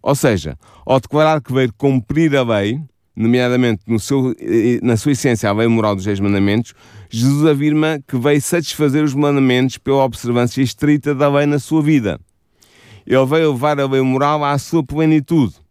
Ou 0.02 0.16
seja, 0.16 0.58
ao 0.86 1.00
declarar 1.00 1.42
que 1.42 1.52
veio 1.52 1.74
cumprir 1.78 2.36
a 2.38 2.44
lei, 2.44 2.80
nomeadamente 3.16 3.82
no 3.88 4.00
seu, 4.00 4.34
eh, 4.40 4.80
na 4.82 4.96
sua 4.96 5.12
essência 5.12 5.50
a 5.50 5.54
lei 5.54 5.68
moral 5.68 5.96
dos 5.96 6.06
Dez 6.06 6.20
Mandamentos, 6.20 6.74
Jesus 7.10 7.46
afirma 7.46 8.00
que 8.08 8.18
veio 8.18 8.42
satisfazer 8.42 9.04
os 9.04 9.14
mandamentos 9.14 9.78
pela 9.78 10.04
observância 10.04 10.62
estrita 10.62 11.14
da 11.14 11.28
lei 11.30 11.46
na 11.46 11.60
sua 11.60 11.82
vida. 11.82 12.20
Ele 13.06 13.26
veio 13.26 13.52
levar 13.52 13.80
a 13.80 13.86
lei 13.86 14.02
moral 14.02 14.44
à 14.44 14.58
sua 14.58 14.84
plenitude. 14.84 15.65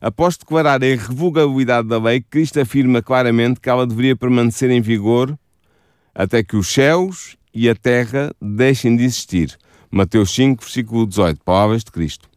Após 0.00 0.38
declarar 0.38 0.82
a 0.82 0.86
irrevogabilidade 0.86 1.86
da 1.86 1.98
lei, 1.98 2.22
Cristo 2.22 2.58
afirma 2.58 3.02
claramente 3.02 3.60
que 3.60 3.68
ela 3.68 3.86
deveria 3.86 4.16
permanecer 4.16 4.70
em 4.70 4.80
vigor 4.80 5.38
até 6.14 6.42
que 6.42 6.56
os 6.56 6.68
céus 6.68 7.36
e 7.52 7.68
a 7.68 7.74
terra 7.74 8.34
deixem 8.40 8.96
de 8.96 9.04
existir. 9.04 9.58
Mateus 9.90 10.30
5, 10.34 10.62
versículo 10.62 11.06
18, 11.06 11.44
palavras 11.44 11.84
de 11.84 11.90
Cristo. 11.90 12.30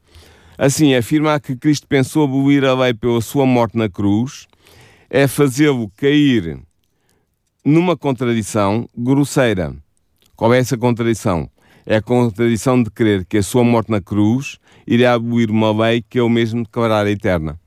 Assim, 0.57 0.93
afirmar 0.93 1.39
que 1.39 1.55
Cristo 1.55 1.87
pensou 1.87 2.25
abolir 2.25 2.65
a 2.65 2.73
lei 2.73 2.93
pela 2.93 3.21
sua 3.21 3.45
morte 3.45 3.77
na 3.77 3.89
cruz 3.89 4.45
é 5.09 5.25
fazê-lo 5.27 5.89
cair 5.95 6.59
numa 7.63 7.95
contradição 7.95 8.89
grosseira. 8.97 9.73
Qual 10.35 10.53
é 10.53 10.59
essa 10.59 10.77
contradição? 10.77 11.49
É 11.85 11.97
a 11.97 12.01
contradição 12.01 12.81
de 12.81 12.89
crer 12.89 13.25
que 13.25 13.37
a 13.37 13.43
sua 13.43 13.63
morte 13.63 13.91
na 13.91 13.99
cruz 13.99 14.57
irá 14.87 15.13
abolir 15.13 15.49
uma 15.51 15.71
lei 15.71 16.01
que 16.01 16.19
ele 16.19 16.29
mesmo 16.29 16.63
declarara 16.63 17.11
eterna. 17.11 17.59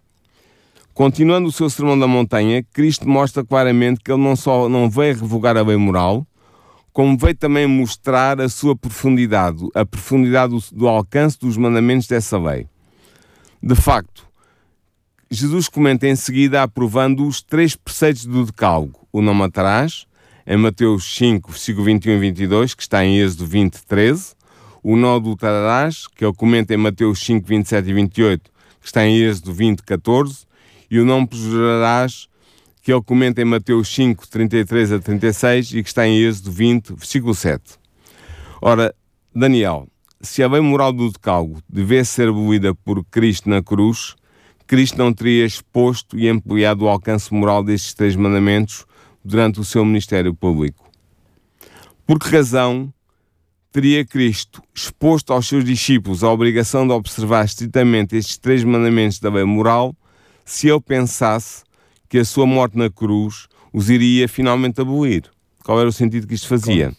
Continuando 0.94 1.48
o 1.48 1.52
seu 1.52 1.68
sermão 1.68 1.98
da 1.98 2.06
montanha, 2.06 2.62
Cristo 2.72 3.06
mostra 3.06 3.44
claramente 3.44 4.00
que 4.02 4.10
ele 4.10 4.22
não 4.22 4.34
só 4.34 4.68
não 4.68 4.88
veio 4.88 5.18
revogar 5.18 5.56
a 5.56 5.62
lei 5.62 5.76
moral, 5.76 6.26
como 6.90 7.18
veio 7.18 7.34
também 7.34 7.66
mostrar 7.66 8.40
a 8.40 8.48
sua 8.48 8.74
profundidade, 8.74 9.62
a 9.74 9.84
profundidade 9.84 10.54
do, 10.54 10.64
do 10.72 10.88
alcance 10.88 11.38
dos 11.38 11.58
mandamentos 11.58 12.06
dessa 12.06 12.38
lei. 12.38 12.66
De 13.62 13.74
facto, 13.74 14.26
Jesus 15.30 15.68
comenta 15.68 16.06
em 16.06 16.16
seguida 16.16 16.62
aprovando 16.62 17.26
os 17.26 17.42
três 17.42 17.76
preceitos 17.76 18.24
do 18.24 18.46
decálogo. 18.46 19.06
O 19.12 19.20
não 19.20 19.34
matarás, 19.34 20.06
em 20.46 20.56
Mateus 20.56 21.04
5, 21.16 21.50
versículo 21.50 21.84
21 21.86 22.12
e 22.12 22.18
22, 22.18 22.74
que 22.74 22.82
está 22.82 23.04
em 23.04 23.18
Êxodo 23.18 23.46
20, 23.46 23.84
13. 23.84 24.34
O 24.82 24.96
não 24.96 25.16
adulterarás, 25.16 26.06
que 26.06 26.24
ele 26.24 26.34
comenta 26.34 26.72
em 26.72 26.76
Mateus 26.76 27.18
5, 27.20 27.46
27 27.46 27.90
e 27.90 27.92
28, 27.92 28.50
que 28.80 28.86
está 28.86 29.04
em 29.04 29.16
Êxodo 29.16 29.52
20, 29.52 29.82
14. 29.82 30.46
E 30.88 31.00
o 31.00 31.04
não 31.04 31.26
perjurarás, 31.26 32.28
que 32.80 32.92
ele 32.92 33.02
comenta 33.02 33.42
em 33.42 33.44
Mateus 33.44 33.92
5, 33.92 34.28
33 34.28 34.92
a 34.92 34.98
36 35.00 35.72
e 35.72 35.82
que 35.82 35.88
está 35.88 36.06
em 36.06 36.22
Êxodo 36.22 36.52
20, 36.52 36.94
versículo 36.94 37.34
7. 37.34 37.60
Ora, 38.62 38.94
Daniel, 39.34 39.88
se 40.20 40.40
a 40.44 40.48
lei 40.48 40.60
moral 40.60 40.92
do 40.92 41.10
decálogo 41.10 41.60
devesse 41.68 42.12
ser 42.12 42.28
abolida 42.28 42.72
por 42.72 43.04
Cristo 43.06 43.50
na 43.50 43.60
cruz, 43.60 44.14
Cristo 44.68 44.98
não 44.98 45.12
teria 45.12 45.44
exposto 45.44 46.16
e 46.16 46.28
ampliado 46.28 46.84
o 46.84 46.88
alcance 46.88 47.34
moral 47.34 47.64
destes 47.64 47.92
três 47.92 48.14
mandamentos 48.14 48.86
durante 49.26 49.58
o 49.58 49.64
seu 49.64 49.84
ministério 49.84 50.32
público. 50.32 50.88
Por 52.06 52.18
que 52.18 52.30
razão 52.30 52.92
teria 53.72 54.04
Cristo 54.06 54.62
exposto 54.74 55.32
aos 55.32 55.48
seus 55.48 55.64
discípulos 55.64 56.22
a 56.22 56.30
obrigação 56.30 56.86
de 56.86 56.92
observar 56.92 57.44
estritamente 57.44 58.16
estes 58.16 58.38
três 58.38 58.62
mandamentos 58.62 59.18
da 59.18 59.28
lei 59.28 59.44
moral 59.44 59.94
se 60.44 60.68
ele 60.68 60.80
pensasse 60.80 61.64
que 62.08 62.18
a 62.18 62.24
sua 62.24 62.46
morte 62.46 62.78
na 62.78 62.88
cruz 62.88 63.48
os 63.72 63.90
iria 63.90 64.28
finalmente 64.28 64.80
abolir? 64.80 65.24
Qual 65.64 65.80
era 65.80 65.88
o 65.88 65.92
sentido 65.92 66.26
que 66.26 66.34
isto 66.34 66.46
fazia? 66.46 66.94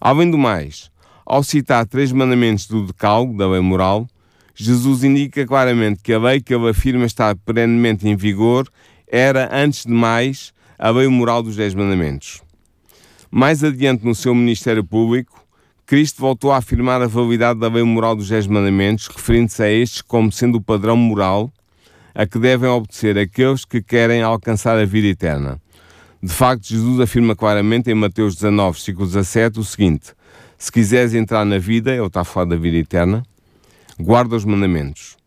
Além 0.00 0.28
do 0.28 0.36
mais, 0.36 0.90
ao 1.24 1.44
citar 1.44 1.86
três 1.86 2.10
mandamentos 2.10 2.66
do 2.66 2.84
decálogo, 2.84 3.36
da 3.36 3.48
lei 3.48 3.60
moral, 3.60 4.08
Jesus 4.54 5.04
indica 5.04 5.46
claramente 5.46 6.02
que 6.02 6.12
a 6.12 6.18
lei 6.18 6.40
que 6.40 6.52
ele 6.52 6.68
afirma 6.68 7.06
estar 7.06 7.36
perenemente 7.36 8.08
em 8.08 8.16
vigor 8.16 8.68
era, 9.06 9.48
antes 9.52 9.84
de 9.84 9.92
mais, 9.92 10.52
a 10.82 10.88
lei 10.88 11.06
moral 11.08 11.42
dos 11.42 11.56
Dez 11.56 11.74
Mandamentos. 11.74 12.40
Mais 13.30 13.62
adiante 13.62 14.02
no 14.02 14.14
seu 14.14 14.34
ministério 14.34 14.82
público, 14.82 15.44
Cristo 15.84 16.22
voltou 16.22 16.50
a 16.50 16.56
afirmar 16.56 17.02
a 17.02 17.06
validade 17.06 17.60
da 17.60 17.68
lei 17.68 17.82
moral 17.82 18.16
dos 18.16 18.30
Dez 18.30 18.46
Mandamentos, 18.46 19.06
referindo-se 19.08 19.62
a 19.62 19.70
estes 19.70 20.00
como 20.00 20.32
sendo 20.32 20.56
o 20.56 20.60
padrão 20.62 20.96
moral 20.96 21.52
a 22.14 22.26
que 22.26 22.38
devem 22.38 22.70
obedecer 22.70 23.18
aqueles 23.18 23.66
que 23.66 23.82
querem 23.82 24.22
alcançar 24.22 24.78
a 24.78 24.86
vida 24.86 25.08
eterna. 25.08 25.60
De 26.22 26.32
facto, 26.32 26.68
Jesus 26.68 26.98
afirma 26.98 27.36
claramente 27.36 27.90
em 27.90 27.94
Mateus 27.94 28.34
19, 28.36 28.72
versículo 28.72 29.06
17, 29.06 29.60
o 29.60 29.64
seguinte: 29.64 30.14
Se 30.56 30.72
quiseres 30.72 31.12
entrar 31.12 31.44
na 31.44 31.58
vida, 31.58 31.94
ele 31.94 32.06
está 32.06 32.22
a 32.22 32.24
falar 32.24 32.46
da 32.46 32.56
vida 32.56 32.78
eterna, 32.78 33.22
guarda 33.98 34.34
os 34.34 34.46
mandamentos. 34.46 35.18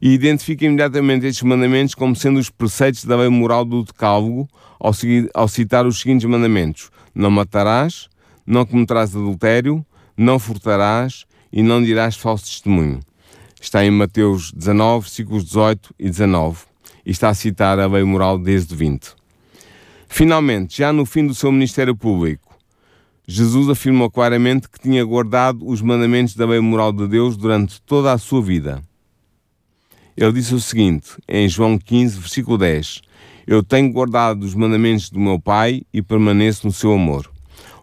E 0.00 0.14
identifica 0.14 0.64
imediatamente 0.64 1.26
estes 1.26 1.42
mandamentos 1.42 1.94
como 1.94 2.16
sendo 2.16 2.40
os 2.40 2.48
preceitos 2.48 3.04
da 3.04 3.16
lei 3.16 3.28
moral 3.28 3.66
do 3.66 3.84
decálogo 3.84 4.48
ao, 4.78 4.92
ao 5.34 5.48
citar 5.48 5.86
os 5.86 6.00
seguintes 6.00 6.28
mandamentos: 6.28 6.90
Não 7.14 7.30
matarás, 7.30 8.08
não 8.46 8.66
cometerás 8.66 9.14
adultério, 9.14 9.84
não 10.16 10.38
furtarás 10.38 11.24
e 11.52 11.62
não 11.62 11.82
dirás 11.82 12.16
falso 12.16 12.44
testemunho. 12.44 13.00
Está 13.60 13.84
em 13.84 13.90
Mateus 13.90 14.52
19, 14.52 15.04
versículos 15.04 15.44
18 15.44 15.94
e 15.98 16.10
19 16.10 16.74
e 17.04 17.10
está 17.10 17.28
a 17.28 17.34
citar 17.34 17.78
a 17.78 17.86
lei 17.86 18.02
moral 18.02 18.38
desde 18.38 18.74
20. 18.74 19.14
Finalmente, 20.08 20.78
já 20.78 20.92
no 20.92 21.04
fim 21.04 21.26
do 21.26 21.34
seu 21.34 21.52
ministério 21.52 21.94
público, 21.94 22.56
Jesus 23.26 23.68
afirmou 23.68 24.10
claramente 24.10 24.68
que 24.68 24.78
tinha 24.78 25.04
guardado 25.04 25.66
os 25.66 25.80
mandamentos 25.80 26.34
da 26.34 26.46
lei 26.46 26.60
moral 26.60 26.92
de 26.92 27.06
Deus 27.08 27.36
durante 27.36 27.80
toda 27.82 28.12
a 28.12 28.18
sua 28.18 28.42
vida. 28.42 28.82
Ele 30.16 30.32
disse 30.32 30.54
o 30.54 30.60
seguinte, 30.60 31.16
em 31.28 31.48
João 31.48 31.78
15, 31.78 32.20
versículo 32.20 32.56
10: 32.58 33.02
Eu 33.46 33.62
tenho 33.62 33.92
guardado 33.92 34.42
os 34.42 34.54
mandamentos 34.54 35.10
do 35.10 35.20
meu 35.20 35.38
Pai 35.38 35.82
e 35.92 36.02
permaneço 36.02 36.66
no 36.66 36.72
seu 36.72 36.92
amor. 36.92 37.30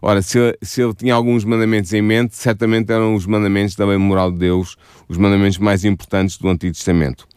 Ora, 0.00 0.20
se 0.20 0.58
se 0.60 0.82
ele, 0.82 0.94
tinha 0.94 1.14
alguns 1.14 1.44
mandamentos 1.44 1.92
em 1.92 2.02
mente, 2.02 2.34
certamente 2.34 2.90
eram 2.90 3.14
os 3.14 3.24
mandamentos 3.24 3.76
da 3.76 3.86
lei 3.86 3.96
moral 3.96 4.32
de 4.32 4.38
Deus, 4.38 4.76
os 5.08 5.16
mandamentos 5.16 5.58
mais 5.58 5.84
importantes 5.84 6.36
do 6.38 6.48
Antigo 6.48 6.74
Testamento, 6.74 7.28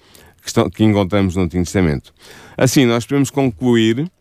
que, 0.41 0.47
estão, 0.47 0.67
que 0.69 0.83
encontramos 0.83 1.35
no 1.35 1.43
Antigo 1.43 1.63
Testamento. 1.63 2.11
Assim, 2.57 2.85
nós 2.85 3.05
podemos 3.05 3.29
concluir 3.29 4.11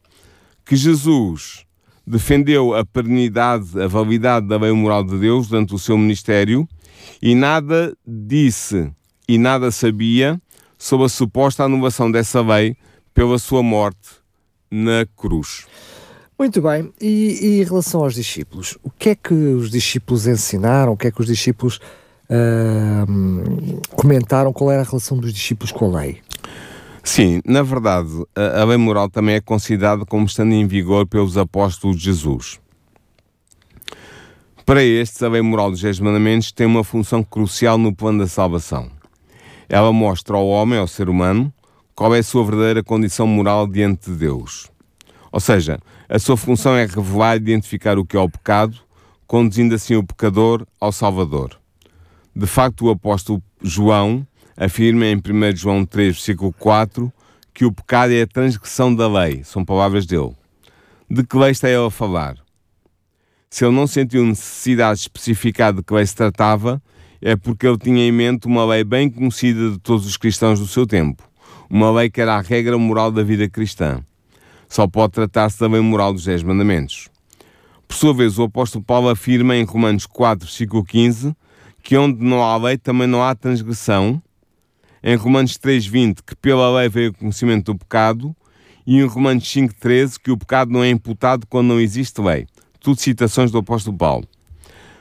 que 0.64 0.76
Jesus 0.76 1.64
defendeu 2.06 2.74
a 2.74 2.84
pernidade, 2.84 3.80
a 3.80 3.86
validade 3.86 4.46
da 4.46 4.58
lei 4.58 4.72
moral 4.72 5.02
de 5.02 5.18
Deus 5.18 5.48
durante 5.48 5.74
o 5.74 5.78
seu 5.78 5.96
ministério 5.96 6.68
e 7.22 7.34
nada 7.34 7.96
disse 8.06 8.92
e 9.26 9.38
nada 9.38 9.70
sabia 9.70 10.40
sobre 10.78 11.06
a 11.06 11.08
suposta 11.08 11.64
anulação 11.64 12.10
dessa 12.10 12.42
lei 12.42 12.76
pela 13.14 13.38
sua 13.38 13.62
morte 13.62 14.10
na 14.70 15.06
cruz. 15.16 15.66
Muito 16.36 16.60
bem, 16.60 16.92
e, 17.00 17.38
e, 17.40 17.60
em 17.60 17.64
relação 17.64 18.02
aos 18.02 18.14
discípulos, 18.14 18.76
o 18.82 18.90
que 18.90 19.10
é 19.10 19.14
que 19.14 19.32
os 19.32 19.70
discípulos 19.70 20.26
ensinaram, 20.26 20.92
o 20.92 20.96
que 20.96 21.06
é 21.06 21.10
que 21.12 21.20
os 21.20 21.28
discípulos 21.28 21.80
uh, 22.28 23.80
comentaram, 23.94 24.52
qual 24.52 24.72
era 24.72 24.82
a 24.82 24.84
relação 24.84 25.16
dos 25.16 25.32
discípulos 25.32 25.70
com 25.70 25.94
a 25.94 26.00
lei? 26.00 26.20
Sim, 27.04 27.40
na 27.44 27.62
verdade, 27.62 28.10
a, 28.34 28.62
a 28.62 28.64
lei 28.64 28.76
moral 28.76 29.08
também 29.08 29.36
é 29.36 29.40
considerada 29.40 30.04
como 30.04 30.26
estando 30.26 30.52
em 30.52 30.66
vigor 30.66 31.06
pelos 31.06 31.38
apóstolos 31.38 31.96
de 31.96 32.04
Jesus. 32.04 32.58
Para 34.66 34.82
estes, 34.82 35.22
a 35.22 35.28
lei 35.28 35.42
moral 35.42 35.70
dos 35.70 35.82
Dez 35.82 36.00
Mandamentos 36.00 36.50
tem 36.50 36.66
uma 36.66 36.82
função 36.82 37.22
crucial 37.22 37.78
no 37.78 37.94
plano 37.94 38.20
da 38.20 38.26
salvação. 38.26 38.90
Ela 39.68 39.92
mostra 39.92 40.36
ao 40.36 40.48
homem, 40.48 40.78
ao 40.78 40.88
ser 40.88 41.08
humano, 41.08 41.52
qual 41.94 42.14
é 42.14 42.18
a 42.18 42.22
sua 42.22 42.44
verdadeira 42.44 42.82
condição 42.82 43.26
moral 43.26 43.66
diante 43.66 44.10
de 44.10 44.16
Deus. 44.16 44.70
Ou 45.30 45.40
seja, 45.40 45.78
a 46.08 46.18
sua 46.18 46.36
função 46.36 46.76
é 46.76 46.86
revelar 46.86 47.34
e 47.34 47.38
identificar 47.38 47.98
o 47.98 48.04
que 48.04 48.16
é 48.16 48.20
o 48.20 48.28
pecado, 48.28 48.76
conduzindo 49.26 49.74
assim 49.74 49.96
o 49.96 50.04
pecador 50.04 50.66
ao 50.80 50.92
Salvador. 50.92 51.58
De 52.34 52.46
facto, 52.46 52.86
o 52.86 52.90
apóstolo 52.90 53.42
João 53.62 54.26
afirma 54.56 55.06
em 55.06 55.16
1 55.16 55.56
João 55.56 55.84
3, 55.84 56.14
versículo 56.14 56.52
4, 56.52 57.12
que 57.52 57.64
o 57.64 57.72
pecado 57.72 58.12
é 58.12 58.22
a 58.22 58.26
transgressão 58.26 58.94
da 58.94 59.08
lei. 59.08 59.44
São 59.44 59.64
palavras 59.64 60.06
dele. 60.06 60.34
De 61.08 61.24
que 61.24 61.36
lei 61.36 61.50
está 61.50 61.68
ele 61.68 61.86
a 61.86 61.90
falar? 61.90 62.36
Se 63.48 63.64
ele 63.64 63.74
não 63.74 63.86
sentiu 63.86 64.26
necessidade 64.26 64.96
de 64.96 65.02
especificar 65.02 65.72
de 65.72 65.82
que 65.82 65.94
lei 65.94 66.04
se 66.04 66.16
tratava, 66.16 66.82
é 67.22 67.36
porque 67.36 67.66
ele 67.66 67.78
tinha 67.78 68.04
em 68.04 68.12
mente 68.12 68.46
uma 68.46 68.64
lei 68.64 68.82
bem 68.82 69.08
conhecida 69.08 69.70
de 69.70 69.78
todos 69.78 70.06
os 70.06 70.16
cristãos 70.16 70.58
do 70.58 70.66
seu 70.66 70.86
tempo. 70.86 71.22
Uma 71.74 71.90
lei 71.90 72.08
que 72.08 72.20
era 72.20 72.36
a 72.36 72.40
regra 72.40 72.78
moral 72.78 73.10
da 73.10 73.24
vida 73.24 73.48
cristã. 73.48 74.00
Só 74.68 74.86
pode 74.86 75.14
tratar-se 75.14 75.58
da 75.58 75.66
lei 75.66 75.80
moral 75.80 76.12
dos 76.12 76.24
Dez 76.24 76.40
Mandamentos. 76.40 77.08
Por 77.88 77.96
sua 77.96 78.14
vez, 78.14 78.38
o 78.38 78.44
apóstolo 78.44 78.84
Paulo 78.84 79.08
afirma 79.08 79.56
em 79.56 79.64
Romanos 79.64 80.06
4, 80.06 80.46
versículo 80.46 80.84
15, 80.84 81.34
que 81.82 81.96
onde 81.96 82.24
não 82.24 82.40
há 82.44 82.56
lei 82.58 82.78
também 82.78 83.08
não 83.08 83.24
há 83.24 83.34
transgressão, 83.34 84.22
em 85.02 85.16
Romanos 85.16 85.58
3,20 85.58 86.18
que 86.24 86.36
pela 86.36 86.78
lei 86.78 86.88
veio 86.88 87.10
o 87.10 87.14
conhecimento 87.14 87.72
do 87.72 87.78
pecado, 87.80 88.36
e 88.86 88.98
em 88.98 89.04
Romanos 89.04 89.42
5,13 89.42 90.18
que 90.22 90.30
o 90.30 90.38
pecado 90.38 90.70
não 90.70 90.84
é 90.84 90.90
imputado 90.90 91.44
quando 91.44 91.66
não 91.66 91.80
existe 91.80 92.20
lei. 92.20 92.46
Tudo 92.78 93.00
citações 93.00 93.50
do 93.50 93.58
apóstolo 93.58 93.98
Paulo. 93.98 94.28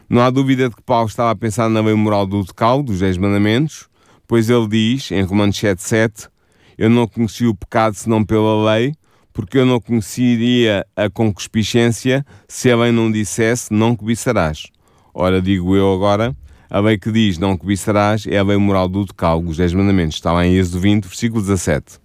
Não 0.10 0.24
há 0.24 0.32
dúvida 0.32 0.70
de 0.70 0.76
que 0.76 0.82
Paulo 0.82 1.08
estava 1.08 1.30
a 1.30 1.36
pensar 1.36 1.70
na 1.70 1.82
lei 1.82 1.94
moral 1.94 2.26
do 2.26 2.44
decalo, 2.44 2.82
dos 2.82 2.98
Dez 2.98 3.16
Mandamentos, 3.16 3.88
pois 4.28 4.50
ele 4.50 4.68
diz, 4.68 5.12
em 5.12 5.22
Romanos 5.22 5.56
7,7, 5.56 6.33
Eu 6.78 6.90
não 6.90 7.08
conheci 7.08 7.46
o 7.46 7.56
pecado 7.56 7.96
senão 7.96 8.24
pela 8.24 8.74
lei, 8.74 8.94
porque 9.32 9.58
eu 9.58 9.66
não 9.66 9.80
conheceria 9.80 10.86
a 10.96 11.10
concupiscência 11.10 12.26
se 12.48 12.72
a 12.72 12.78
lei 12.78 12.92
não 12.92 13.12
dissesse, 13.12 13.74
não 13.74 13.96
cobiçarás. 13.96 14.68
Ora, 15.14 15.42
digo 15.42 15.76
eu 15.76 15.94
agora, 15.94 16.36
a 16.70 16.80
lei 16.80 16.98
que 16.98 17.12
diz 17.12 17.38
não 17.38 17.58
cobiçarás 17.58 18.26
é 18.28 18.38
a 18.38 18.44
lei 18.44 18.58
moral 18.58 18.88
do 18.88 19.06
decálogo, 19.06 19.52
os 19.52 19.58
10 19.58 19.74
mandamentos. 19.74 20.16
Está 20.16 20.34
lá 20.34 20.46
em 20.46 20.56
Êxodo 20.56 20.80
20, 20.80 21.06
versículo 21.06 21.42
17. 21.42 22.00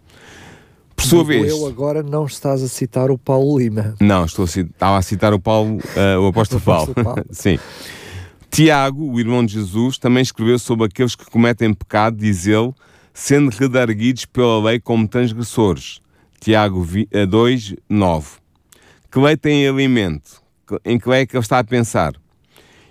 Por 0.94 1.04
sua 1.04 1.22
vez... 1.22 1.48
Eu 1.48 1.66
agora 1.66 2.02
não 2.02 2.26
estás 2.26 2.62
a 2.62 2.68
citar 2.68 3.10
o 3.10 3.16
Paulo 3.16 3.58
Lima. 3.58 3.94
Não, 4.00 4.24
estou 4.24 4.44
a 4.44 4.48
citar, 4.48 4.72
estava 4.72 4.98
a 4.98 5.02
citar 5.02 5.32
o 5.32 5.38
Paulo, 5.38 5.76
uh, 5.76 6.20
o 6.20 6.26
apóstolo 6.26 6.60
Paulo. 6.60 6.92
Paulo. 6.92 7.24
Sim. 7.30 7.58
Tiago, 8.50 9.10
o 9.12 9.20
irmão 9.20 9.44
de 9.46 9.54
Jesus, 9.54 9.96
também 9.96 10.22
escreveu 10.22 10.58
sobre 10.58 10.86
aqueles 10.86 11.14
que 11.14 11.24
cometem 11.30 11.72
pecado, 11.72 12.16
diz 12.16 12.46
ele, 12.46 12.72
sendo 13.18 13.50
redarguidos 13.50 14.24
pela 14.26 14.62
lei 14.62 14.78
como 14.78 15.08
transgressores. 15.08 16.00
Tiago 16.40 16.86
2, 17.28 17.74
9. 17.88 18.28
Eh, 18.28 18.78
que 19.10 19.18
lei 19.18 19.36
tem 19.36 19.88
mente? 19.88 20.30
Em 20.84 21.00
que 21.00 21.08
lei 21.08 21.22
é 21.22 21.26
que 21.26 21.36
ele 21.36 21.42
está 21.42 21.58
a 21.58 21.64
pensar? 21.64 22.12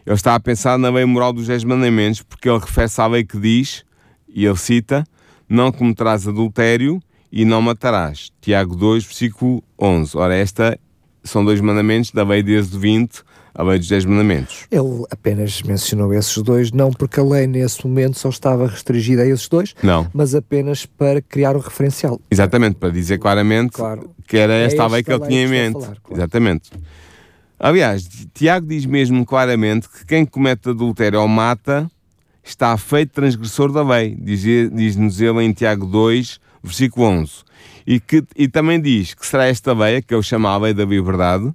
Ele 0.05 0.15
está 0.15 0.35
a 0.35 0.39
pensar 0.39 0.77
na 0.77 0.89
lei 0.89 1.05
moral 1.05 1.31
dos 1.31 1.47
Dez 1.47 1.63
Mandamentos, 1.63 2.21
porque 2.23 2.49
ele 2.49 2.59
refere-se 2.59 2.99
à 2.99 3.07
lei 3.07 3.23
que 3.23 3.39
diz, 3.39 3.85
e 4.27 4.45
ele 4.45 4.57
cita, 4.57 5.05
não 5.47 5.71
cometerás 5.71 6.27
adultério 6.27 7.01
e 7.31 7.45
não 7.45 7.61
matarás. 7.61 8.29
Tiago 8.41 8.75
2, 8.75 9.05
versículo 9.05 9.63
11. 9.79 10.17
Ora, 10.17 10.35
esta 10.35 10.77
são 11.23 11.43
dois 11.43 11.61
mandamentos 11.61 12.11
da 12.11 12.25
lei 12.25 12.43
desde 12.43 12.77
20, 12.77 13.23
a 13.57 13.63
lei 13.63 13.79
dos 13.79 13.87
10 13.87 14.05
mandamentos. 14.05 14.67
Ele 14.71 15.03
apenas 15.09 15.63
mencionou 15.63 16.13
esses 16.13 16.37
dois, 16.43 16.71
não 16.71 16.91
porque 16.91 17.19
a 17.19 17.23
lei 17.23 17.47
nesse 17.47 17.85
momento 17.85 18.19
só 18.19 18.29
estava 18.29 18.67
restringida 18.67 19.23
a 19.23 19.27
esses 19.27 19.49
dois, 19.49 19.73
não. 19.81 20.07
mas 20.13 20.35
apenas 20.35 20.85
para 20.85 21.21
criar 21.21 21.55
um 21.55 21.59
referencial. 21.59 22.21
Exatamente, 22.29 22.75
para 22.75 22.91
dizer 22.91 23.17
claramente 23.17 23.73
claro. 23.73 24.11
que 24.27 24.37
era 24.37 24.53
esta, 24.53 24.63
é 24.63 24.67
esta 24.67 24.83
a 24.83 24.87
lei 24.87 25.03
que 25.03 25.11
ele 25.11 25.25
tinha 25.25 25.43
em 25.43 25.47
mente. 25.47 25.73
Falar, 25.73 25.97
claro. 26.03 26.19
Exatamente. 26.21 26.69
Aliás, 27.59 28.07
Tiago 28.35 28.67
diz 28.67 28.85
mesmo 28.85 29.25
claramente 29.25 29.89
que 29.89 30.05
quem 30.05 30.23
comete 30.23 30.69
adultério 30.69 31.19
ou 31.19 31.27
mata 31.27 31.89
está 32.43 32.77
feito 32.77 33.13
transgressor 33.13 33.71
da 33.71 33.83
lei, 33.83 34.15
diz-nos 34.15 35.19
ele 35.19 35.43
em 35.43 35.51
Tiago 35.51 35.87
2, 35.87 36.39
versículo 36.63 37.07
11. 37.07 37.31
E, 37.87 37.99
que, 37.99 38.23
e 38.35 38.47
também 38.47 38.79
diz 38.79 39.15
que 39.15 39.25
será 39.25 39.47
esta 39.47 39.73
lei, 39.73 40.03
que 40.03 40.13
eu 40.13 40.21
chamo 40.21 40.47
a 40.47 40.57
lei 40.57 40.73
da 40.75 40.85
liberdade, 40.85 41.51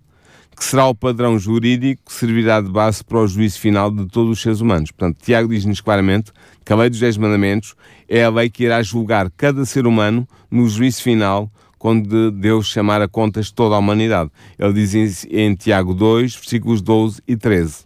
que 0.57 0.65
será 0.65 0.87
o 0.87 0.95
padrão 0.95 1.39
jurídico 1.39 2.03
que 2.07 2.13
servirá 2.13 2.61
de 2.61 2.71
base 2.71 3.03
para 3.03 3.19
o 3.19 3.27
juízo 3.27 3.59
final 3.59 3.91
de 3.91 4.07
todos 4.07 4.33
os 4.33 4.43
seres 4.43 4.61
humanos. 4.61 4.91
Portanto, 4.91 5.23
Tiago 5.23 5.49
diz-nos 5.49 5.81
claramente 5.81 6.33
que 6.65 6.73
a 6.73 6.77
lei 6.77 6.91
dos 6.91 7.01
Dez 7.01 7.17
Mandamentos 7.17 7.75
é 8.09 8.25
a 8.25 8.31
lei 8.31 8.49
que 8.49 8.65
irá 8.65 8.83
julgar 8.83 9.31
cada 9.37 9.65
ser 9.65 9.87
humano 9.87 10.27
no 10.51 10.69
juízo 10.69 11.03
final 11.03 11.51
quando 11.79 12.31
Deus 12.31 12.69
chamar 12.69 13.03
a 13.03 13.09
contas 13.09 13.51
toda 13.51 13.75
a 13.75 13.79
humanidade. 13.79 14.31
Ele 14.57 14.73
diz 14.73 15.27
em 15.29 15.55
Tiago 15.57 15.93
2, 15.93 16.37
versículos 16.37 16.81
12 16.81 17.21
e 17.27 17.37
13. 17.37 17.85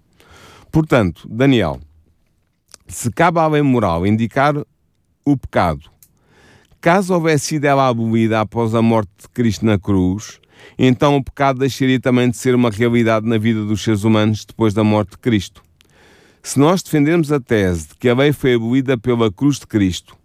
Portanto, 0.70 1.26
Daniel, 1.30 1.80
se 2.86 3.10
cabe 3.10 3.38
à 3.38 3.46
lei 3.46 3.62
moral 3.62 4.06
indicar 4.06 4.54
o 5.24 5.36
pecado, 5.36 5.80
caso 6.78 7.14
houvesse 7.14 7.46
sido 7.46 7.64
ela 7.64 7.88
abolida 7.88 8.40
após 8.40 8.74
a 8.74 8.82
morte 8.82 9.10
de 9.22 9.28
Cristo 9.30 9.64
na 9.64 9.78
cruz, 9.78 10.40
então 10.78 11.16
o 11.16 11.24
pecado 11.24 11.58
deixaria 11.58 12.00
também 12.00 12.30
de 12.30 12.36
ser 12.36 12.54
uma 12.54 12.70
realidade 12.70 13.26
na 13.26 13.38
vida 13.38 13.64
dos 13.64 13.82
seres 13.82 14.04
humanos 14.04 14.44
depois 14.44 14.74
da 14.74 14.84
morte 14.84 15.12
de 15.12 15.18
Cristo. 15.18 15.62
Se 16.42 16.58
nós 16.58 16.82
defendermos 16.82 17.32
a 17.32 17.40
tese 17.40 17.88
de 17.88 17.94
que 17.96 18.08
a 18.08 18.14
lei 18.14 18.32
foi 18.32 18.54
abolida 18.54 18.96
pela 18.96 19.32
cruz 19.32 19.58
de 19.58 19.66
Cristo 19.66 20.16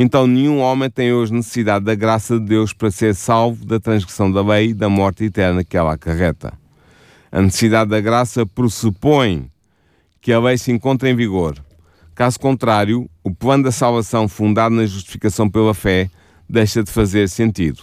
então 0.00 0.28
nenhum 0.28 0.60
homem 0.60 0.88
tem 0.88 1.12
hoje 1.12 1.32
necessidade 1.32 1.84
da 1.84 1.94
graça 1.94 2.38
de 2.38 2.46
Deus 2.46 2.72
para 2.72 2.88
ser 2.88 3.16
salvo 3.16 3.64
da 3.64 3.80
transgressão 3.80 4.30
da 4.30 4.42
lei 4.42 4.68
e 4.68 4.74
da 4.74 4.88
morte 4.88 5.24
eterna 5.24 5.64
que 5.64 5.76
ela 5.76 5.94
acarreta. 5.94 6.52
A 7.32 7.42
necessidade 7.42 7.90
da 7.90 8.00
graça 8.00 8.46
pressupõe 8.46 9.50
que 10.20 10.32
a 10.32 10.38
lei 10.38 10.56
se 10.56 10.70
encontra 10.70 11.10
em 11.10 11.16
vigor. 11.16 11.56
Caso 12.14 12.38
contrário, 12.38 13.08
o 13.24 13.34
plano 13.34 13.64
da 13.64 13.72
salvação 13.72 14.28
fundado 14.28 14.74
na 14.74 14.86
justificação 14.86 15.48
pela 15.50 15.74
fé 15.74 16.08
deixa 16.48 16.82
de 16.82 16.92
fazer 16.92 17.28
sentido. 17.28 17.82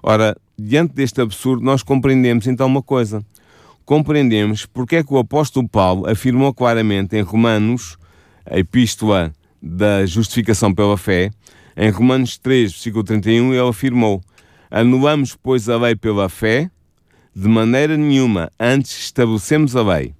Ora, 0.00 0.36
diante 0.58 0.92
deste 0.94 1.20
absurdo, 1.20 1.64
nós 1.64 1.82
compreendemos 1.82 2.46
então 2.46 2.66
uma 2.66 2.82
coisa. 2.82 3.24
compreendemos 3.84 4.66
porque 4.66 4.96
é 4.96 5.04
que 5.04 5.14
o 5.14 5.18
apóstolo 5.18 5.66
Paulo 5.66 6.10
afirmou 6.10 6.52
claramente 6.52 7.16
em 7.16 7.22
Romanos, 7.22 7.96
a 8.44 8.58
epístola 8.58 9.32
da 9.62 10.04
justificação 10.04 10.74
pela 10.74 10.96
fé, 10.98 11.30
em 11.76 11.90
Romanos 11.90 12.36
3, 12.36 12.72
versículo 12.72 13.04
31, 13.04 13.54
ele 13.54 13.68
afirmou: 13.68 14.20
Anulamos, 14.70 15.36
pois, 15.40 15.68
a 15.68 15.78
lei 15.78 15.94
pela 15.94 16.28
fé, 16.28 16.70
de 17.34 17.48
maneira 17.48 17.96
nenhuma, 17.96 18.50
antes 18.58 18.98
estabelecemos 18.98 19.76
a 19.76 19.82
lei. 19.82 20.12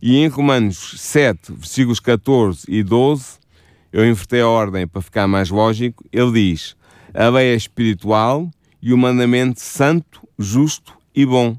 E 0.00 0.18
em 0.18 0.28
Romanos 0.28 0.94
7, 0.98 1.52
versículos 1.52 2.00
14 2.00 2.64
e 2.68 2.82
12, 2.82 3.38
eu 3.92 4.06
invertei 4.06 4.40
a 4.40 4.48
ordem 4.48 4.86
para 4.86 5.02
ficar 5.02 5.26
mais 5.26 5.50
lógico, 5.50 6.04
ele 6.12 6.32
diz: 6.32 6.76
A 7.14 7.28
lei 7.28 7.48
é 7.52 7.54
espiritual 7.54 8.50
e 8.82 8.92
o 8.92 8.98
mandamento 8.98 9.60
santo, 9.60 10.26
justo 10.38 10.94
e 11.14 11.26
bom. 11.26 11.56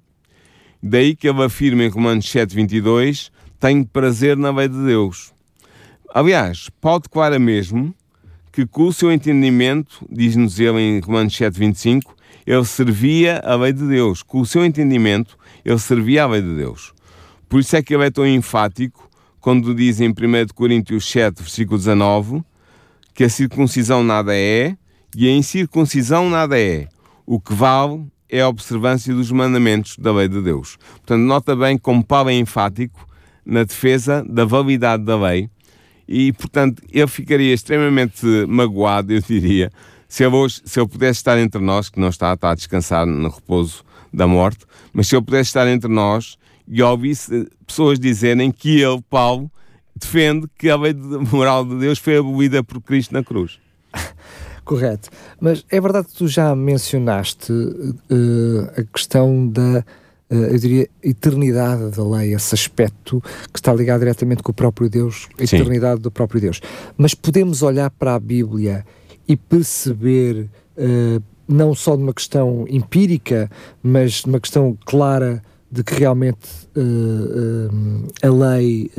Daí 0.81 1.15
que 1.15 1.27
ele 1.27 1.43
afirma 1.43 1.83
em 1.83 1.89
Romanos 1.89 2.29
7, 2.29 2.55
22, 2.55 3.31
tenho 3.59 3.85
prazer 3.85 4.35
na 4.35 4.51
lei 4.51 4.67
de 4.67 4.83
Deus. 4.83 5.31
Aliás, 6.13 6.69
Paulo 6.81 7.01
declara 7.01 7.37
mesmo 7.37 7.93
que 8.51 8.65
com 8.65 8.87
o 8.87 8.93
seu 8.93 9.11
entendimento, 9.11 10.05
diz-nos 10.09 10.59
ele 10.59 10.79
em 10.79 10.99
Romanos 10.99 11.35
7, 11.35 11.57
25, 11.57 12.15
ele 12.45 12.65
servia 12.65 13.39
a 13.39 13.55
lei 13.55 13.71
de 13.71 13.87
Deus. 13.87 14.23
Com 14.23 14.41
o 14.41 14.45
seu 14.45 14.65
entendimento, 14.65 15.37
ele 15.63 15.77
servia 15.79 16.23
a 16.23 16.27
lei 16.27 16.41
de 16.41 16.55
Deus. 16.55 16.93
Por 17.47 17.59
isso 17.59 17.75
é 17.75 17.83
que 17.83 17.93
ele 17.93 18.05
é 18.05 18.11
tão 18.11 18.25
enfático 18.27 19.09
quando 19.39 19.73
diz 19.73 19.99
em 19.99 20.09
1 20.09 20.13
Coríntios 20.53 21.09
7, 21.09 21.41
versículo 21.41 21.77
19, 21.77 22.43
que 23.13 23.23
a 23.23 23.29
circuncisão 23.29 24.03
nada 24.03 24.35
é 24.35 24.75
e 25.15 25.27
a 25.27 25.31
incircuncisão 25.31 26.29
nada 26.29 26.59
é. 26.59 26.87
O 27.33 27.39
que 27.39 27.53
vale 27.53 28.07
é 28.29 28.41
a 28.41 28.49
observância 28.49 29.15
dos 29.15 29.31
mandamentos 29.31 29.95
da 29.97 30.11
lei 30.11 30.27
de 30.27 30.41
Deus. 30.41 30.75
Portanto, 30.97 31.21
nota 31.21 31.55
bem 31.55 31.77
como 31.77 32.03
Paulo 32.03 32.29
é 32.29 32.33
enfático 32.33 33.07
na 33.45 33.63
defesa 33.63 34.21
da 34.27 34.43
validade 34.43 35.05
da 35.05 35.17
lei 35.17 35.49
e, 36.05 36.33
portanto, 36.33 36.83
eu 36.91 37.07
ficaria 37.07 37.53
extremamente 37.53 38.25
magoado, 38.49 39.13
eu 39.13 39.21
diria, 39.21 39.71
se 40.09 40.25
ele, 40.25 40.35
hoje, 40.35 40.61
se 40.65 40.85
pudesse 40.85 41.19
estar 41.19 41.39
entre 41.39 41.61
nós, 41.61 41.87
que 41.87 42.01
não 42.01 42.09
está, 42.09 42.33
está 42.33 42.51
a 42.51 42.55
descansar 42.55 43.05
no 43.05 43.29
repouso 43.29 43.85
da 44.13 44.27
morte, 44.27 44.65
mas 44.91 45.07
se 45.07 45.15
ele 45.15 45.23
pudesse 45.23 45.51
estar 45.51 45.65
entre 45.69 45.89
nós 45.89 46.37
e 46.67 46.83
ouvisse 46.83 47.47
pessoas 47.65 47.97
dizerem 47.97 48.51
que 48.51 48.81
ele, 48.81 49.01
Paulo, 49.09 49.49
defende 49.95 50.47
que 50.59 50.69
a 50.69 50.75
lei 50.75 50.93
moral 51.31 51.63
de 51.63 51.79
Deus 51.79 51.97
foi 51.97 52.17
abolida 52.17 52.61
por 52.61 52.81
Cristo 52.81 53.13
na 53.13 53.23
cruz. 53.23 53.57
Correto. 54.71 55.09
Mas 55.37 55.65
é 55.69 55.81
verdade 55.81 56.07
que 56.07 56.13
tu 56.13 56.29
já 56.29 56.55
mencionaste 56.55 57.51
uh, 57.51 58.71
a 58.77 58.83
questão 58.83 59.45
da, 59.45 59.83
uh, 60.31 60.33
eu 60.33 60.57
diria, 60.57 60.87
eternidade 61.03 61.91
da 61.91 62.01
lei, 62.01 62.33
esse 62.33 62.55
aspecto 62.55 63.21
que 63.51 63.59
está 63.59 63.73
ligado 63.73 63.99
diretamente 63.99 64.41
com 64.41 64.51
o 64.51 64.55
próprio 64.55 64.89
Deus, 64.89 65.27
a 65.37 65.45
Sim. 65.45 65.57
eternidade 65.57 65.99
do 65.99 66.09
próprio 66.09 66.39
Deus. 66.39 66.61
Mas 66.95 67.13
podemos 67.13 67.61
olhar 67.61 67.89
para 67.89 68.15
a 68.15 68.19
Bíblia 68.19 68.85
e 69.27 69.35
perceber, 69.35 70.49
uh, 70.77 71.21
não 71.45 71.75
só 71.75 71.97
de 71.97 72.03
uma 72.03 72.13
questão 72.13 72.65
empírica, 72.69 73.51
mas 73.83 74.21
de 74.21 74.27
uma 74.27 74.39
questão 74.39 74.77
clara 74.85 75.43
de 75.69 75.83
que 75.83 75.95
realmente 75.95 76.47
a 78.21 78.29
lei 78.29 78.91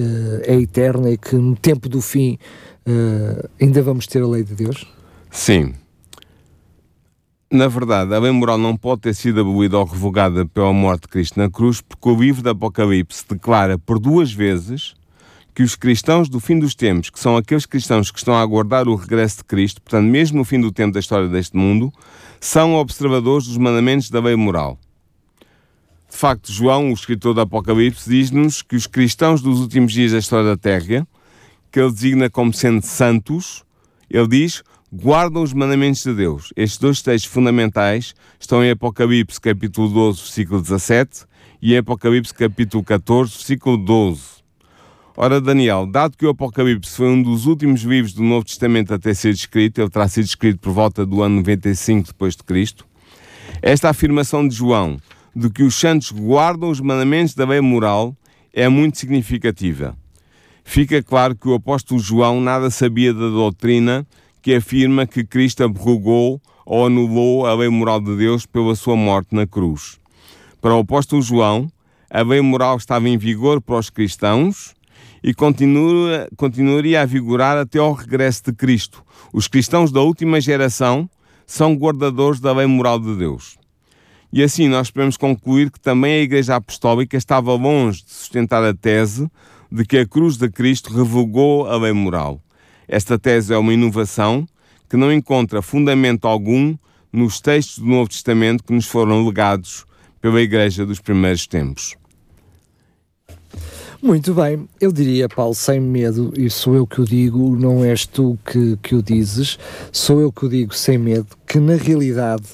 é 0.47 0.55
eterna 0.55 1.11
e 1.11 1.19
que 1.19 1.37
no 1.37 1.55
tempo 1.55 1.87
do 1.87 2.01
fim 2.01 2.39
ainda 3.61 3.83
vamos 3.83 4.07
ter 4.07 4.23
a 4.23 4.27
lei 4.27 4.43
de 4.43 4.55
Deus? 4.55 4.87
Sim. 5.33 5.75
Na 7.51 7.67
verdade, 7.67 8.15
a 8.15 8.19
lei 8.19 8.31
moral 8.31 8.59
não 8.59 8.77
pode 8.77 9.01
ter 9.01 9.15
sido 9.15 9.41
abolida 9.41 9.79
ou 9.79 9.85
revogada 9.85 10.45
pela 10.45 10.73
morte 10.75 11.03
de 11.03 11.09
Cristo 11.09 11.39
na 11.39 11.51
cruz, 11.51 11.81
porque 11.81 12.09
o 12.09 12.15
livro 12.15 12.43
do 12.43 12.51
Apocalipse 12.51 13.25
declara 13.27 13.79
por 13.79 13.99
duas 13.99 14.31
vezes 14.31 14.95
que 15.55 15.63
os 15.63 15.75
cristãos 15.75 16.29
do 16.29 16.39
fim 16.39 16.59
dos 16.59 16.75
tempos, 16.75 17.09
que 17.09 17.19
são 17.19 17.35
aqueles 17.37 17.65
cristãos 17.65 18.11
que 18.11 18.19
estão 18.19 18.35
a 18.35 18.43
aguardar 18.43 18.87
o 18.87 18.95
regresso 18.95 19.39
de 19.39 19.45
Cristo, 19.45 19.81
portanto, 19.81 20.07
mesmo 20.07 20.39
no 20.39 20.45
fim 20.45 20.61
do 20.61 20.71
tempo 20.71 20.93
da 20.93 21.01
história 21.01 21.29
deste 21.29 21.57
mundo, 21.57 21.91
são 22.39 22.75
observadores 22.75 23.47
dos 23.47 23.57
mandamentos 23.57 24.11
da 24.11 24.21
lei 24.21 24.37
moral. 24.37 24.79
De 26.11 26.17
facto, 26.17 26.53
João, 26.53 26.91
o 26.91 26.95
escritor 26.95 27.33
do 27.33 27.41
Apocalipse, 27.41 28.09
diz-nos 28.09 28.61
que 28.61 28.77
os 28.77 28.87
cristãos 28.87 29.41
dos 29.41 29.61
últimos 29.61 29.93
dias 29.93 30.13
da 30.13 30.19
história 30.19 30.51
da 30.51 30.57
Terra, 30.59 31.07
que 31.71 31.81
ele 31.81 31.91
designa 31.91 32.29
como 32.29 32.53
sendo 32.53 32.83
santos, 32.83 33.65
ele 34.11 34.29
diz, 34.29 34.63
guardam 34.93 35.43
os 35.43 35.55
mandamentos 35.55 36.03
de 36.03 36.13
Deus. 36.13 36.53
Estes 36.55 36.79
dois 36.79 37.01
textos 37.01 37.33
fundamentais 37.33 38.15
estão 38.39 38.63
em 38.63 38.71
Apocalipse 38.71 39.41
capítulo 39.41 39.89
12, 39.89 40.21
versículo 40.21 40.61
17 40.61 41.25
e 41.63 41.73
em 41.73 41.79
Apocalipse 41.79 42.35
capítulo 42.35 42.85
14, 42.85 43.33
versículo 43.33 43.79
12. 43.79 44.21
Ora, 45.17 45.41
Daniel, 45.41 45.87
dado 45.87 46.17
que 46.17 46.27
o 46.27 46.31
Apocalipse 46.31 46.95
foi 46.95 47.09
um 47.09 47.23
dos 47.23 47.47
últimos 47.47 47.83
livros 47.83 48.13
do 48.13 48.23
Novo 48.23 48.45
Testamento 48.45 48.93
a 48.93 48.99
ter 48.99 49.15
sido 49.15 49.35
escrito, 49.35 49.81
ele 49.81 49.89
terá 49.89 50.07
sido 50.09 50.25
escrito 50.25 50.59
por 50.59 50.73
volta 50.73 51.07
do 51.07 51.23
ano 51.23 51.37
95 51.37 52.09
depois 52.09 52.37
de 52.37 52.43
Cristo, 52.43 52.87
esta 53.63 53.89
afirmação 53.89 54.47
de 54.47 54.55
João 54.55 54.99
de 55.35 55.49
que 55.49 55.63
os 55.63 55.75
santos 55.75 56.13
guardam 56.13 56.69
os 56.69 56.81
mandamentos 56.81 57.35
da 57.35 57.47
lei 57.47 57.61
moral 57.61 58.15
é 58.53 58.69
muito 58.69 58.99
significativa. 58.99 59.97
Fica 60.65 61.03
claro 61.03 61.35
que 61.35 61.49
o 61.49 61.55
apóstolo 61.55 61.99
João 61.99 62.41
nada 62.41 62.71
sabia 62.71 63.15
da 63.15 63.29
doutrina 63.29 64.07
que 64.43 64.55
afirma 64.55 65.07
que 65.07 65.25
Cristo 65.25 65.63
abrogou 65.63 66.41
ou 66.67 66.87
anulou 66.87 67.47
a 67.47 67.55
lei 67.55 67.69
moral 67.69 68.01
de 68.01 68.17
Deus 68.17 68.45
pela 68.45 68.75
sua 68.75 68.97
morte 68.97 69.35
na 69.35 69.47
cruz. 69.47 69.99
Para 70.61 70.75
o 70.75 70.81
apóstolo 70.81 71.23
João, 71.23 71.71
a 72.11 72.23
lei 72.23 72.41
moral 72.41 72.77
estava 72.77 73.09
em 73.09 73.17
vigor 73.17 73.61
para 73.61 73.79
os 73.79 73.89
cristãos 73.89 74.75
e 75.23 75.33
continua, 75.33 76.29
continuaria 76.37 77.01
a 77.01 77.07
vigorar 77.07 77.57
até 77.57 77.79
ao 77.79 77.93
regresso 77.93 78.43
de 78.47 78.53
Cristo. 78.53 79.03
Os 79.33 79.47
cristãos 79.47 79.93
da 79.93 80.01
última 80.01 80.41
geração 80.41 81.09
são 81.47 81.75
guardadores 81.75 82.41
da 82.41 82.53
lei 82.53 82.67
moral 82.67 82.99
de 82.99 83.17
Deus. 83.17 83.57
E 84.33 84.43
assim 84.43 84.69
nós 84.69 84.91
podemos 84.91 85.17
concluir 85.17 85.71
que 85.71 85.79
também 85.79 86.15
a 86.15 86.23
Igreja 86.23 86.57
Apostólica 86.57 87.17
estava 87.17 87.55
longe 87.55 88.03
de 88.03 88.11
sustentar 88.11 88.65
a 88.65 88.75
tese 88.75 89.31
de 89.71 89.85
que 89.85 89.99
a 89.99 90.07
cruz 90.07 90.37
de 90.37 90.51
Cristo 90.51 90.93
revogou 90.93 91.67
a 91.67 91.77
lei 91.77 91.93
moral. 91.93 92.41
Esta 92.93 93.19
tese 93.19 93.55
é 93.55 93.57
uma 93.57 93.73
inovação 93.73 94.47
que 94.87 94.99
não 94.99 95.11
encontra 95.11 95.63
fundamento 95.63 96.29
algum 96.29 96.77
nos 97.11 97.41
textos 97.41 97.79
do 97.79 97.87
Novo 97.87 98.11
Testamento 98.11 98.63
que 98.63 98.75
nos 98.75 98.85
foram 98.85 99.25
legados 99.25 99.87
pela 100.21 100.43
Igreja 100.43 100.85
dos 100.85 101.01
primeiros 101.01 101.47
tempos. 101.47 101.97
Muito 104.03 104.35
bem, 104.35 104.69
eu 104.79 104.93
diria, 104.93 105.27
Paulo, 105.27 105.55
sem 105.55 105.81
medo, 105.81 106.35
e 106.37 106.51
sou 106.51 106.75
eu 106.75 106.87
que 106.87 107.01
o 107.01 107.07
digo, 107.07 107.57
não 107.57 107.83
és 107.83 108.05
tu 108.05 108.39
que, 108.45 108.77
que 108.83 108.95
o 108.95 109.03
dizes, 109.03 109.59
sou 109.91 110.21
eu 110.21 110.31
que 110.31 110.45
o 110.45 110.49
digo 110.51 110.75
sem 110.75 110.99
medo, 110.99 111.29
que 111.47 111.59
na 111.59 111.77
realidade 111.77 112.45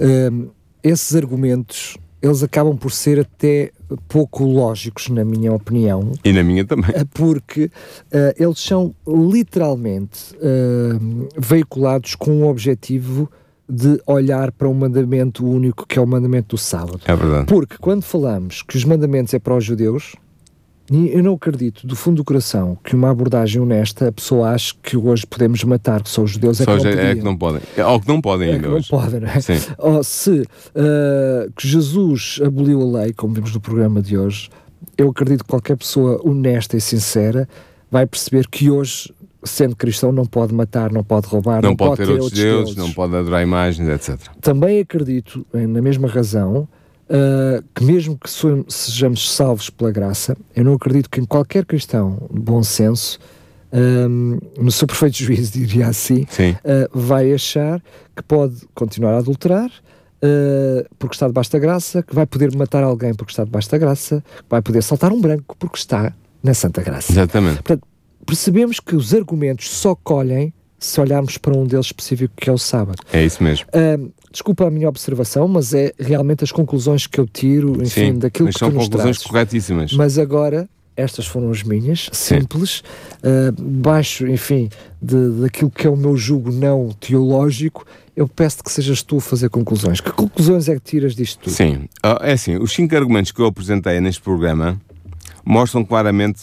hum, 0.00 0.48
esses 0.82 1.14
argumentos 1.14 1.96
eles 2.20 2.42
acabam 2.42 2.76
por 2.76 2.90
ser 2.90 3.20
até 3.20 3.70
pouco 4.08 4.44
lógicos, 4.44 5.08
na 5.08 5.24
minha 5.24 5.52
opinião. 5.52 6.12
E 6.24 6.32
na 6.32 6.42
minha 6.42 6.64
também. 6.64 6.90
Eh, 6.94 7.04
porque 7.12 7.64
uh, 7.64 8.34
eles 8.36 8.58
são 8.58 8.94
literalmente 9.06 10.34
uh, 10.36 11.28
veiculados 11.36 12.14
com 12.14 12.42
o 12.42 12.48
objetivo 12.48 13.30
de 13.68 14.00
olhar 14.06 14.52
para 14.52 14.68
um 14.68 14.74
mandamento 14.74 15.44
único 15.44 15.86
que 15.86 15.98
é 15.98 16.02
o 16.02 16.06
mandamento 16.06 16.54
do 16.54 16.58
sábado. 16.58 17.00
É 17.04 17.14
verdade. 17.14 17.46
Porque 17.46 17.76
quando 17.78 18.02
falamos 18.02 18.62
que 18.62 18.76
os 18.76 18.84
mandamentos 18.84 19.34
é 19.34 19.38
para 19.38 19.56
os 19.56 19.64
judeus, 19.64 20.14
eu 20.90 21.22
não 21.22 21.34
acredito, 21.34 21.86
do 21.86 21.96
fundo 21.96 22.18
do 22.18 22.24
coração, 22.24 22.78
que 22.84 22.94
uma 22.94 23.10
abordagem 23.10 23.60
honesta 23.60 24.08
a 24.08 24.12
pessoa 24.12 24.50
acha 24.50 24.74
que 24.82 24.96
hoje 24.96 25.26
podemos 25.26 25.62
matar, 25.64 26.02
que 26.02 26.08
são 26.08 26.24
os 26.24 26.30
judeus, 26.30 26.60
é, 26.60 26.64
que, 26.64 26.70
não 26.70 26.90
é 26.90 27.14
que 27.14 27.22
não 27.22 27.36
podem. 27.36 27.60
É, 27.76 27.84
ou 27.84 28.00
que 28.00 28.08
não 28.08 28.20
podem 28.20 28.50
é 28.50 28.52
ainda. 28.52 28.68
Que 28.68 28.74
não 28.74 28.82
podem, 28.82 29.20
não 29.20 29.28
é? 29.28 29.40
Sim. 29.40 29.54
Ou 29.78 30.04
se 30.04 30.40
uh, 30.40 31.52
que 31.56 31.66
Jesus 31.66 32.40
aboliu 32.44 32.80
a 32.82 33.00
lei, 33.00 33.12
como 33.12 33.34
vimos 33.34 33.52
no 33.52 33.60
programa 33.60 34.00
de 34.00 34.16
hoje, 34.16 34.48
eu 34.96 35.10
acredito 35.10 35.42
que 35.42 35.50
qualquer 35.50 35.76
pessoa 35.76 36.20
honesta 36.24 36.76
e 36.76 36.80
sincera 36.80 37.48
vai 37.90 38.06
perceber 38.06 38.46
que 38.48 38.70
hoje 38.70 39.12
sendo 39.46 39.76
cristão, 39.76 40.10
não 40.10 40.26
pode 40.26 40.52
matar, 40.52 40.90
não 40.92 41.04
pode 41.04 41.28
roubar, 41.28 41.62
não, 41.62 41.70
não 41.70 41.76
pode, 41.76 41.98
pode 41.98 42.04
ter, 42.04 42.12
outros 42.12 42.32
deuses, 42.32 42.74
deuses, 42.74 42.76
não 42.76 42.92
pode 42.92 43.14
adorar 43.14 43.42
imagens, 43.42 43.88
etc. 43.88 44.18
Também 44.40 44.80
acredito, 44.80 45.46
na 45.52 45.80
mesma 45.80 46.08
razão, 46.08 46.68
uh, 47.10 47.64
que 47.74 47.84
mesmo 47.84 48.18
que 48.18 48.28
sejamos 48.68 49.32
salvos 49.32 49.70
pela 49.70 49.90
graça, 49.90 50.36
eu 50.54 50.64
não 50.64 50.74
acredito 50.74 51.10
que 51.10 51.20
em 51.20 51.24
qualquer 51.24 51.64
cristão 51.64 52.18
de 52.32 52.40
bom 52.40 52.62
senso, 52.62 53.18
um, 53.72 54.38
no 54.58 54.70
seu 54.70 54.86
perfeito 54.86 55.16
juízo, 55.22 55.52
diria 55.52 55.88
assim, 55.88 56.22
uh, 56.22 56.98
vai 56.98 57.32
achar 57.32 57.82
que 58.14 58.22
pode 58.22 58.56
continuar 58.74 59.14
a 59.14 59.18
adulterar, 59.18 59.66
uh, 59.68 60.86
porque 60.98 61.14
está 61.14 61.26
debaixo 61.26 61.52
da 61.52 61.58
graça, 61.58 62.02
que 62.02 62.14
vai 62.14 62.26
poder 62.26 62.54
matar 62.56 62.84
alguém 62.84 63.14
porque 63.14 63.32
está 63.32 63.44
debaixo 63.44 63.70
da 63.70 63.78
graça, 63.78 64.22
que 64.36 64.50
vai 64.50 64.62
poder 64.62 64.82
saltar 64.82 65.12
um 65.12 65.20
branco 65.20 65.56
porque 65.58 65.78
está 65.78 66.12
na 66.42 66.54
Santa 66.54 66.82
Graça. 66.82 67.12
Exatamente. 67.12 67.56
Portanto, 67.56 67.86
percebemos 68.24 68.78
que 68.78 68.94
os 68.94 69.12
argumentos 69.12 69.68
só 69.68 69.94
colhem 69.96 70.52
se 70.78 71.00
olharmos 71.00 71.38
para 71.38 71.56
um 71.56 71.66
deles 71.66 71.86
específico 71.86 72.34
que 72.36 72.48
é 72.48 72.52
o 72.52 72.58
sábado. 72.58 72.98
É 73.12 73.24
isso 73.24 73.42
mesmo. 73.42 73.66
Uh, 73.68 74.12
desculpa 74.36 74.66
a 74.66 74.70
minha 74.70 74.88
observação, 74.88 75.48
mas 75.48 75.72
é 75.72 75.92
realmente 75.98 76.44
as 76.44 76.52
conclusões 76.52 77.06
que 77.06 77.18
eu 77.18 77.26
tiro, 77.26 77.82
enfim, 77.82 78.12
Sim, 78.12 78.18
daquilo 78.18 78.46
mas 78.46 78.54
que 78.54 78.58
são 78.58 78.70
tu 78.70 78.74
nos 78.74 78.84
conclusões 78.84 79.16
trazes. 79.16 79.30
corretíssimas. 79.30 79.92
Mas 79.94 80.18
agora, 80.18 80.68
estas 80.94 81.26
foram 81.26 81.50
as 81.50 81.62
minhas, 81.62 82.10
simples, 82.12 82.80
uh, 83.22 83.62
baixo, 83.62 84.26
enfim, 84.26 84.68
de, 85.00 85.40
daquilo 85.40 85.70
que 85.70 85.86
é 85.86 85.90
o 85.90 85.96
meu 85.96 86.16
jugo 86.16 86.52
não 86.52 86.90
teológico, 87.00 87.86
eu 88.14 88.28
peço 88.28 88.62
que 88.62 88.70
sejas 88.70 89.02
tu 89.02 89.16
a 89.16 89.20
fazer 89.20 89.48
conclusões. 89.48 90.00
Que 90.00 90.10
conclusões 90.10 90.68
é 90.68 90.74
que 90.74 90.80
tiras 90.80 91.14
disto 91.14 91.40
tudo? 91.44 91.52
Sim, 91.54 91.88
Ah, 92.02 92.18
é 92.22 92.32
assim, 92.32 92.56
os 92.56 92.72
cinco 92.72 92.94
argumentos 92.94 93.32
que 93.32 93.40
eu 93.40 93.46
apresentei 93.46 94.00
neste 94.00 94.20
programa 94.20 94.78
mostram 95.44 95.82
claramente 95.84 96.42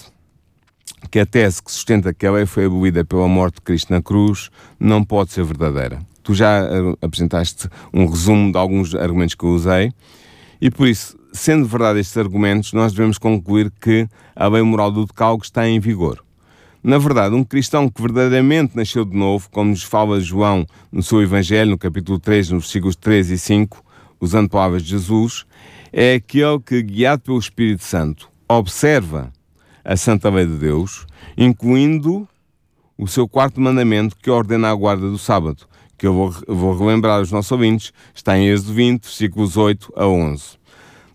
que 1.12 1.20
a 1.20 1.26
tese 1.26 1.62
que 1.62 1.72
sustenta 1.72 2.14
que 2.14 2.26
a 2.26 2.32
lei 2.32 2.46
foi 2.48 2.66
abolida 2.66 3.06
pela 3.06 3.28
morte 3.28 3.56
de 3.56 3.62
Cristo 3.62 3.94
na 3.94 4.02
cruz 4.02 4.50
não 4.80 5.04
pode 5.04 5.32
ser 5.32 5.44
verdadeira. 5.44 6.00
Tu 6.24 6.34
já 6.34 6.64
ah, 6.64 6.96
apresentaste 7.02 7.70
um 7.94 8.06
resumo 8.06 8.52
de 8.52 8.58
alguns 8.58 8.96
argumentos 8.96 9.36
que 9.36 9.44
eu 9.44 9.50
usei 9.50 9.92
e 10.66 10.72
por 10.72 10.88
isso, 10.88 11.18
sendo 11.34 11.66
verdade 11.66 12.00
estes 12.00 12.16
argumentos, 12.16 12.72
nós 12.72 12.94
devemos 12.94 13.18
concluir 13.18 13.70
que 13.82 14.08
a 14.34 14.48
lei 14.48 14.62
moral 14.62 14.90
do 14.90 15.06
decálogo 15.06 15.44
está 15.44 15.68
em 15.68 15.78
vigor. 15.78 16.24
Na 16.82 16.98
verdade, 16.98 17.36
um 17.36 17.44
cristão 17.44 17.90
que 17.90 18.02
verdadeiramente 18.02 18.74
nasceu 18.74 19.04
de 19.04 19.14
novo, 19.14 19.50
como 19.52 19.72
nos 19.72 19.84
fala 19.84 20.22
João 20.22 20.66
no 20.90 21.04
seu 21.04 21.22
Evangelho, 21.22 21.72
no 21.72 21.78
capítulo 21.78 22.18
3, 22.18 22.52
nos 22.52 22.64
versículos 22.64 22.96
3 22.96 23.32
e 23.32 23.38
5, 23.38 23.84
usando 24.22 24.50
palavras 24.50 24.84
de 24.84 24.92
Jesus, 24.92 25.46
é 25.92 26.14
aquele 26.14 26.62
que, 26.62 26.82
guiado 26.82 27.24
pelo 27.24 27.40
Espírito 27.40 27.84
Santo, 27.84 28.30
observa 28.48 29.34
a 29.84 29.98
santa 29.98 30.30
lei 30.30 30.46
de 30.46 30.56
Deus, 30.56 31.06
incluindo 31.38 32.26
o 32.98 33.06
seu 33.06 33.28
quarto 33.28 33.60
mandamento 33.60 34.16
que 34.16 34.30
ordena 34.30 34.70
a 34.70 34.76
guarda 34.76 35.10
do 35.10 35.18
sábado, 35.18 35.68
que 35.98 36.08
eu 36.08 36.14
vou, 36.14 36.36
vou 36.48 36.78
relembrar 36.78 37.20
aos 37.20 37.32
nossos 37.32 37.52
ouvintes, 37.52 37.94
está 38.14 38.38
em 38.38 38.48
Êxodo 38.48 38.74
20, 38.74 39.04
versículos 39.04 39.58
8 39.58 39.94
a 39.96 40.08
11. 40.08 40.44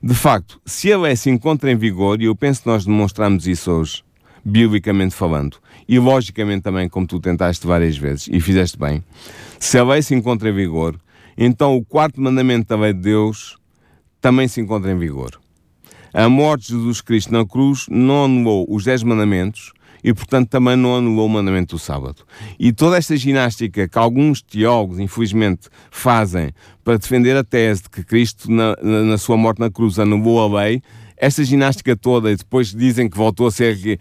De 0.03 0.14
facto, 0.14 0.61
se 0.64 0.93
a 0.93 0.99
lei 0.99 1.16
se 1.16 1.29
encontra 1.29 1.70
em 1.70 1.76
vigor, 1.76 2.20
e 2.20 2.26
eu 2.26 2.37
penso 2.37 2.62
que 2.62 2.68
nós 2.68 2.85
demonstramos 2.85 3.47
isso 3.47 3.70
hoje, 3.70 4.05
biblicamente 4.45 5.14
falando, 5.14 5.59
e 5.89 5.99
logicamente 5.99 6.62
também, 6.62 6.89
como 6.89 7.07
tu 7.07 7.18
tentaste 7.18 7.66
várias 7.66 7.97
vezes, 7.97 8.29
e 8.31 8.41
fizeste 8.41 8.79
bem, 8.79 9.03
se 9.59 9.76
a 9.76 9.85
lei 9.85 10.03
se 10.03 10.14
encontra 10.14 10.51
em 10.51 10.55
vigor, 10.55 10.99
então 11.37 11.76
o 11.76 11.85
quarto 11.85 12.20
mandamento 12.20 12.68
da 12.68 12.76
lei 12.76 12.93
de 12.93 13.01
Deus 13.01 13.57
também 14.20 14.47
se 14.49 14.61
encontra 14.61 14.93
em 14.93 14.99
vigor. 14.99 15.41
A 16.12 16.29
morte 16.29 16.68
de 16.68 16.74
Jesus 16.74 17.01
Cristo 17.01 17.33
na 17.33 17.45
cruz 17.45 17.87
não 17.89 18.24
anulou 18.24 18.66
os 18.68 18.85
dez 18.85 19.03
mandamentos 19.03 19.72
e, 20.03 20.12
portanto, 20.14 20.49
também 20.49 20.76
não 20.76 20.96
anulou 20.96 21.26
o 21.26 21.28
mandamento 21.28 21.76
do 21.76 21.78
sábado. 21.78 22.22
E 22.59 22.72
toda 22.72 22.96
esta 22.96 23.16
ginástica 23.16 23.88
que 23.88 23.99
alguns 23.99 24.42
teólogos, 24.42 24.99
infelizmente, 24.99 25.68
fazem 25.90 26.51
para 26.84 26.99
defender 26.99 27.36
a 27.36 27.44
tese 27.44 27.82
de 27.82 27.90
que 27.90 28.05
Cristo, 28.05 28.51
na, 28.51 28.76
na, 28.82 29.18
sua 29.18 29.36
morte 29.36 29.61
na 29.61 29.70
cruz, 29.70 29.99
anulou 29.99 30.40
a 30.40 30.62
lei, 30.62 30.82
esta 31.20 31.42
ginástica 31.42 31.96
toda, 31.96 32.30
e 32.30 32.36
depois 32.36 32.72
dizem 32.72 33.09
que 33.09 33.16
voltou 33.16 33.49
a 33.49 33.51
ser 33.51 33.74
re- 33.74 33.99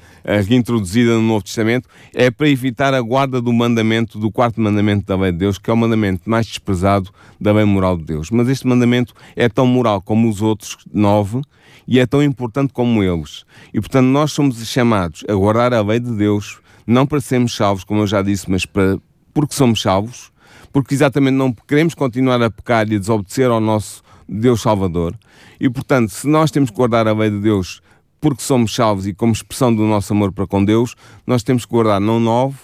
reintroduzida 0.48 1.16
no 1.16 1.22
Novo 1.22 1.44
Testamento, 1.44 1.90
é 2.14 2.30
para 2.30 2.48
evitar 2.48 2.94
a 2.94 3.02
guarda 3.02 3.42
do 3.42 3.52
mandamento, 3.52 4.20
do 4.20 4.32
quarto 4.32 4.62
mandamento 4.62 5.06
da 5.08 5.16
lei 5.16 5.32
de 5.32 5.40
Deus, 5.40 5.58
que 5.58 5.68
é 5.70 5.74
o 5.74 5.78
mandamento 5.78 6.30
mais 6.30 6.46
desprezado 6.46 7.10
da 7.42 7.52
lei 7.52 7.66
moral 7.66 7.98
de 7.98 8.04
Deus. 8.04 8.30
Mas 8.30 8.48
este 8.50 8.68
mandamento 8.68 9.16
é 9.36 9.50
tão 9.50 9.66
moral 9.66 10.00
como 10.00 10.30
os 10.30 10.44
outros 10.44 10.78
nove 10.94 11.42
e 11.88 12.00
é 12.00 12.06
tão 12.06 12.22
importante 12.22 12.74
como 12.74 13.04
eles. 13.04 13.46
E 13.74 13.80
portanto, 13.80 14.08
nós 14.08 14.32
somos 14.32 14.58
chamados 14.68 15.24
a 15.28 15.34
guardar 15.34 15.74
a 15.74 15.82
lei 15.82 16.00
de 16.00 16.12
Deus, 16.12 16.60
não 16.86 17.06
para 17.06 17.22
sermos 17.22 17.56
salvos, 17.56 17.84
como 17.84 18.02
eu 18.02 18.08
já 18.08 18.22
disse, 18.22 18.50
mas 18.50 18.66
para, 18.66 19.00
porque 19.34 19.56
somos 19.56 19.82
salvos, 19.82 20.32
porque 20.74 20.94
exatamente 20.94 21.36
não 21.36 21.54
queremos 21.54 21.94
continuar 21.94 22.42
a 22.42 22.52
pecar 22.52 22.92
e 22.92 22.96
a 22.96 23.00
desobedecer 23.00 23.50
ao 23.50 23.60
nosso 23.60 24.04
Deus 24.28 24.62
Salvador. 24.62 25.18
E 25.60 25.70
portanto, 25.70 26.10
se 26.10 26.28
nós 26.28 26.52
temos 26.52 26.70
que 26.70 26.76
guardar 26.76 27.08
a 27.08 27.14
lei 27.14 27.30
de 27.30 27.40
Deus 27.40 27.82
porque 28.20 28.42
somos 28.42 28.74
salvos 28.74 29.08
e 29.08 29.14
como 29.14 29.32
expressão 29.32 29.74
do 29.74 29.84
nosso 29.84 30.12
amor 30.12 30.32
para 30.32 30.48
com 30.48 30.64
Deus, 30.64 30.96
nós 31.26 31.44
temos 31.44 31.66
que 31.66 31.72
guardar 31.72 32.02
não 32.02 32.20
nove, 32.20 32.58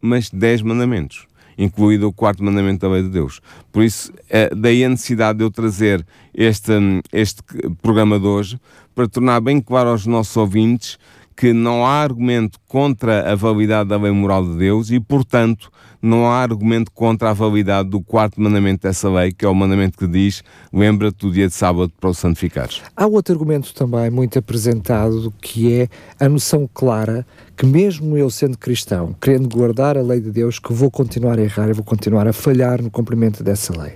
mas 0.00 0.30
dez 0.30 0.62
mandamentos, 0.62 1.26
incluído 1.58 2.08
o 2.08 2.12
quarto 2.12 2.42
mandamento 2.42 2.86
da 2.86 2.92
lei 2.92 3.02
de 3.02 3.08
Deus. 3.08 3.40
Por 3.72 3.82
isso, 3.82 4.12
é 4.28 4.54
daí 4.54 4.84
a 4.84 4.88
necessidade 4.88 5.38
de 5.38 5.44
eu 5.44 5.50
trazer 5.50 6.06
este, 6.34 6.72
hum, 6.72 7.00
este 7.12 7.42
programa 7.80 8.18
de 8.18 8.26
hoje 8.26 8.60
para 8.94 9.08
tornar 9.08 9.40
bem 9.40 9.60
claro 9.60 9.90
aos 9.90 10.06
nossos 10.06 10.36
ouvintes 10.36 10.98
que 11.36 11.52
não 11.52 11.84
há 11.84 12.02
argumento 12.02 12.58
contra 12.66 13.30
a 13.30 13.34
validade 13.34 13.90
da 13.90 13.98
lei 13.98 14.10
moral 14.10 14.44
de 14.44 14.56
Deus 14.56 14.90
e, 14.90 14.98
portanto, 14.98 15.70
não 16.00 16.26
há 16.26 16.36
argumento 16.40 16.90
contra 16.92 17.30
a 17.30 17.32
validade 17.32 17.90
do 17.90 18.00
quarto 18.00 18.40
mandamento 18.40 18.82
dessa 18.82 19.10
lei, 19.10 19.32
que 19.32 19.44
é 19.44 19.48
o 19.48 19.54
mandamento 19.54 19.98
que 19.98 20.06
diz: 20.06 20.42
lembra-te 20.72 21.18
do 21.18 21.32
dia 21.32 21.48
de 21.48 21.54
sábado 21.54 21.92
para 22.00 22.10
o 22.10 22.14
santificares. 22.14 22.82
Há 22.96 23.06
outro 23.06 23.34
argumento 23.34 23.74
também 23.74 24.10
muito 24.10 24.38
apresentado 24.38 25.32
que 25.40 25.72
é 25.72 25.88
a 26.18 26.28
noção 26.28 26.68
clara 26.72 27.26
que 27.56 27.66
mesmo 27.66 28.16
eu 28.16 28.30
sendo 28.30 28.56
cristão, 28.58 29.14
querendo 29.20 29.48
guardar 29.48 29.96
a 29.96 30.02
lei 30.02 30.20
de 30.20 30.30
Deus, 30.30 30.58
que 30.58 30.72
vou 30.72 30.90
continuar 30.90 31.38
a 31.38 31.42
errar 31.42 31.68
e 31.68 31.72
vou 31.72 31.84
continuar 31.84 32.28
a 32.28 32.32
falhar 32.32 32.82
no 32.82 32.90
cumprimento 32.90 33.42
dessa 33.42 33.72
lei. 33.80 33.94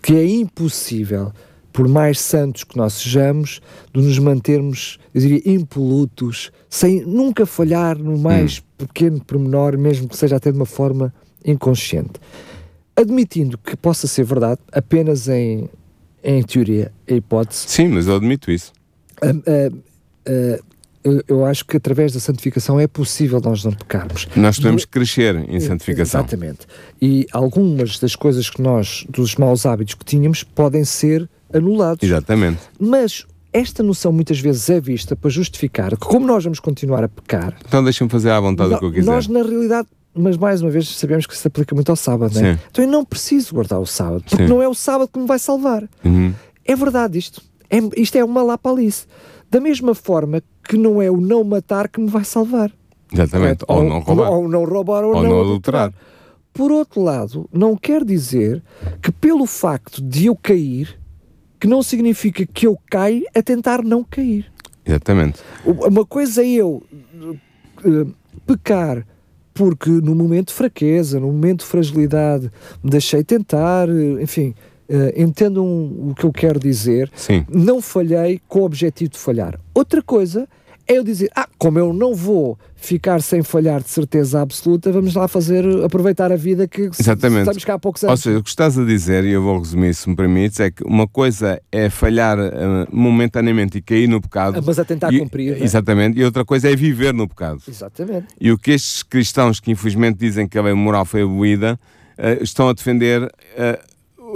Que 0.00 0.14
é 0.14 0.26
impossível, 0.26 1.32
por 1.74 1.88
mais 1.88 2.20
santos 2.20 2.62
que 2.62 2.76
nós 2.76 2.92
sejamos, 2.92 3.60
de 3.92 4.00
nos 4.00 4.16
mantermos, 4.20 4.96
eu 5.12 5.20
diria, 5.20 5.42
impolutos, 5.44 6.52
sem 6.70 7.04
nunca 7.04 7.44
falhar 7.44 7.98
no 7.98 8.16
mais 8.16 8.62
pequeno 8.78 9.20
pormenor, 9.20 9.76
mesmo 9.76 10.08
que 10.08 10.16
seja 10.16 10.36
até 10.36 10.52
de 10.52 10.56
uma 10.56 10.66
forma 10.66 11.12
inconsciente. 11.44 12.12
Admitindo 12.94 13.58
que 13.58 13.76
possa 13.76 14.06
ser 14.06 14.22
verdade, 14.22 14.60
apenas 14.70 15.28
em, 15.28 15.68
em 16.22 16.44
teoria, 16.44 16.92
a 17.10 17.12
hipótese, 17.12 17.64
Sim, 17.66 17.88
mas 17.88 18.06
eu 18.06 18.14
admito 18.14 18.52
isso. 18.52 18.72
ah, 19.20 19.30
ah, 19.44 19.76
ah, 20.28 20.62
eu, 21.02 21.22
eu 21.26 21.44
acho 21.44 21.66
que 21.66 21.76
através 21.76 22.12
da 22.12 22.20
santificação 22.20 22.78
é 22.78 22.86
possível 22.86 23.40
nós 23.40 23.64
não 23.64 23.72
pecarmos. 23.72 24.28
Nós 24.36 24.58
podemos 24.58 24.84
crescer 24.84 25.34
em 25.50 25.58
santificação. 25.58 26.20
Exatamente. 26.20 26.60
E 27.02 27.26
algumas 27.32 27.98
das 27.98 28.14
coisas 28.14 28.48
que 28.48 28.62
nós, 28.62 29.04
dos 29.08 29.34
maus 29.34 29.66
hábitos 29.66 29.94
que 29.94 30.04
tínhamos, 30.04 30.44
podem 30.44 30.84
ser 30.84 31.28
anulados. 31.54 32.02
Exatamente. 32.02 32.58
Mas 32.78 33.24
esta 33.52 33.82
noção 33.82 34.12
muitas 34.12 34.40
vezes 34.40 34.68
é 34.68 34.80
vista 34.80 35.14
para 35.14 35.30
justificar 35.30 35.90
que, 35.90 35.96
como 36.06 36.26
nós 36.26 36.42
vamos 36.44 36.58
continuar 36.60 37.04
a 37.04 37.08
pecar, 37.08 37.56
Então 37.66 37.82
deixa-me 37.84 38.10
fazer 38.10 38.30
à 38.30 38.40
vontade 38.40 38.74
o 38.74 38.78
que 38.78 38.84
eu 38.84 38.92
quiser. 38.92 39.10
nós 39.10 39.28
na 39.28 39.42
realidade, 39.42 39.88
mas 40.14 40.36
mais 40.36 40.60
uma 40.60 40.70
vez 40.70 40.88
sabemos 40.88 41.26
que 41.26 41.36
se 41.36 41.46
aplica 41.46 41.74
muito 41.74 41.88
ao 41.90 41.96
sábado, 41.96 42.36
é? 42.38 42.58
Então 42.70 42.84
eu 42.84 42.90
não 42.90 43.04
preciso 43.04 43.54
guardar 43.54 43.80
o 43.80 43.86
sábado, 43.86 44.24
porque 44.28 44.44
Sim. 44.44 44.48
não 44.48 44.60
é 44.62 44.68
o 44.68 44.74
sábado 44.74 45.08
que 45.12 45.18
me 45.18 45.26
vai 45.26 45.38
salvar. 45.38 45.88
Uhum. 46.04 46.34
É 46.64 46.74
verdade 46.74 47.18
isto. 47.18 47.40
É, 47.70 47.78
isto 47.96 48.16
é 48.16 48.24
uma 48.24 48.42
lapalice. 48.42 49.06
Da 49.50 49.60
mesma 49.60 49.94
forma 49.94 50.42
que 50.68 50.76
não 50.76 51.00
é 51.00 51.10
o 51.10 51.20
não 51.20 51.44
matar 51.44 51.88
que 51.88 52.00
me 52.00 52.08
vai 52.08 52.24
salvar. 52.24 52.72
Exatamente. 53.12 53.64
correto? 53.64 53.66
Ou 53.68 53.84
não 53.84 54.00
roubar. 54.00 54.30
Ou 54.30 54.48
não 54.48 54.64
roubar 54.64 55.04
ou, 55.04 55.14
Ou 55.14 55.22
não, 55.22 55.30
não 55.30 55.40
adulterar. 55.42 55.82
adulterar. 55.88 55.92
Por 56.52 56.70
outro 56.72 57.02
lado, 57.02 57.48
não 57.52 57.76
quer 57.76 58.04
dizer 58.04 58.62
que 59.02 59.10
pelo 59.12 59.46
facto 59.46 60.00
de 60.02 60.26
eu 60.26 60.36
cair, 60.36 60.98
que 61.64 61.68
não 61.68 61.82
significa 61.82 62.44
que 62.44 62.66
eu 62.66 62.78
caio 62.90 63.24
a 63.34 63.42
tentar 63.42 63.82
não 63.82 64.04
cair. 64.04 64.52
Exatamente. 64.84 65.40
Uma 65.64 66.04
coisa 66.04 66.42
é 66.42 66.46
eu 66.46 66.82
eh, 67.82 68.04
pecar 68.46 69.06
porque 69.54 69.88
no 69.88 70.14
momento 70.14 70.48
de 70.48 70.52
fraqueza, 70.52 71.18
no 71.18 71.28
momento 71.28 71.60
de 71.60 71.64
fragilidade, 71.64 72.50
me 72.82 72.90
deixei 72.90 73.24
tentar, 73.24 73.88
eh, 73.88 74.22
enfim, 74.22 74.54
eh, 74.90 75.14
entendam 75.16 75.64
o 75.64 76.14
que 76.14 76.24
eu 76.24 76.32
quero 76.34 76.60
dizer, 76.60 77.10
Sim. 77.14 77.46
não 77.48 77.80
falhei 77.80 78.42
com 78.46 78.60
o 78.60 78.64
objetivo 78.64 79.12
de 79.12 79.18
falhar. 79.18 79.58
Outra 79.72 80.02
coisa 80.02 80.42
é 80.42 80.46
eu 80.86 81.02
dizer, 81.02 81.30
ah, 81.34 81.48
como 81.58 81.78
eu 81.78 81.92
não 81.92 82.14
vou 82.14 82.58
ficar 82.76 83.22
sem 83.22 83.42
falhar 83.42 83.82
de 83.82 83.88
certeza 83.88 84.42
absoluta, 84.42 84.92
vamos 84.92 85.14
lá 85.14 85.26
fazer, 85.26 85.64
aproveitar 85.82 86.30
a 86.30 86.36
vida 86.36 86.68
que 86.68 86.82
Exatamente. 86.98 87.40
estamos 87.40 87.64
cá 87.64 87.74
há 87.74 87.78
poucos 87.78 88.02
Ou 88.02 88.10
anos. 88.10 88.20
seja, 88.22 88.38
o 88.38 88.42
que 88.42 88.48
estás 88.50 88.78
a 88.78 88.84
dizer, 88.84 89.24
e 89.24 89.30
eu 89.32 89.42
vou 89.42 89.58
resumir 89.58 89.94
se 89.94 90.08
me 90.08 90.14
permites, 90.14 90.60
é 90.60 90.70
que 90.70 90.84
uma 90.84 91.08
coisa 91.08 91.60
é 91.72 91.88
falhar 91.88 92.38
eh, 92.38 92.50
momentaneamente 92.92 93.78
e 93.78 93.82
cair 93.82 94.06
no 94.08 94.20
pecado. 94.20 94.62
Mas 94.64 94.78
a 94.78 94.84
tentar 94.84 95.12
e- 95.12 95.18
cumprir, 95.18 95.54
é? 95.60 95.64
Exatamente. 95.64 96.18
E 96.18 96.24
outra 96.24 96.44
coisa 96.44 96.70
é 96.70 96.76
viver 96.76 97.14
no 97.14 97.26
pecado. 97.26 97.62
Exatamente. 97.66 98.26
E 98.38 98.52
o 98.52 98.58
que 98.58 98.72
estes 98.72 99.02
cristãos 99.02 99.60
que 99.60 99.70
infelizmente 99.70 100.18
dizem 100.18 100.46
que 100.46 100.58
a 100.58 100.62
lei 100.62 100.74
moral 100.74 101.06
foi 101.06 101.22
abolida 101.22 101.80
eh, 102.18 102.38
estão 102.42 102.68
a 102.68 102.72
defender 102.74 103.32
eh, 103.56 103.80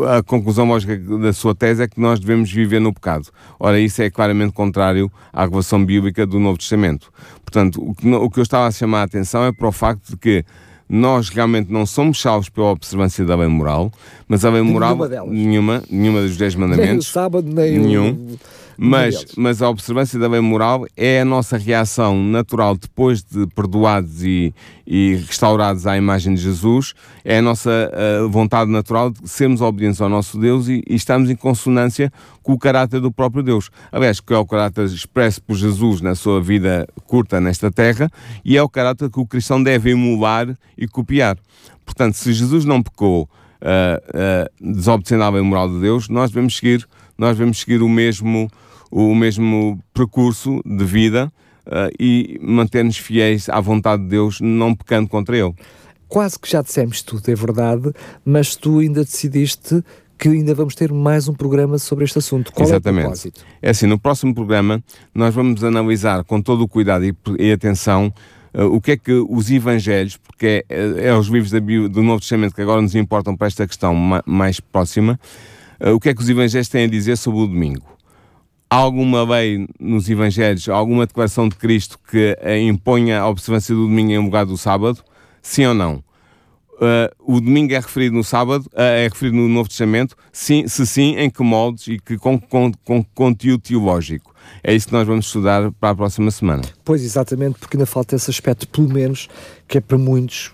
a 0.06 0.22
conclusão 0.22 0.66
lógica 0.68 0.96
da 0.96 1.32
sua 1.32 1.54
tese 1.54 1.82
é 1.82 1.88
que 1.88 2.00
nós 2.00 2.20
devemos 2.20 2.50
viver 2.52 2.80
no 2.80 2.92
pecado. 2.92 3.28
Ora, 3.58 3.78
isso 3.80 4.00
é 4.02 4.10
claramente 4.10 4.52
contrário 4.52 5.10
à 5.32 5.44
revelação 5.44 5.84
bíblica 5.84 6.26
do 6.26 6.38
Novo 6.38 6.58
Testamento. 6.58 7.10
Portanto, 7.44 7.82
o 7.82 7.94
que, 7.94 8.08
o 8.08 8.30
que 8.30 8.38
eu 8.38 8.42
estava 8.42 8.66
a 8.66 8.70
chamar 8.70 9.00
a 9.00 9.04
atenção 9.04 9.44
é 9.44 9.52
para 9.52 9.66
o 9.66 9.72
facto 9.72 10.10
de 10.10 10.16
que 10.16 10.44
nós 10.88 11.28
realmente 11.28 11.70
não 11.70 11.84
somos 11.84 12.20
salvos 12.20 12.48
pela 12.48 12.68
observância 12.68 13.24
da 13.24 13.36
lei 13.36 13.48
moral, 13.48 13.92
mas 14.26 14.44
a 14.44 14.50
lei 14.50 14.62
moral 14.62 14.90
nenhuma 14.90 15.08
delas. 15.08 15.30
nenhuma, 15.30 15.82
nenhuma 15.90 16.20
dos 16.22 16.36
dez 16.36 16.54
Nem 16.54 16.64
o 16.64 16.68
mandamentos, 16.68 17.08
sábado, 17.08 17.46
nem 17.52 17.78
Nenhum. 17.78 18.10
o, 18.12 18.38
Mas, 18.80 19.34
mas 19.36 19.60
a 19.60 19.68
observância 19.68 20.20
da 20.20 20.28
lei 20.28 20.40
moral 20.40 20.86
é 20.96 21.22
a 21.22 21.24
nossa 21.24 21.58
reação 21.58 22.22
natural 22.22 22.76
depois 22.76 23.24
de 23.24 23.44
perdoados 23.48 24.22
e, 24.22 24.54
e 24.86 25.16
restaurados 25.16 25.84
à 25.84 25.96
imagem 25.96 26.32
de 26.32 26.40
Jesus, 26.40 26.94
é 27.24 27.38
a 27.38 27.42
nossa 27.42 27.70
uh, 27.70 28.28
vontade 28.28 28.70
natural 28.70 29.10
de 29.10 29.28
sermos 29.28 29.60
obedientes 29.60 30.00
ao 30.00 30.08
nosso 30.08 30.38
Deus 30.38 30.68
e, 30.68 30.80
e 30.88 30.94
estamos 30.94 31.28
em 31.28 31.34
consonância 31.34 32.12
com 32.40 32.52
o 32.52 32.58
caráter 32.58 33.00
do 33.00 33.10
próprio 33.10 33.42
Deus. 33.42 33.68
Aliás, 33.90 34.20
que 34.20 34.32
é 34.32 34.38
o 34.38 34.46
caráter 34.46 34.84
expresso 34.84 35.42
por 35.42 35.56
Jesus 35.56 36.00
na 36.00 36.14
sua 36.14 36.40
vida 36.40 36.86
curta 37.04 37.40
nesta 37.40 37.72
terra 37.72 38.08
e 38.44 38.56
é 38.56 38.62
o 38.62 38.68
caráter 38.68 39.10
que 39.10 39.18
o 39.18 39.26
cristão 39.26 39.60
deve 39.60 39.90
emular 39.90 40.56
e 40.76 40.86
copiar. 40.86 41.36
Portanto, 41.84 42.14
se 42.14 42.32
Jesus 42.32 42.64
não 42.64 42.80
pecou 42.80 43.28
uh, 43.62 44.68
uh, 44.70 44.72
desobedecendo 44.74 45.24
à 45.24 45.30
lei 45.30 45.42
moral 45.42 45.68
de 45.68 45.80
Deus, 45.80 46.08
nós 46.08 46.30
devemos 46.30 46.56
seguir, 46.56 46.86
nós 47.16 47.36
devemos 47.36 47.58
seguir 47.58 47.82
o 47.82 47.88
mesmo, 47.88 48.48
o 48.90 49.14
mesmo 49.14 49.78
percurso 49.92 50.62
de 50.64 50.84
vida 50.84 51.32
uh, 51.66 51.90
e 51.98 52.38
manter-nos 52.42 52.96
fiéis 52.96 53.48
à 53.48 53.60
vontade 53.60 54.02
de 54.02 54.08
Deus, 54.08 54.40
não 54.40 54.74
pecando 54.74 55.08
contra 55.08 55.36
Ele. 55.36 55.54
Quase 56.08 56.38
que 56.38 56.50
já 56.50 56.62
dissemos 56.62 57.02
tudo, 57.02 57.28
é 57.28 57.34
verdade, 57.34 57.92
mas 58.24 58.56
tu 58.56 58.78
ainda 58.78 59.04
decidiste 59.04 59.84
que 60.18 60.28
ainda 60.28 60.52
vamos 60.54 60.74
ter 60.74 60.92
mais 60.92 61.28
um 61.28 61.34
programa 61.34 61.78
sobre 61.78 62.04
este 62.04 62.18
assunto. 62.18 62.52
Qual 62.52 62.66
Exatamente. 62.66 63.02
é 63.02 63.02
o 63.02 63.04
propósito? 63.04 63.44
É 63.62 63.70
assim, 63.70 63.86
no 63.86 63.98
próximo 63.98 64.34
programa 64.34 64.82
nós 65.14 65.32
vamos 65.34 65.62
analisar 65.62 66.24
com 66.24 66.42
todo 66.42 66.62
o 66.62 66.68
cuidado 66.68 67.04
e, 67.04 67.14
e 67.38 67.52
atenção 67.52 68.12
uh, 68.52 68.64
o 68.64 68.80
que 68.80 68.92
é 68.92 68.96
que 68.96 69.12
os 69.12 69.50
evangelhos, 69.50 70.16
porque 70.16 70.64
é, 70.68 71.08
é 71.08 71.14
os 71.14 71.28
livros 71.28 71.52
do 71.52 72.02
Novo 72.02 72.20
Testamento 72.20 72.54
que 72.54 72.62
agora 72.62 72.82
nos 72.82 72.96
importam 72.96 73.36
para 73.36 73.46
esta 73.46 73.66
questão 73.66 73.94
ma 73.94 74.22
mais 74.26 74.58
próxima, 74.58 75.20
uh, 75.80 75.92
o 75.92 76.00
que 76.00 76.08
é 76.08 76.14
que 76.14 76.20
os 76.20 76.28
evangelhos 76.28 76.68
têm 76.68 76.84
a 76.84 76.88
dizer 76.88 77.16
sobre 77.16 77.40
o 77.40 77.46
domingo. 77.46 77.97
Há 78.70 78.76
alguma 78.76 79.24
lei 79.24 79.66
nos 79.80 80.10
evangelhos, 80.10 80.68
alguma 80.68 81.06
declaração 81.06 81.48
de 81.48 81.56
Cristo 81.56 81.98
que 82.10 82.36
uh, 82.42 82.56
imponha 82.56 83.20
a 83.20 83.28
observância 83.28 83.74
do 83.74 83.82
domingo 83.82 84.12
em 84.12 84.18
lugar 84.18 84.44
do 84.44 84.58
sábado? 84.58 85.02
Sim 85.40 85.66
ou 85.66 85.74
não? 85.74 86.04
Uh, 86.74 87.10
o 87.18 87.40
domingo 87.40 87.72
é 87.72 87.80
referido 87.80 88.14
no 88.14 88.22
sábado, 88.22 88.66
uh, 88.66 88.80
é 88.80 89.08
referido 89.08 89.36
no 89.36 89.48
Novo 89.48 89.68
Testamento, 89.68 90.14
sim, 90.30 90.68
se 90.68 90.86
sim, 90.86 91.16
em 91.16 91.28
que 91.28 91.42
moldes 91.42 91.88
e 91.88 91.98
que 91.98 92.16
com, 92.18 92.38
com, 92.38 92.70
com 92.84 93.02
conteúdo 93.02 93.62
teológico. 93.62 94.32
É 94.62 94.74
isso 94.74 94.86
que 94.86 94.92
nós 94.92 95.06
vamos 95.06 95.26
estudar 95.26 95.72
para 95.72 95.90
a 95.90 95.94
próxima 95.94 96.30
semana. 96.30 96.62
Pois, 96.84 97.02
exatamente, 97.02 97.58
porque 97.58 97.76
ainda 97.76 97.86
falta 97.86 98.14
esse 98.14 98.30
aspecto, 98.30 98.68
pelo 98.68 98.88
menos, 98.88 99.28
que 99.66 99.78
é 99.78 99.80
para 99.80 99.98
muitos 99.98 100.52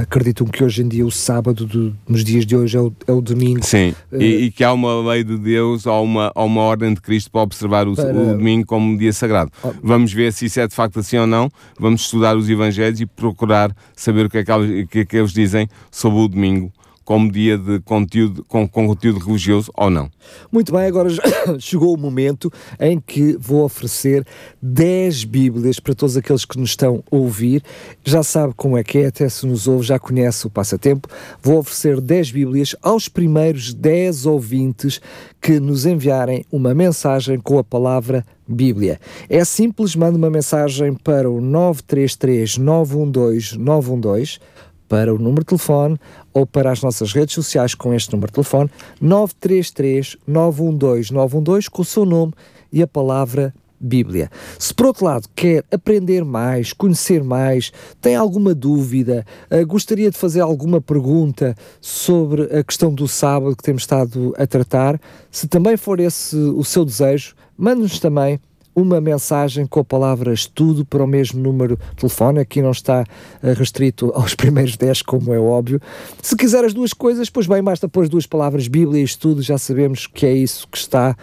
acreditam 0.00 0.46
que 0.46 0.64
hoje 0.64 0.82
em 0.82 0.88
dia 0.88 1.04
o 1.04 1.10
sábado, 1.10 1.66
do, 1.66 1.96
nos 2.08 2.24
dias 2.24 2.46
de 2.46 2.56
hoje, 2.56 2.76
é 2.76 2.80
o, 2.80 2.92
é 3.06 3.12
o 3.12 3.20
domingo. 3.20 3.64
Sim, 3.64 3.94
uh, 4.10 4.20
e, 4.20 4.44
e, 4.44 4.50
que 4.50 4.64
há 4.64 4.72
uma 4.72 5.00
lei 5.10 5.22
de 5.22 5.36
Deus 5.36 5.86
ou 5.86 6.04
uma, 6.04 6.32
ou 6.34 6.46
uma 6.46 6.62
ordem 6.62 6.94
de 6.94 7.00
Cristo 7.00 7.30
para 7.30 7.42
observar 7.42 7.86
o, 7.86 7.94
para... 7.94 8.16
o 8.16 8.36
domingo 8.36 8.66
como 8.66 8.86
um 8.86 8.96
dia 8.96 9.12
sagrado. 9.12 9.50
Oh. 9.62 9.72
Vamos 9.82 10.12
ver 10.12 10.32
se 10.32 10.46
isso 10.46 10.60
é 10.60 10.66
de 10.66 10.74
facto 10.74 11.00
assim 11.00 11.18
ou 11.18 11.26
não. 11.26 11.50
Vamos 11.78 12.02
estudar 12.02 12.36
os 12.36 12.48
evangelhos 12.48 13.00
e 13.00 13.06
procurar 13.06 13.74
saber 13.94 14.26
o 14.26 14.30
que 14.30 14.38
é 14.38 14.44
que, 14.44 14.86
que, 14.86 14.98
é 15.00 15.04
que 15.04 15.16
eles 15.16 15.32
dizem 15.32 15.68
sobre 15.90 16.18
o 16.18 16.28
domingo 16.28 16.72
como 17.06 17.30
dia 17.30 17.56
de 17.56 17.78
conteúdo, 17.80 18.44
com, 18.48 18.66
com 18.68 18.88
conteúdo 18.88 19.20
religioso 19.20 19.70
ou 19.76 19.88
não. 19.88 20.10
Muito 20.50 20.72
bem, 20.72 20.82
agora 20.82 21.08
chegou 21.60 21.94
o 21.94 21.96
momento 21.96 22.52
em 22.80 22.98
que 23.00 23.36
vou 23.38 23.64
oferecer 23.64 24.26
10 24.60 25.22
Bíblias 25.22 25.78
para 25.78 25.94
todos 25.94 26.16
aqueles 26.16 26.44
que 26.44 26.58
nos 26.58 26.70
estão 26.70 27.04
a 27.10 27.16
ouvir. 27.16 27.62
Já 28.04 28.24
sabe 28.24 28.54
como 28.56 28.76
é 28.76 28.82
que 28.82 28.98
é, 28.98 29.06
até 29.06 29.28
se 29.28 29.46
nos 29.46 29.68
ouve, 29.68 29.86
já 29.86 30.00
conhece 30.00 30.48
o 30.48 30.50
passatempo. 30.50 31.08
Vou 31.40 31.58
oferecer 31.58 32.00
10 32.00 32.32
Bíblias 32.32 32.74
aos 32.82 33.08
primeiros 33.08 33.72
10 33.72 34.26
ouvintes 34.26 35.00
que 35.40 35.60
nos 35.60 35.86
enviarem 35.86 36.44
uma 36.50 36.74
mensagem 36.74 37.38
com 37.38 37.56
a 37.56 37.62
palavra 37.62 38.26
Bíblia. 38.48 38.98
É 39.28 39.44
simples, 39.44 39.94
manda 39.94 40.18
uma 40.18 40.28
mensagem 40.28 40.92
para 40.92 41.30
o 41.30 41.40
933 41.40 42.58
912 42.58 43.56
912 43.56 44.40
para 44.88 45.12
o 45.14 45.18
número 45.18 45.40
de 45.40 45.46
telefone 45.46 45.98
ou 46.36 46.44
para 46.44 46.70
as 46.70 46.82
nossas 46.82 47.14
redes 47.14 47.34
sociais 47.34 47.74
com 47.74 47.94
este 47.94 48.12
número 48.12 48.30
de 48.30 48.34
telefone 48.34 48.70
933 49.00 50.18
912 50.26 51.10
912 51.10 51.70
com 51.70 51.80
o 51.80 51.84
seu 51.84 52.04
nome 52.04 52.34
e 52.70 52.82
a 52.82 52.86
palavra 52.86 53.54
Bíblia. 53.80 54.30
Se 54.58 54.74
por 54.74 54.86
outro 54.86 55.06
lado 55.06 55.28
quer 55.34 55.64
aprender 55.72 56.26
mais, 56.26 56.74
conhecer 56.74 57.24
mais, 57.24 57.72
tem 58.02 58.16
alguma 58.16 58.54
dúvida, 58.54 59.24
uh, 59.50 59.66
gostaria 59.66 60.10
de 60.10 60.18
fazer 60.18 60.40
alguma 60.40 60.78
pergunta 60.78 61.54
sobre 61.80 62.42
a 62.54 62.62
questão 62.62 62.92
do 62.92 63.08
sábado 63.08 63.56
que 63.56 63.62
temos 63.62 63.82
estado 63.82 64.34
a 64.36 64.46
tratar, 64.46 65.00
se 65.30 65.48
também 65.48 65.76
for 65.78 66.00
esse 66.00 66.36
o 66.36 66.64
seu 66.64 66.84
desejo, 66.84 67.34
mande-nos 67.56 67.98
também 67.98 68.38
uma 68.76 69.00
mensagem 69.00 69.66
com 69.66 69.80
a 69.80 69.84
palavra 69.84 70.34
estudo 70.34 70.84
para 70.84 71.02
o 71.02 71.06
mesmo 71.06 71.40
número 71.40 71.78
de 71.78 71.96
telefone. 71.96 72.40
Aqui 72.40 72.60
não 72.60 72.72
está 72.72 73.02
uh, 73.42 73.52
restrito 73.54 74.12
aos 74.14 74.34
primeiros 74.36 74.76
10, 74.76 75.00
como 75.00 75.32
é 75.32 75.38
óbvio. 75.38 75.80
Se 76.22 76.36
quiser 76.36 76.62
as 76.62 76.74
duas 76.74 76.92
coisas, 76.92 77.30
pois 77.30 77.46
bem, 77.46 77.62
basta 77.62 77.88
pôr 77.88 78.02
as 78.02 78.10
duas 78.10 78.26
palavras 78.26 78.68
Bíblia 78.68 79.00
e 79.00 79.04
estudo, 79.04 79.40
já 79.40 79.56
sabemos 79.56 80.06
que 80.06 80.26
é 80.26 80.32
isso 80.32 80.68
que 80.68 80.76
está 80.76 81.16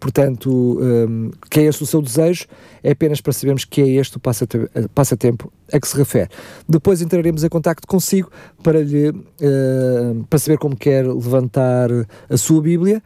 portanto, 0.00 0.78
um, 0.80 1.30
que 1.50 1.60
é 1.60 1.62
este 1.64 1.82
o 1.82 1.86
seu 1.86 2.00
desejo, 2.00 2.46
é 2.82 2.92
apenas 2.92 3.20
para 3.20 3.32
sabermos 3.32 3.64
que 3.64 3.80
é 3.80 3.88
este 3.88 4.16
o 4.16 4.20
passatempo 4.20 5.52
a 5.72 5.80
que 5.80 5.88
se 5.88 5.96
refere. 5.96 6.28
Depois 6.68 7.00
entraremos 7.00 7.42
em 7.42 7.48
contacto 7.48 7.86
consigo 7.86 8.30
para, 8.62 8.82
lhe, 8.82 9.08
uh, 9.08 10.24
para 10.28 10.38
saber 10.38 10.58
como 10.58 10.76
quer 10.76 11.06
levantar 11.06 11.88
a 12.28 12.36
sua 12.36 12.60
Bíblia 12.60 13.02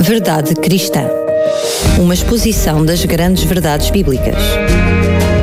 Verdade 0.01 0.55
Cristã. 0.55 1.03
Uma 1.99 2.15
exposição 2.15 2.85
das 2.85 3.05
grandes 3.05 3.45
verdades 3.45 3.91
bíblicas. 3.91 4.37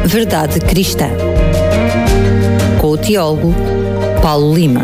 Verdade 0.06 0.60
Cristã. 0.60 1.10
Com 2.80 2.92
o 2.92 2.98
teólogo 2.98 3.54
Paulo 4.22 4.54
Lima. 4.54 4.82